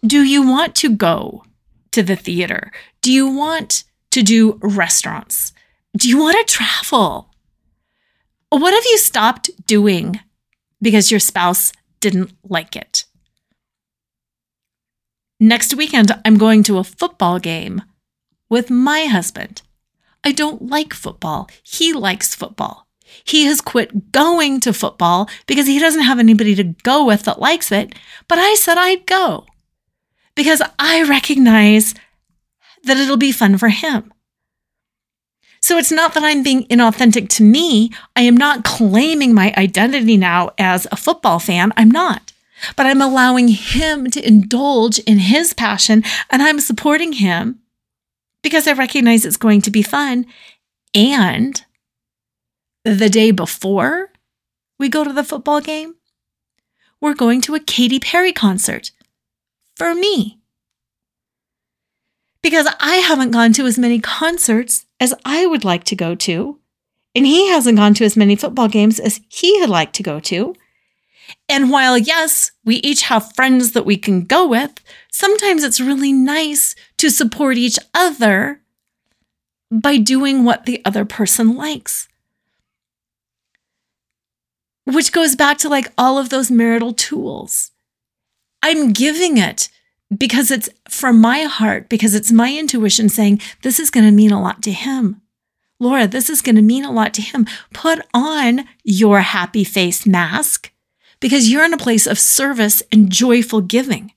Do 0.07 0.23
you 0.23 0.47
want 0.47 0.75
to 0.77 0.91
go 0.91 1.45
to 1.93 2.03
the 2.03 2.17
theater? 2.17 2.73
Do 3.01 3.13
you 3.13 3.29
want 3.29 3.85
to 4.11 4.23
do 4.23 4.59
restaurants? 4.63 5.53
Do 5.97 6.09
you 6.09 6.19
want 6.19 6.37
to 6.37 6.53
travel? 6.53 7.31
What 8.51 8.75
have 8.75 8.85
you 8.85 8.99
stopped 8.99 9.51
doing 9.67 10.21
because 10.81 11.11
your 11.11 11.21
spouse 11.21 11.73
didn't 12.01 12.33
like 12.45 12.77
it? 12.77 13.05
Next 15.41 15.75
weekend, 15.75 16.13
I'm 16.25 16.39
going 16.39 16.63
to 16.65 16.79
a 16.79 16.85
football 16.85 17.39
game 17.39 17.83
with 18.49 18.71
my 18.71 19.07
husband. 19.07 19.63
I 20.23 20.33
don't 20.33 20.71
like 20.71 20.95
football. 20.95 21.51
He 21.63 21.93
likes 21.93 22.35
football. 22.35 22.84
He 23.23 23.45
has 23.45 23.61
quit 23.61 24.13
going 24.13 24.61
to 24.61 24.73
football 24.73 25.29
because 25.47 25.67
he 25.67 25.79
doesn't 25.79 26.03
have 26.03 26.19
anybody 26.19 26.55
to 26.57 26.65
go 26.65 27.05
with 27.05 27.23
that 27.25 27.41
likes 27.41 27.71
it, 27.71 27.95
but 28.29 28.39
I 28.39 28.55
said 28.55 28.79
I'd 28.79 29.07
go 29.07 29.47
because 30.35 30.63
I 30.79 31.03
recognize 31.03 31.95
that 32.85 32.97
it'll 32.97 33.17
be 33.17 33.33
fun 33.33 33.57
for 33.59 33.69
him. 33.69 34.13
So 35.61 35.79
it's 35.79 35.93
not 35.93 36.13
that 36.13 36.23
I'm 36.23 36.43
being 36.43 36.67
inauthentic 36.67 37.31
to 37.31 37.43
me. 37.43 37.91
I 38.15 38.21
am 38.21 38.37
not 38.37 38.65
claiming 38.65 39.33
my 39.33 39.55
identity 39.57 40.19
now 40.19 40.51
as 40.59 40.87
a 40.93 40.97
football 40.97 41.39
fan. 41.39 41.73
I'm 41.77 41.91
not. 41.91 42.35
But 42.77 42.85
I'm 42.85 43.01
allowing 43.01 43.49
him 43.49 44.11
to 44.11 44.27
indulge 44.27 44.99
in 45.01 45.19
his 45.19 45.55
passion 45.55 46.05
and 46.31 46.43
I'm 46.43 46.61
supporting 46.61 47.15
him 47.15 47.61
because 48.43 48.69
I 48.69 48.73
recognize 48.73 49.25
it's 49.25 49.39
going 49.39 49.63
to 49.63 49.71
be 49.71 49.81
fun. 49.81 50.27
And 50.95 51.65
the 52.85 53.09
day 53.09 53.31
before 53.31 54.11
we 54.79 54.89
go 54.89 55.05
to 55.05 55.13
the 55.13 55.25
football 55.25 55.61
game, 55.61 55.95
we're 57.01 57.15
going 57.15 57.41
to 57.43 57.55
a 57.55 57.61
Katy 57.61 57.99
Perry 57.99 58.33
concert 58.33 58.91
for 59.77 59.95
me. 59.95 60.39
Because 62.43 62.69
I 62.79 62.97
haven't 62.97 63.31
gone 63.31 63.55
to 63.55 63.67
as 63.67 63.79
many 63.79 64.01
concerts 64.01 64.85
as 65.01 65.15
I 65.25 65.47
would 65.47 65.65
like 65.65 65.85
to 65.85 65.97
go 65.97 66.15
to, 66.15 66.59
and 67.15 67.27
he 67.27 67.49
hasn't 67.49 67.79
gone 67.79 67.95
to 67.95 68.05
as 68.05 68.17
many 68.17 68.37
football 68.37 68.69
games 68.69 69.01
as 69.01 69.21
he 69.29 69.61
had 69.61 69.71
liked 69.71 69.95
to 69.97 70.03
go 70.03 70.21
to. 70.21 70.55
And 71.49 71.71
while, 71.71 71.97
yes, 71.97 72.53
we 72.65 72.77
each 72.77 73.03
have 73.03 73.35
friends 73.35 73.73
that 73.73 73.87
we 73.87 73.97
can 73.97 74.25
go 74.25 74.47
with, 74.47 74.73
sometimes 75.11 75.63
it's 75.63 75.81
really 75.81 76.13
nice 76.13 76.75
to 76.99 77.09
support 77.09 77.57
each 77.57 77.79
other 77.95 78.61
by 79.71 79.97
doing 79.97 80.45
what 80.45 80.67
the 80.67 80.83
other 80.85 81.07
person 81.07 81.57
likes. 81.57 82.09
Which 84.87 85.13
goes 85.13 85.35
back 85.37 85.59
to 85.59 85.69
like 85.69 85.93
all 85.97 86.19
of 86.19 86.29
those 86.29 86.51
marital 86.51 86.93
tools. 86.93 87.71
I'm 88.63 88.93
giving 88.93 89.37
it 89.37 89.69
because 90.17 90.51
it's 90.51 90.69
from 90.89 91.21
my 91.21 91.43
heart, 91.43 91.89
because 91.89 92.15
it's 92.15 92.33
my 92.33 92.57
intuition 92.57 93.09
saying, 93.09 93.41
this 93.63 93.79
is 93.79 93.91
going 93.91 94.07
to 94.07 94.13
mean 94.13 94.33
a 94.33 94.41
lot 94.41 94.63
to 94.63 94.73
him. 94.73 95.21
Laura, 95.79 96.07
this 96.07 96.31
is 96.31 96.41
going 96.41 96.57
to 96.57 96.63
mean 96.63 96.85
a 96.85 96.93
lot 96.93 97.13
to 97.15 97.23
him. 97.23 97.47
Put 97.73 98.01
on 98.15 98.65
your 98.85 99.21
happy 99.21 99.65
face 99.65 100.07
mask 100.07 100.73
because 101.21 101.51
you're 101.51 101.65
in 101.65 101.75
a 101.75 101.79
place 101.79 102.07
of 102.07 102.19
service 102.19 102.83
and 102.91 103.11
joyful 103.11 103.61
giving. 103.61 104.13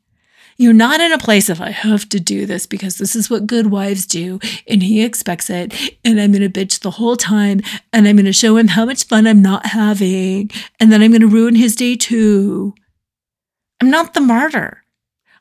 You're 0.59 0.73
not 0.73 0.99
in 0.99 1.11
a 1.11 1.19
place 1.19 1.49
of, 1.49 1.61
I 1.61 1.69
have 1.69 2.09
to 2.09 2.19
do 2.19 2.47
this 2.47 2.65
because 2.65 2.97
this 2.97 3.15
is 3.15 3.29
what 3.29 3.45
good 3.45 3.67
wives 3.67 4.07
do 4.07 4.39
and 4.67 4.81
he 4.81 5.03
expects 5.03 5.51
it. 5.51 5.71
And 6.03 6.19
I'm 6.19 6.31
going 6.31 6.41
to 6.41 6.65
bitch 6.65 6.79
the 6.79 6.91
whole 6.91 7.15
time 7.15 7.61
and 7.93 8.07
I'm 8.07 8.15
going 8.15 8.25
to 8.25 8.33
show 8.33 8.57
him 8.57 8.69
how 8.69 8.85
much 8.85 9.05
fun 9.05 9.27
I'm 9.27 9.41
not 9.41 9.67
having. 9.67 10.49
And 10.79 10.91
then 10.91 11.03
I'm 11.03 11.11
going 11.11 11.21
to 11.21 11.27
ruin 11.27 11.55
his 11.55 11.75
day 11.75 11.95
too. 11.95 12.73
I'm 13.79 13.91
not 13.91 14.15
the 14.15 14.21
martyr. 14.21 14.83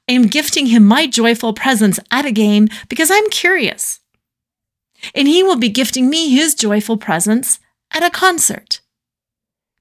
I 0.07 0.13
am 0.13 0.27
gifting 0.27 0.67
him 0.67 0.87
my 0.87 1.07
joyful 1.07 1.55
presence 1.55 1.99
at 2.11 2.27
a 2.27 2.31
game 2.31 2.69
because 2.91 3.11
I'm 3.11 3.29
curious. 3.31 4.01
And 5.15 5.27
he 5.27 5.43
will 5.43 5.57
be 5.57 5.71
gifting 5.71 6.11
me 6.11 6.29
his 6.29 6.55
joyful 6.55 6.99
presence 6.99 7.59
at 7.91 8.03
a 8.03 8.11
concert 8.11 8.81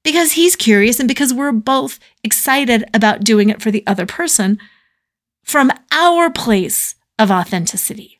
because 0.02 0.32
he's 0.32 0.56
curious 0.56 0.98
and 0.98 1.08
because 1.08 1.34
we're 1.34 1.52
both 1.52 1.98
excited 2.24 2.84
about 2.94 3.24
doing 3.24 3.50
it 3.50 3.60
for 3.60 3.70
the 3.70 3.86
other 3.86 4.06
person 4.06 4.58
from 5.46 5.70
our 5.92 6.28
place 6.28 6.96
of 7.18 7.30
authenticity. 7.30 8.18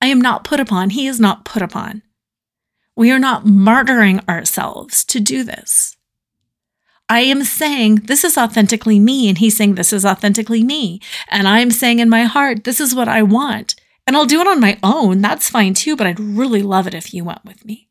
I 0.00 0.06
am 0.06 0.20
not 0.20 0.44
put 0.44 0.60
upon, 0.60 0.90
he 0.90 1.06
is 1.06 1.20
not 1.20 1.44
put 1.44 1.60
upon. 1.60 2.02
We 2.96 3.10
are 3.10 3.18
not 3.18 3.44
martyring 3.44 4.26
ourselves 4.28 5.04
to 5.06 5.20
do 5.20 5.42
this. 5.42 5.96
I 7.08 7.20
am 7.20 7.42
saying 7.42 7.96
this 8.04 8.22
is 8.22 8.38
authentically 8.38 9.00
me, 9.00 9.28
and 9.28 9.36
he's 9.36 9.56
saying 9.56 9.74
this 9.74 9.92
is 9.92 10.06
authentically 10.06 10.62
me. 10.62 11.00
And 11.28 11.48
I'm 11.48 11.72
saying 11.72 11.98
in 11.98 12.08
my 12.08 12.22
heart, 12.22 12.62
this 12.62 12.80
is 12.80 12.94
what 12.94 13.08
I 13.08 13.22
want. 13.22 13.74
And 14.06 14.16
I'll 14.16 14.26
do 14.26 14.40
it 14.40 14.46
on 14.46 14.60
my 14.60 14.78
own. 14.82 15.20
That's 15.20 15.50
fine 15.50 15.74
too, 15.74 15.96
but 15.96 16.06
I'd 16.06 16.20
really 16.20 16.62
love 16.62 16.86
it 16.86 16.94
if 16.94 17.12
you 17.12 17.24
went 17.24 17.44
with 17.44 17.64
me. 17.64 17.88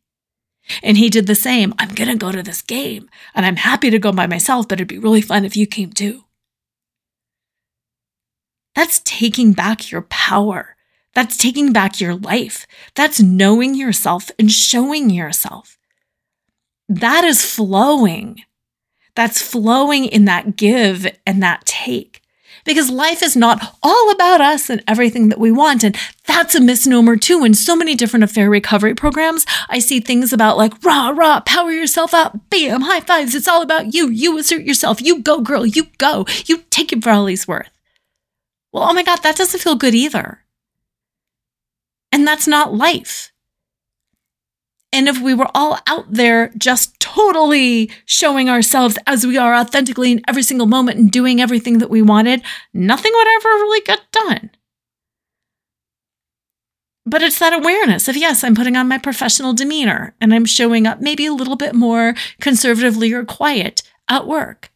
And 0.82 0.98
he 0.98 1.10
did 1.10 1.28
the 1.28 1.36
same. 1.36 1.74
I'm 1.78 1.94
going 1.94 2.10
to 2.10 2.16
go 2.16 2.32
to 2.32 2.44
this 2.44 2.62
game 2.62 3.10
and 3.36 3.46
I'm 3.46 3.58
happy 3.58 3.90
to 3.90 4.00
go 4.00 4.12
by 4.12 4.28
myself, 4.28 4.68
but 4.68 4.78
it'd 4.78 4.88
be 4.88 5.00
really 5.00 5.22
fun 5.22 5.44
if 5.44 5.58
you 5.58 5.68
came 5.68 5.92
too. 5.92 6.26
That's 8.80 9.02
taking 9.04 9.52
back 9.52 9.92
your 9.92 10.04
power. 10.04 10.78
That's 11.14 11.36
taking 11.36 11.74
back 11.74 12.00
your 12.00 12.16
life. 12.16 12.66
That's 12.96 13.20
knowing 13.20 13.76
yourself 13.76 14.32
and 14.40 14.50
showing 14.50 15.10
yourself. 15.10 15.78
That 16.88 17.26
is 17.26 17.44
flowing. 17.44 18.44
That's 19.16 19.42
flowing 19.42 20.06
in 20.06 20.24
that 20.26 20.56
give 20.56 21.06
and 21.28 21.44
that 21.44 21.66
take 21.66 22.22
because 22.64 22.90
life 22.90 23.22
is 23.22 23.36
not 23.36 23.76
all 23.84 24.12
about 24.12 24.40
us 24.40 24.70
and 24.70 24.82
everything 24.88 25.28
that 25.28 25.40
we 25.40 25.52
want. 25.52 25.84
And 25.84 25.98
that's 26.26 26.56
a 26.56 26.62
misnomer 26.62 27.18
too. 27.18 27.44
In 27.44 27.56
so 27.56 27.76
many 27.76 27.96
different 27.96 28.24
affair 28.24 28.50
recovery 28.50 28.96
programs, 28.96 29.46
I 29.68 29.80
see 29.80 30.00
things 30.00 30.32
about 30.32 30.56
like, 30.56 30.82
rah, 30.86 31.10
rah, 31.10 31.42
power 31.42 31.74
yourself 31.74 32.14
up, 32.14 32.50
bam, 32.50 32.84
high 32.84 33.02
fives. 33.02 33.36
It's 33.36 33.50
all 33.50 33.62
about 33.62 33.94
you. 33.94 34.08
You 34.08 34.38
assert 34.38 34.62
yourself. 34.62 35.02
You 35.02 35.22
go, 35.22 35.42
girl. 35.42 35.66
You 35.66 35.88
go. 35.98 36.26
You 36.46 36.64
take 36.70 36.94
it 36.94 37.04
for 37.04 37.10
all 37.10 37.26
he's 37.26 37.46
worth. 37.46 37.70
Well, 38.72 38.84
oh 38.84 38.94
my 38.94 39.04
God, 39.04 39.24
that 39.24 39.36
doesn't 39.36 39.62
feel 39.62 39.76
good 39.76 39.96
either. 39.96 40.44
And 42.12 42.28
that's 42.28 42.48
not 42.48 42.74
life. 42.74 43.32
And 44.92 45.08
if 45.08 45.22
we 45.22 45.36
were 45.36 45.50
all 45.54 45.78
out 45.86 46.12
there 46.12 46.52
just 46.58 47.00
totally 47.00 47.92
showing 48.06 48.50
ourselves 48.50 48.98
as 49.06 49.26
we 49.26 49.38
are 49.38 49.54
authentically 49.54 50.12
in 50.12 50.22
every 50.28 50.42
single 50.42 50.66
moment 50.66 50.98
and 50.98 51.12
doing 51.12 51.40
everything 51.40 51.78
that 51.78 51.92
we 51.92 52.02
wanted, 52.02 52.42
nothing 52.74 53.12
would 53.14 53.28
ever 53.28 53.50
really 53.50 53.82
get 53.82 54.02
done. 54.12 54.50
But 57.06 57.22
it's 57.22 57.40
that 57.40 57.54
awareness 57.54 58.08
of, 58.08 58.18
yes, 58.18 58.44
I'm 58.44 58.56
putting 58.56 58.76
on 58.76 58.88
my 58.88 58.98
professional 58.98 59.54
demeanor 59.54 60.16
and 60.20 60.34
I'm 60.34 60.46
showing 60.46 60.86
up 60.86 61.02
maybe 61.02 61.26
a 61.26 61.34
little 61.34 61.56
bit 61.56 61.74
more 61.76 62.16
conservatively 62.42 63.14
or 63.14 63.26
quiet 63.26 63.82
at 64.08 64.28
work. 64.28 64.72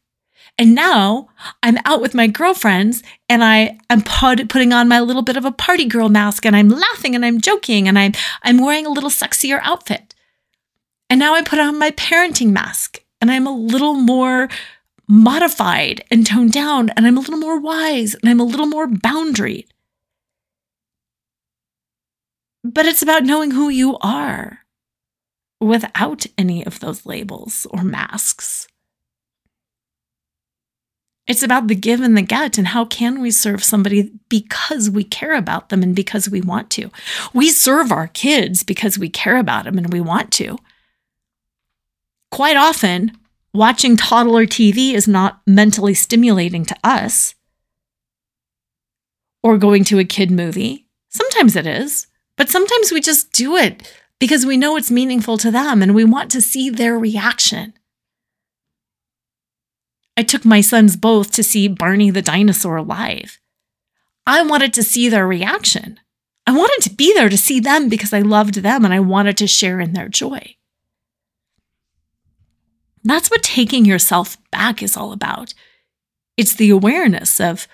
And 0.57 0.75
now 0.75 1.29
I'm 1.63 1.77
out 1.85 2.01
with 2.01 2.13
my 2.13 2.27
girlfriends 2.27 3.01
and 3.27 3.43
I 3.43 3.79
am 3.89 4.01
putting 4.03 4.71
on 4.71 4.87
my 4.87 4.99
little 4.99 5.23
bit 5.23 5.35
of 5.35 5.45
a 5.45 5.51
party 5.51 5.85
girl 5.85 6.09
mask 6.09 6.45
and 6.45 6.55
I'm 6.55 6.69
laughing 6.69 7.15
and 7.15 7.25
I'm 7.25 7.41
joking 7.41 7.87
and 7.87 7.97
I'm, 7.97 8.11
I'm 8.43 8.59
wearing 8.59 8.85
a 8.85 8.91
little 8.91 9.09
sexier 9.09 9.59
outfit. 9.63 10.13
And 11.09 11.19
now 11.19 11.33
I 11.33 11.41
put 11.41 11.59
on 11.59 11.79
my 11.79 11.91
parenting 11.91 12.51
mask 12.51 13.03
and 13.19 13.31
I'm 13.31 13.47
a 13.47 13.55
little 13.55 13.95
more 13.95 14.47
modified 15.07 16.03
and 16.11 16.25
toned 16.25 16.51
down 16.51 16.89
and 16.91 17.07
I'm 17.07 17.17
a 17.17 17.21
little 17.21 17.39
more 17.39 17.59
wise 17.59 18.13
and 18.13 18.29
I'm 18.29 18.39
a 18.39 18.45
little 18.45 18.67
more 18.67 18.87
boundaried. 18.87 19.65
But 22.63 22.85
it's 22.85 23.01
about 23.01 23.23
knowing 23.23 23.51
who 23.51 23.69
you 23.69 23.97
are 24.01 24.59
without 25.59 26.25
any 26.37 26.65
of 26.65 26.79
those 26.79 27.05
labels 27.05 27.65
or 27.71 27.83
masks. 27.83 28.67
It's 31.25 31.43
about 31.43 31.67
the 31.67 31.75
give 31.75 32.01
and 32.01 32.17
the 32.17 32.21
get 32.21 32.57
and 32.57 32.67
how 32.67 32.83
can 32.83 33.21
we 33.21 33.31
serve 33.31 33.63
somebody 33.63 34.11
because 34.27 34.89
we 34.89 35.05
care 35.05 35.35
about 35.35 35.69
them 35.69 35.81
and 35.81 35.95
because 35.95 36.29
we 36.29 36.41
want 36.41 36.69
to. 36.71 36.91
We 37.33 37.49
serve 37.49 37.91
our 37.91 38.07
kids 38.07 38.63
because 38.63 38.99
we 38.99 39.09
care 39.09 39.37
about 39.37 39.63
them 39.63 39.77
and 39.77 39.91
we 39.93 40.01
want 40.01 40.31
to. 40.33 40.57
Quite 42.29 42.57
often, 42.57 43.11
watching 43.53 43.95
toddler 43.95 44.45
TV 44.45 44.93
is 44.93 45.07
not 45.07 45.41
mentally 45.47 45.93
stimulating 45.93 46.65
to 46.65 46.75
us. 46.83 47.35
Or 49.41 49.57
going 49.57 49.85
to 49.85 49.99
a 49.99 50.05
kid 50.05 50.29
movie. 50.29 50.87
Sometimes 51.09 51.55
it 51.55 51.67
is, 51.67 52.07
but 52.35 52.49
sometimes 52.49 52.91
we 52.91 52.99
just 52.99 53.31
do 53.31 53.55
it 53.55 53.93
because 54.19 54.45
we 54.45 54.57
know 54.57 54.75
it's 54.75 54.91
meaningful 54.91 55.37
to 55.37 55.51
them 55.51 55.81
and 55.81 55.93
we 55.93 56.03
want 56.03 56.31
to 56.31 56.41
see 56.41 56.69
their 56.69 56.97
reaction. 56.97 57.73
I 60.15 60.23
took 60.23 60.45
my 60.45 60.61
sons 60.61 60.95
both 60.95 61.31
to 61.31 61.43
see 61.43 61.67
Barney 61.67 62.11
the 62.11 62.21
dinosaur 62.21 62.81
live. 62.81 63.39
I 64.27 64.43
wanted 64.43 64.73
to 64.75 64.83
see 64.83 65.09
their 65.09 65.27
reaction. 65.27 65.99
I 66.45 66.51
wanted 66.51 66.81
to 66.83 66.95
be 66.95 67.13
there 67.13 67.29
to 67.29 67.37
see 67.37 67.59
them 67.59 67.89
because 67.89 68.13
I 68.13 68.19
loved 68.19 68.55
them 68.55 68.85
and 68.85 68.93
I 68.93 68.99
wanted 68.99 69.37
to 69.37 69.47
share 69.47 69.79
in 69.79 69.93
their 69.93 70.09
joy. 70.09 70.55
That's 73.03 73.29
what 73.29 73.43
taking 73.43 73.85
yourself 73.85 74.37
back 74.51 74.81
is 74.81 74.95
all 74.95 75.11
about. 75.11 75.53
It's 76.37 76.55
the 76.55 76.69
awareness 76.69 77.39
of 77.39 77.67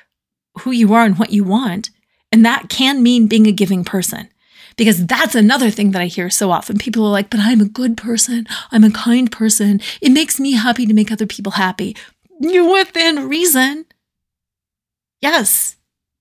who 0.60 0.72
you 0.72 0.94
are 0.94 1.06
and 1.06 1.20
what 1.20 1.32
you 1.32 1.44
want. 1.44 1.92
And 2.32 2.46
that 2.46 2.70
can 2.70 3.04
mean 3.04 3.28
being 3.28 3.48
a 3.48 3.52
giving 3.52 3.84
person. 3.84 4.30
Because 4.76 5.06
that's 5.06 5.36
another 5.36 5.70
thing 5.70 5.92
that 5.92 6.02
I 6.02 6.06
hear 6.06 6.30
so 6.30 6.52
often. 6.52 6.78
People 6.78 7.06
are 7.06 7.12
like, 7.12 7.30
but 7.30 7.42
I'm 7.42 7.60
a 7.60 7.66
good 7.66 7.98
person. 7.98 8.48
I'm 8.72 8.84
a 8.84 8.92
kind 8.92 9.32
person. 9.32 9.82
It 10.02 10.12
makes 10.12 10.40
me 10.40 10.54
happy 10.54 10.86
to 10.86 10.94
make 10.94 11.12
other 11.12 11.28
people 11.28 11.54
happy 11.54 11.96
within 12.40 13.28
reason. 13.28 13.86
Yes, 15.22 15.76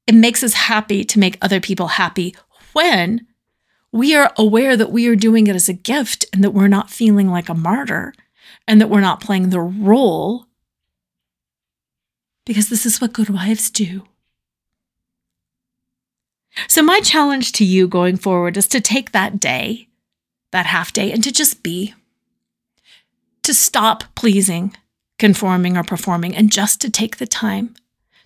it 0.07 0.15
makes 0.15 0.43
us 0.43 0.55
happy 0.55 1.05
to 1.05 1.19
make 1.19 1.39
other 1.41 1.61
people 1.61 1.89
happy 1.89 2.35
when 2.73 3.27
we 3.93 4.15
are 4.15 4.33
aware 4.37 4.77
that 4.77 4.91
we 4.91 5.07
are 5.07 5.17
doing 5.17 5.47
it 5.47 5.57
as 5.57 5.69
a 5.69 5.73
gift 5.73 6.27
and 6.33 6.43
that 6.45 6.51
we're 6.51 6.69
not 6.69 6.91
feeling 6.91 7.29
like 7.29 7.49
a 7.49 7.55
martyr 7.55 8.13
and 8.67 8.81
that 8.81 8.91
we're 8.91 9.01
not 9.01 9.21
playing 9.21 9.51
the 9.51 9.61
role 9.61 10.47
because 12.45 12.69
this 12.69 12.85
is 12.85 13.01
what 13.01 13.13
good 13.13 13.31
wives 13.31 13.71
do. 13.71 14.05
So, 16.67 16.83
my 16.83 17.01
challenge 17.01 17.53
to 17.53 17.65
you 17.65 17.87
going 17.87 18.17
forward 18.17 18.57
is 18.57 18.67
to 18.69 18.81
take 18.81 19.13
that 19.13 19.39
day, 19.39 19.89
that 20.51 20.67
half 20.67 20.93
day, 20.93 21.13
and 21.13 21.23
to 21.23 21.31
just 21.31 21.63
be, 21.63 21.95
to 23.43 23.55
stop 23.55 24.05
pleasing 24.15 24.75
conforming 25.19 25.77
or 25.77 25.83
performing, 25.83 26.35
and 26.35 26.53
just 26.53 26.81
to 26.81 26.91
take 26.91 27.17
the 27.17 27.27
time 27.27 27.75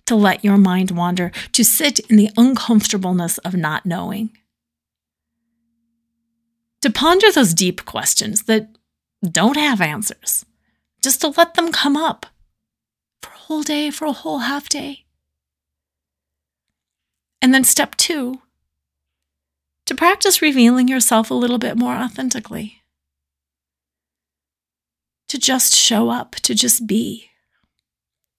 to 0.05 0.15
let 0.15 0.43
your 0.43 0.57
mind 0.57 0.91
wander, 0.91 1.31
to 1.53 1.63
sit 1.63 1.99
in 2.09 2.17
the 2.17 2.29
uncomfortableness 2.37 3.37
of 3.39 3.55
not 3.55 3.85
knowing. 3.85 4.29
To 6.81 6.89
ponder 6.89 7.31
those 7.31 7.53
deep 7.53 7.85
questions 7.85 8.43
that 8.43 8.67
don't 9.23 9.55
have 9.55 9.79
answers, 9.79 10.45
just 11.01 11.21
to 11.21 11.29
let 11.29 11.53
them 11.53 11.71
come 11.71 11.95
up 11.95 12.25
for 13.21 13.31
a 13.31 13.37
whole 13.37 13.63
day, 13.63 13.89
for 13.89 14.05
a 14.05 14.11
whole 14.11 14.39
half 14.39 14.67
day. 14.67 15.05
And 17.41 17.53
then 17.53 17.63
step 17.63 17.95
two, 17.95 18.41
to 19.85 19.95
practice 19.95 20.41
revealing 20.41 20.87
yourself 20.87 21.31
a 21.31 21.33
little 21.33 21.57
bit 21.57 21.77
more 21.77 21.93
authentically 21.93 22.82
to 25.33 25.39
just 25.39 25.73
show 25.73 26.11
up, 26.11 26.35
to 26.35 26.53
just 26.53 26.85
be. 26.85 27.31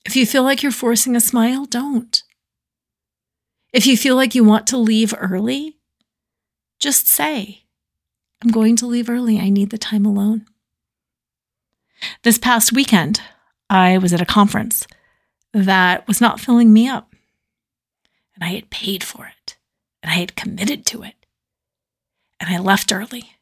If 0.07 0.15
you 0.15 0.25
feel 0.25 0.45
like 0.45 0.63
you're 0.63 0.71
forcing 0.71 1.17
a 1.17 1.21
smile, 1.21 1.65
don't. 1.65 2.23
If 3.73 3.85
you 3.85 3.97
feel 3.97 4.15
like 4.15 4.37
you 4.37 4.45
want 4.45 4.69
to 4.69 4.77
leave 4.77 5.13
early, 5.19 5.77
just 6.79 7.09
say, 7.09 7.65
I'm 8.41 8.53
going 8.53 8.77
to 8.77 8.87
leave 8.87 9.11
early. 9.11 9.41
I 9.41 9.49
need 9.49 9.71
the 9.71 9.77
time 9.77 10.07
alone. 10.07 10.47
This 12.23 12.39
past 12.39 12.73
weekend, 12.73 13.21
I 13.69 13.99
was 13.99 14.13
at 14.13 14.23
a 14.23 14.25
conference 14.25 14.87
that 15.53 16.07
was 16.07 16.21
not 16.21 16.39
filling 16.39 16.73
me 16.73 16.87
up. 16.87 17.13
And 18.37 18.45
I 18.45 18.55
had 18.55 18.71
paid 18.71 19.03
for 19.03 19.27
it, 19.27 19.57
and 20.01 20.13
I 20.13 20.15
had 20.15 20.37
committed 20.37 20.87
to 20.87 21.03
it. 21.03 21.27
And 22.39 22.55
I 22.55 22.61
left 22.61 22.93
early. 22.93 23.33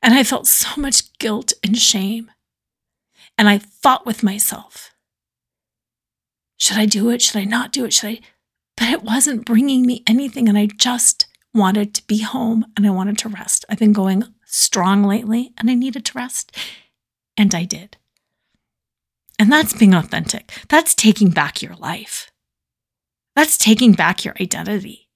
And 0.00 0.14
I 0.14 0.22
felt 0.22 0.46
so 0.46 0.80
much 0.80 1.12
guilt 1.18 1.52
and 1.64 1.76
shame. 1.76 2.30
And 3.38 3.48
I 3.48 3.58
fought 3.58 4.04
with 4.04 4.22
myself. 4.22 4.90
Should 6.58 6.76
I 6.76 6.86
do 6.86 7.08
it? 7.10 7.22
Should 7.22 7.36
I 7.36 7.44
not 7.44 7.72
do 7.72 7.84
it? 7.84 7.92
Should 7.92 8.08
I? 8.08 8.20
But 8.76 8.88
it 8.88 9.02
wasn't 9.04 9.46
bringing 9.46 9.86
me 9.86 10.02
anything. 10.06 10.48
And 10.48 10.58
I 10.58 10.66
just 10.66 11.26
wanted 11.54 11.94
to 11.94 12.06
be 12.06 12.22
home 12.22 12.66
and 12.76 12.86
I 12.86 12.90
wanted 12.90 13.16
to 13.18 13.28
rest. 13.28 13.64
I've 13.68 13.78
been 13.78 13.92
going 13.92 14.24
strong 14.44 15.04
lately 15.04 15.52
and 15.56 15.70
I 15.70 15.74
needed 15.74 16.04
to 16.06 16.18
rest. 16.18 16.56
And 17.36 17.54
I 17.54 17.64
did. 17.64 17.96
And 19.38 19.52
that's 19.52 19.72
being 19.72 19.94
authentic. 19.94 20.52
That's 20.68 20.94
taking 20.94 21.30
back 21.30 21.62
your 21.62 21.76
life. 21.76 22.32
That's 23.36 23.56
taking 23.56 23.92
back 23.92 24.24
your 24.24 24.34
identity. 24.40 25.08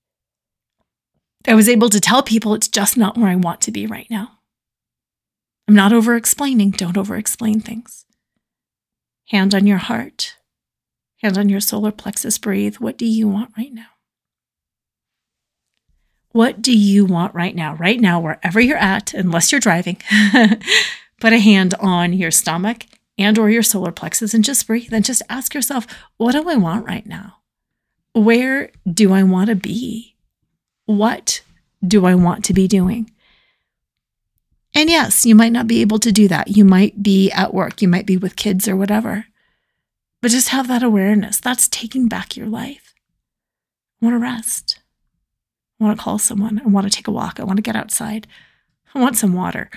I 1.46 1.54
was 1.54 1.68
able 1.68 1.88
to 1.88 2.00
tell 2.00 2.22
people 2.22 2.54
it's 2.54 2.68
just 2.68 2.96
not 2.96 3.18
where 3.18 3.28
I 3.28 3.34
want 3.34 3.60
to 3.62 3.72
be 3.72 3.84
right 3.84 4.06
now. 4.08 4.38
I'm 5.66 5.74
not 5.74 5.92
over 5.92 6.14
explaining. 6.14 6.70
Don't 6.70 6.96
over 6.96 7.16
explain 7.16 7.58
things. 7.60 8.04
Hand 9.28 9.54
on 9.54 9.66
your 9.66 9.78
heart, 9.78 10.36
hand 11.22 11.38
on 11.38 11.48
your 11.48 11.60
solar 11.60 11.92
plexus, 11.92 12.38
breathe. 12.38 12.76
What 12.76 12.98
do 12.98 13.06
you 13.06 13.28
want 13.28 13.52
right 13.56 13.72
now? 13.72 13.86
What 16.32 16.62
do 16.62 16.76
you 16.76 17.04
want 17.04 17.34
right 17.34 17.54
now? 17.54 17.74
Right 17.74 18.00
now, 18.00 18.18
wherever 18.18 18.60
you're 18.60 18.78
at, 18.78 19.14
unless 19.14 19.52
you're 19.52 19.60
driving, 19.60 19.98
put 21.20 21.32
a 21.32 21.38
hand 21.38 21.74
on 21.78 22.14
your 22.14 22.30
stomach 22.30 22.86
and 23.18 23.38
or 23.38 23.50
your 23.50 23.62
solar 23.62 23.92
plexus 23.92 24.34
and 24.34 24.42
just 24.42 24.66
breathe 24.66 24.92
and 24.92 25.04
just 25.04 25.22
ask 25.28 25.54
yourself, 25.54 25.86
what 26.16 26.32
do 26.32 26.48
I 26.48 26.56
want 26.56 26.86
right 26.86 27.06
now? 27.06 27.36
Where 28.14 28.70
do 28.90 29.12
I 29.12 29.22
want 29.22 29.48
to 29.50 29.54
be? 29.54 30.16
What 30.86 31.42
do 31.86 32.06
I 32.06 32.14
want 32.14 32.44
to 32.46 32.54
be 32.54 32.66
doing? 32.66 33.11
And 34.74 34.88
yes, 34.88 35.26
you 35.26 35.34
might 35.34 35.52
not 35.52 35.66
be 35.66 35.80
able 35.80 35.98
to 35.98 36.12
do 36.12 36.28
that. 36.28 36.48
You 36.48 36.64
might 36.64 37.02
be 37.02 37.30
at 37.30 37.52
work, 37.52 37.82
you 37.82 37.88
might 37.88 38.06
be 38.06 38.16
with 38.16 38.36
kids 38.36 38.66
or 38.66 38.76
whatever. 38.76 39.26
But 40.20 40.30
just 40.30 40.48
have 40.50 40.68
that 40.68 40.82
awareness. 40.82 41.40
That's 41.40 41.68
taking 41.68 42.08
back 42.08 42.36
your 42.36 42.46
life. 42.46 42.94
I 44.00 44.06
want 44.06 44.14
to 44.14 44.18
rest. 44.18 44.78
I 45.80 45.84
want 45.84 45.98
to 45.98 46.02
call 46.02 46.18
someone. 46.18 46.60
I 46.64 46.68
want 46.68 46.90
to 46.90 46.96
take 46.96 47.08
a 47.08 47.12
walk. 47.12 47.40
I 47.40 47.44
want 47.44 47.56
to 47.56 47.62
get 47.62 47.76
outside. 47.76 48.26
I 48.94 49.00
want 49.00 49.16
some 49.16 49.32
water. 49.32 49.70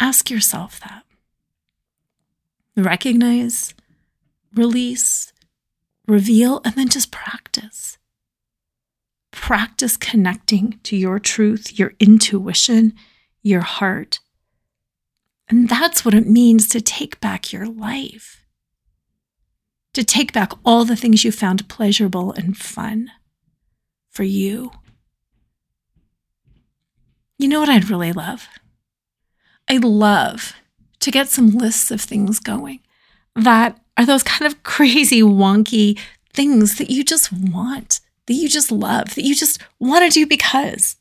Ask 0.00 0.30
yourself 0.30 0.80
that. 0.80 1.04
Recognize, 2.76 3.74
release, 4.54 5.32
reveal, 6.08 6.60
and 6.64 6.74
then 6.74 6.88
just 6.88 7.12
practice. 7.12 7.98
Practice 9.44 9.98
connecting 9.98 10.80
to 10.84 10.96
your 10.96 11.18
truth, 11.18 11.78
your 11.78 11.92
intuition, 12.00 12.94
your 13.42 13.60
heart. 13.60 14.20
And 15.50 15.68
that's 15.68 16.02
what 16.02 16.14
it 16.14 16.26
means 16.26 16.66
to 16.70 16.80
take 16.80 17.20
back 17.20 17.52
your 17.52 17.66
life. 17.66 18.42
To 19.92 20.02
take 20.02 20.32
back 20.32 20.52
all 20.64 20.86
the 20.86 20.96
things 20.96 21.24
you 21.24 21.30
found 21.30 21.68
pleasurable 21.68 22.32
and 22.32 22.56
fun 22.56 23.10
for 24.08 24.22
you. 24.22 24.70
You 27.38 27.46
know 27.46 27.60
what 27.60 27.68
I'd 27.68 27.90
really 27.90 28.14
love? 28.14 28.48
I'd 29.68 29.84
love 29.84 30.54
to 31.00 31.10
get 31.10 31.28
some 31.28 31.50
lists 31.50 31.90
of 31.90 32.00
things 32.00 32.40
going 32.40 32.80
that 33.36 33.78
are 33.98 34.06
those 34.06 34.22
kind 34.22 34.50
of 34.50 34.62
crazy, 34.62 35.20
wonky 35.20 36.00
things 36.32 36.78
that 36.78 36.88
you 36.88 37.04
just 37.04 37.30
want, 37.30 38.00
that 38.26 38.34
you 38.34 38.48
just 38.48 38.72
love, 38.72 39.14
that 39.14 39.24
you 39.24 39.34
just 39.34 39.62
want 39.78 40.04
to 40.04 40.10
do 40.10 40.26
because. 40.26 40.96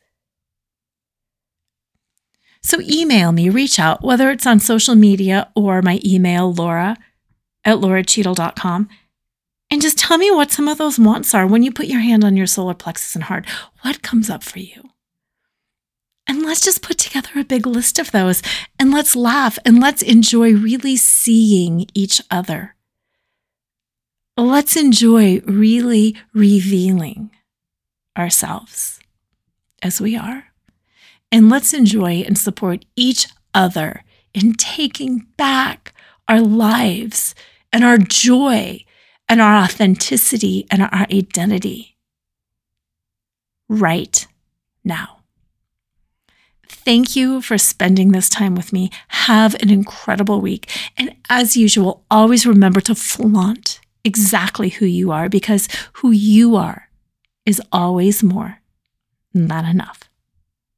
So 2.62 2.80
email 2.82 3.32
me, 3.32 3.50
reach 3.50 3.78
out, 3.78 4.04
whether 4.04 4.32
it's 4.32 4.48
on 4.48 4.60
social 4.60 4.96
media 4.96 5.52
or 5.56 5.82
my 5.82 6.00
email, 6.06 6.54
laura 6.54 6.98
at 7.66 7.78
lauracheadle.com, 7.78 8.90
and 9.70 9.82
just 9.82 9.98
tell 9.98 10.18
me 10.18 10.32
what 10.32 10.52
some 10.52 10.68
of 10.68 10.78
those 10.78 11.00
wants 11.00 11.34
are 11.34 11.48
when 11.48 11.64
you 11.64 11.72
put 11.72 11.88
your 11.88 12.02
hand 12.02 12.24
on 12.24 12.38
your 12.38 12.48
solar 12.48 12.74
plexus 12.74 13.16
and 13.16 13.26
heart. 13.26 13.46
What 13.82 14.02
comes 14.02 14.30
up 14.30 14.44
for 14.44 14.60
you? 14.60 14.84
And 16.26 16.44
let's 16.44 16.62
just 16.62 16.82
put 16.82 16.98
together 16.98 17.32
a 17.36 17.44
big 17.44 17.68
list 17.68 18.00
of 18.00 18.12
those 18.12 18.42
and 18.80 18.92
let's 18.92 19.16
laugh 19.16 19.60
and 19.66 19.82
let's 19.82 20.02
enjoy 20.02 20.54
really 20.54 20.96
seeing 20.96 21.88
each 21.94 22.22
other. 22.32 22.73
Let's 24.36 24.76
enjoy 24.76 25.42
really 25.46 26.16
revealing 26.34 27.30
ourselves 28.18 29.00
as 29.82 30.02
we 30.02 30.16
are. 30.16 30.46
And 31.32 31.50
let's 31.50 31.74
enjoy 31.74 32.24
and 32.26 32.38
support 32.38 32.86
each 32.96 33.28
other 33.54 34.04
in 34.34 34.54
taking 34.54 35.28
back 35.38 35.94
our 36.28 36.42
lives 36.42 37.36
and 37.72 37.84
our 37.84 37.98
joy 37.98 38.84
and 39.30 39.42
our 39.42 39.56
authenticity 39.64 40.66
and 40.72 40.82
our 40.82 40.94
identity 40.94 41.98
right 43.70 44.28
now. 44.84 45.20
Thank 46.68 47.16
you 47.16 47.42
for 47.42 47.58
spending 47.58 48.12
this 48.12 48.30
time 48.30 48.56
with 48.56 48.74
me. 48.74 48.90
Have 49.10 49.56
an 49.62 49.70
incredible 49.70 50.42
week. 50.42 50.70
And 50.98 51.16
as 51.30 51.56
usual, 51.56 52.04
always 52.12 52.46
remember 52.46 52.82
to 52.82 52.96
flaunt 52.96 53.80
exactly 54.04 54.70
who 54.70 54.86
you 54.86 55.12
are 55.12 55.30
because 55.30 55.68
who 55.94 56.12
you 56.12 56.56
are 56.56 56.90
is 57.46 57.62
always 57.72 58.24
more 58.24 58.60
than 59.34 59.66
enough. 59.66 60.10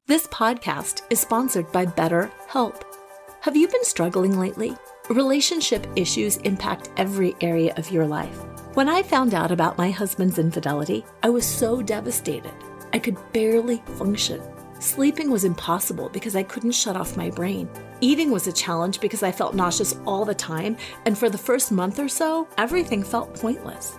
This 0.06 0.26
podcast 0.28 1.02
is 1.10 1.20
sponsored 1.20 1.70
by 1.72 1.86
Better 1.86 2.30
Help. 2.48 2.84
Have 3.40 3.56
you 3.56 3.68
been 3.68 3.84
struggling 3.84 4.38
lately? 4.38 4.76
Relationship 5.08 5.86
issues 5.96 6.36
impact 6.38 6.90
every 6.96 7.34
area 7.40 7.74
of 7.76 7.90
your 7.90 8.06
life. 8.06 8.38
When 8.74 8.88
I 8.88 9.02
found 9.02 9.34
out 9.34 9.50
about 9.50 9.78
my 9.78 9.90
husband's 9.90 10.38
infidelity, 10.38 11.04
I 11.22 11.30
was 11.30 11.46
so 11.46 11.80
devastated. 11.80 12.52
I 12.92 12.98
could 12.98 13.16
barely 13.32 13.82
function. 13.98 14.40
Sleeping 14.86 15.32
was 15.32 15.42
impossible 15.42 16.08
because 16.10 16.36
I 16.36 16.44
couldn't 16.44 16.70
shut 16.70 16.96
off 16.96 17.16
my 17.16 17.28
brain. 17.28 17.68
Eating 18.00 18.30
was 18.30 18.46
a 18.46 18.52
challenge 18.52 19.00
because 19.00 19.24
I 19.24 19.32
felt 19.32 19.52
nauseous 19.52 19.96
all 20.06 20.24
the 20.24 20.32
time, 20.32 20.76
and 21.06 21.18
for 21.18 21.28
the 21.28 21.36
first 21.36 21.72
month 21.72 21.98
or 21.98 22.08
so, 22.08 22.46
everything 22.56 23.02
felt 23.02 23.34
pointless. 23.34 23.96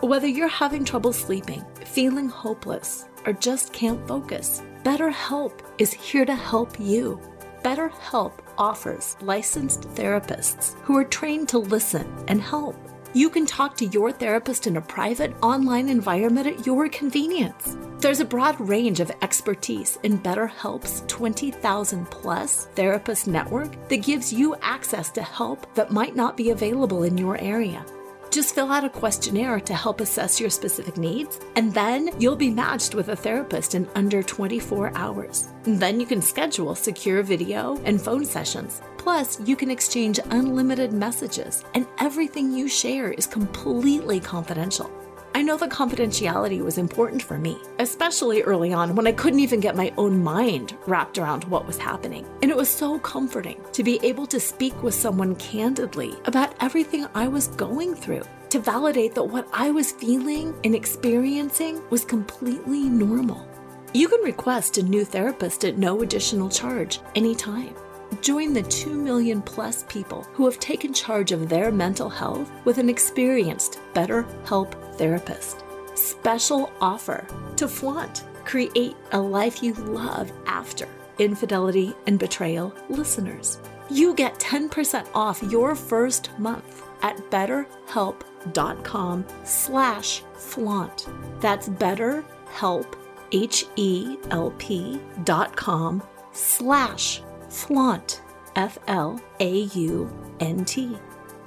Whether 0.00 0.26
you're 0.26 0.48
having 0.48 0.82
trouble 0.82 1.12
sleeping, 1.12 1.62
feeling 1.84 2.30
hopeless, 2.30 3.04
or 3.26 3.34
just 3.34 3.74
can't 3.74 4.08
focus, 4.08 4.62
BetterHelp 4.82 5.60
is 5.76 5.92
here 5.92 6.24
to 6.24 6.34
help 6.34 6.80
you. 6.80 7.20
BetterHelp 7.62 8.32
offers 8.56 9.18
licensed 9.20 9.82
therapists 9.90 10.74
who 10.84 10.96
are 10.96 11.04
trained 11.04 11.50
to 11.50 11.58
listen 11.58 12.10
and 12.28 12.40
help. 12.40 12.78
You 13.12 13.28
can 13.28 13.44
talk 13.44 13.76
to 13.78 13.86
your 13.86 14.12
therapist 14.12 14.68
in 14.68 14.76
a 14.76 14.80
private 14.80 15.34
online 15.42 15.88
environment 15.88 16.46
at 16.46 16.64
your 16.64 16.88
convenience. 16.88 17.76
There's 17.98 18.20
a 18.20 18.24
broad 18.24 18.60
range 18.60 19.00
of 19.00 19.10
expertise 19.20 19.98
in 20.04 20.20
BetterHelp's 20.20 21.02
20,000 21.08 22.08
plus 22.08 22.66
therapist 22.76 23.26
network 23.26 23.88
that 23.88 24.04
gives 24.04 24.32
you 24.32 24.54
access 24.62 25.10
to 25.10 25.22
help 25.24 25.74
that 25.74 25.90
might 25.90 26.14
not 26.14 26.36
be 26.36 26.50
available 26.50 27.02
in 27.02 27.18
your 27.18 27.36
area. 27.38 27.84
Just 28.30 28.54
fill 28.54 28.70
out 28.70 28.84
a 28.84 28.88
questionnaire 28.88 29.58
to 29.58 29.74
help 29.74 30.00
assess 30.00 30.40
your 30.40 30.50
specific 30.50 30.96
needs, 30.96 31.40
and 31.56 31.74
then 31.74 32.10
you'll 32.20 32.36
be 32.36 32.48
matched 32.48 32.94
with 32.94 33.08
a 33.08 33.16
therapist 33.16 33.74
in 33.74 33.88
under 33.96 34.22
24 34.22 34.92
hours. 34.94 35.48
Then 35.64 35.98
you 35.98 36.06
can 36.06 36.22
schedule 36.22 36.76
secure 36.76 37.24
video 37.24 37.76
and 37.82 38.00
phone 38.00 38.24
sessions. 38.24 38.82
Plus, 39.00 39.40
you 39.48 39.56
can 39.56 39.70
exchange 39.70 40.20
unlimited 40.26 40.92
messages, 40.92 41.64
and 41.72 41.86
everything 42.00 42.52
you 42.52 42.68
share 42.68 43.12
is 43.12 43.26
completely 43.26 44.20
confidential. 44.20 44.90
I 45.34 45.40
know 45.40 45.56
that 45.56 45.70
confidentiality 45.70 46.60
was 46.62 46.76
important 46.76 47.22
for 47.22 47.38
me, 47.38 47.56
especially 47.78 48.42
early 48.42 48.74
on 48.74 48.94
when 48.94 49.06
I 49.06 49.12
couldn't 49.12 49.40
even 49.40 49.58
get 49.58 49.74
my 49.74 49.90
own 49.96 50.22
mind 50.22 50.76
wrapped 50.86 51.16
around 51.16 51.44
what 51.44 51.66
was 51.66 51.78
happening. 51.78 52.26
And 52.42 52.50
it 52.50 52.56
was 52.56 52.68
so 52.68 52.98
comforting 52.98 53.58
to 53.72 53.82
be 53.82 53.98
able 54.02 54.26
to 54.26 54.38
speak 54.38 54.82
with 54.82 54.94
someone 54.94 55.34
candidly 55.36 56.14
about 56.26 56.54
everything 56.60 57.06
I 57.14 57.26
was 57.26 57.48
going 57.48 57.94
through, 57.94 58.24
to 58.50 58.58
validate 58.58 59.14
that 59.14 59.24
what 59.24 59.48
I 59.54 59.70
was 59.70 59.92
feeling 59.92 60.54
and 60.62 60.74
experiencing 60.74 61.80
was 61.88 62.04
completely 62.04 62.82
normal. 62.82 63.48
You 63.94 64.08
can 64.08 64.20
request 64.20 64.76
a 64.76 64.82
new 64.82 65.06
therapist 65.06 65.64
at 65.64 65.78
no 65.78 66.02
additional 66.02 66.50
charge 66.50 67.00
anytime. 67.14 67.74
Join 68.20 68.52
the 68.52 68.62
2 68.62 68.90
million 68.90 69.40
plus 69.40 69.84
people 69.84 70.24
who 70.32 70.44
have 70.44 70.58
taken 70.58 70.92
charge 70.92 71.32
of 71.32 71.48
their 71.48 71.70
mental 71.70 72.10
health 72.10 72.50
with 72.64 72.78
an 72.78 72.90
experienced 72.90 73.78
BetterHelp 73.94 74.96
therapist. 74.96 75.64
Special 75.94 76.72
offer 76.80 77.26
to 77.56 77.66
flaunt, 77.68 78.24
create 78.44 78.96
a 79.12 79.20
life 79.20 79.62
you 79.62 79.74
love 79.74 80.30
after 80.46 80.86
infidelity 81.18 81.94
and 82.06 82.18
betrayal 82.18 82.74
listeners. 82.88 83.58
You 83.90 84.14
get 84.14 84.38
10% 84.38 85.06
off 85.14 85.42
your 85.44 85.74
first 85.74 86.30
month 86.38 86.82
at 87.02 87.16
betterhelp.com 87.30 89.24
slash 89.44 90.22
flaunt. 90.34 91.08
That's 91.40 91.68
betterhelp, 91.68 92.86
H-E-L-P 93.32 95.00
dot 95.24 95.56
com 95.56 96.02
slash 96.32 97.22
flaunt, 97.50 98.22
F 98.56 98.78
L 98.86 99.20
A 99.40 99.50
U 99.50 100.10
N 100.40 100.64
T. 100.64 100.96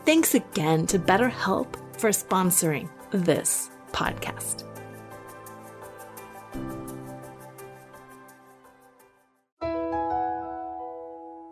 Thanks 0.05 0.35
again 0.35 0.85
to 0.87 0.99
BetterHelp 0.99 1.75
for 1.97 2.09
sponsoring 2.09 2.89
this 3.11 3.69
podcast. 3.91 4.72